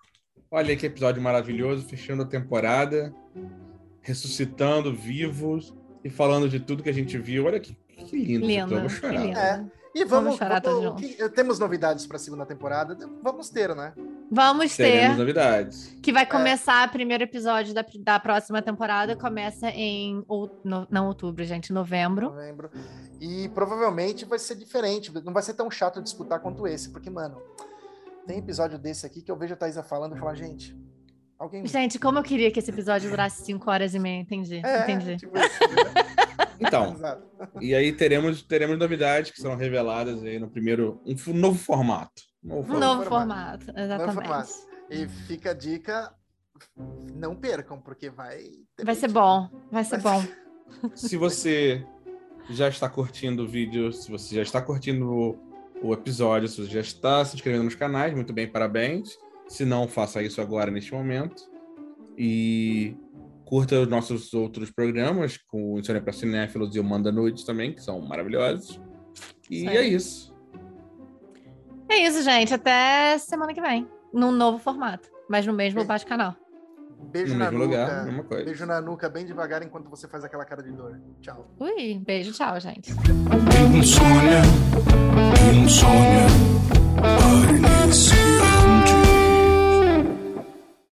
Olha 0.52 0.76
que 0.78 0.86
episódio 0.86 1.22
maravilhoso, 1.22 1.86
fechando 1.88 2.24
a 2.24 2.26
temporada, 2.26 3.14
ressuscitando 4.02 4.94
vivos 4.94 5.74
e 6.04 6.10
falando 6.10 6.48
de 6.50 6.60
tudo 6.60 6.84
que 6.84 6.90
a 6.90 6.94
gente 6.94 7.18
viu. 7.18 7.46
Olha 7.46 7.60
que, 7.60 7.74
que 7.76 8.16
lindo. 8.18 8.46
Lindo. 8.46 8.80
Vou 8.80 8.88
que 8.88 8.96
chorar. 8.96 9.26
lindo. 9.26 9.38
É. 9.40 9.66
E 9.96 10.06
vamos, 10.06 10.24
Vamos 10.24 10.38
chorar 10.40 10.62
vamos- 10.62 10.84
todos 11.02 11.16
que- 11.16 11.30
temos 11.30 11.60
novidades 11.60 12.06
para 12.08 12.18
a 12.18 12.20
segunda 12.20 12.46
temporada? 12.46 12.98
Vamos 13.22 13.50
ter, 13.50 13.76
né? 13.76 13.94
Vamos 14.34 14.76
Teremos 14.76 15.16
ter. 15.16 15.18
novidades. 15.20 15.96
Que 16.02 16.12
vai 16.12 16.26
começar 16.26 16.88
o 16.88 16.92
primeiro 16.92 17.24
episódio 17.24 17.74
da, 17.74 17.86
da 18.00 18.20
próxima 18.20 18.62
temporada. 18.62 19.16
Começa 19.16 19.70
em. 19.70 20.24
out- 20.28 20.56
no- 20.64 20.88
não 20.90 21.08
outubro, 21.08 21.44
gente, 21.46 21.72
novembro. 21.72 22.32
Novembro. 22.32 22.72
E 23.22 23.48
provavelmente 23.50 24.26
vai 24.26 24.40
ser 24.40 24.56
diferente. 24.56 25.12
Não 25.24 25.32
vai 25.34 25.44
ser 25.44 25.54
tão 25.54 25.70
chato 25.70 25.98
de 26.00 26.04
disputar 26.06 26.40
quanto 26.40 26.66
esse, 26.68 26.90
porque, 26.90 27.10
mano, 27.10 27.40
tem 28.26 28.40
episódio 28.40 28.80
desse 28.80 29.06
aqui 29.06 29.22
que 29.22 29.30
eu 29.32 29.38
vejo 29.38 29.54
a 29.54 29.58
Thaisa 29.58 29.84
falando 29.84 30.16
e 30.16 30.20
falar, 30.20 30.34
gente, 30.34 30.76
alguém. 31.38 31.66
Gente, 31.68 32.00
como 32.00 32.18
eu 32.18 32.24
queria 32.24 32.50
que 32.50 32.60
esse 32.60 32.72
episódio 32.72 33.10
durasse 33.12 33.46
5 33.46 33.70
horas 33.70 33.94
e 33.94 34.00
meia. 34.00 34.20
Entendi. 34.22 34.62
É, 34.66 34.82
Entendi. 34.84 35.18
tipo 35.18 35.38
isso, 35.38 35.64
entendeu? 35.64 35.86
Então, 36.60 36.94
Exato. 36.94 37.24
e 37.60 37.76
aí 37.76 37.92
teremos, 37.92 38.42
teremos 38.42 38.78
novidades 38.80 39.32
que 39.32 39.42
serão 39.42 39.56
reveladas 39.58 40.24
aí 40.24 40.40
no 40.40 40.50
primeiro. 40.50 41.02
Um 41.06 41.34
novo 41.34 41.58
formato. 41.60 42.22
Novo 42.44 42.74
Um 42.74 42.80
novo 42.80 43.04
formato. 43.04 43.66
formato. 43.66 43.80
Exatamente. 43.80 44.14
formato. 44.16 44.52
E 44.90 45.08
fica 45.08 45.52
a 45.52 45.54
dica, 45.54 46.14
não 47.16 47.36
percam, 47.36 47.80
porque 47.80 48.10
vai. 48.10 48.44
ter 48.76 48.86
Vai 48.86 48.96
ser 48.96 49.10
bom. 49.10 49.50
Vai 49.72 49.84
ser 49.84 50.02
bom. 50.02 50.24
Se 50.96 51.16
você 51.18 51.86
já 52.50 52.68
está 52.68 52.90
curtindo 52.90 53.44
o 53.44 53.48
vídeo, 53.48 53.94
se 53.94 54.10
você 54.12 54.36
já 54.36 54.42
está 54.42 54.62
curtindo 54.62 55.10
o, 55.10 55.40
o 55.82 55.94
episódio, 55.94 56.48
se 56.48 56.62
você 56.62 56.72
já 56.72 56.82
está 56.82 57.24
se 57.24 57.36
inscrevendo 57.36 57.64
nos 57.64 57.76
canais, 57.76 58.14
muito 58.14 58.34
bem, 58.34 58.48
parabéns. 58.48 59.18
Se 59.48 59.64
não, 59.64 59.88
faça 59.88 60.22
isso 60.22 60.42
agora 60.42 60.72
neste 60.72 60.94
momento. 60.94 61.44
E 62.18 62.96
curta 63.46 63.80
os 63.80 63.88
nossos 63.88 64.34
outros 64.34 64.72
programas, 64.72 65.38
com 65.38 65.74
o 65.74 65.80
Insônia 65.80 66.02
para 66.02 66.12
Cinéfilos 66.12 66.76
e 66.76 66.80
o 66.80 66.84
Manda 66.84 67.12
Nudes 67.12 67.44
também, 67.44 67.74
que 67.74 67.82
são 67.82 68.02
maravilhosos. 68.02 68.82
E 69.50 69.68
aí. 69.68 69.78
é 69.78 69.88
isso. 69.88 70.33
É 71.94 72.08
isso, 72.08 72.24
gente. 72.24 72.52
Até 72.54 73.18
semana 73.20 73.54
que 73.54 73.62
vem. 73.62 73.88
Num 74.12 74.32
novo 74.32 74.58
formato. 74.58 75.08
Mas 75.30 75.46
no 75.46 75.54
mesmo 75.54 75.84
baixo 75.86 76.08
canal. 76.08 76.36
Beijo 77.12 77.34
No 77.34 77.40
na 77.40 77.52
mesmo 77.52 77.66
nuca. 77.66 77.82
lugar, 77.82 78.06
mesma 78.06 78.24
coisa. 78.24 78.46
Beijo 78.46 78.66
na 78.66 78.82
nuca 78.82 79.10
bem 79.10 79.26
devagar 79.26 79.62
enquanto 79.62 79.90
você 79.90 80.08
faz 80.08 80.24
aquela 80.24 80.44
cara 80.46 80.64
de 80.64 80.72
dor. 80.72 81.00
Tchau. 81.22 81.48
Ui, 81.60 82.00
beijo, 82.04 82.32
tchau, 82.34 82.60
gente. 82.60 82.92
Sonha, 83.86 84.42
quem 85.38 85.68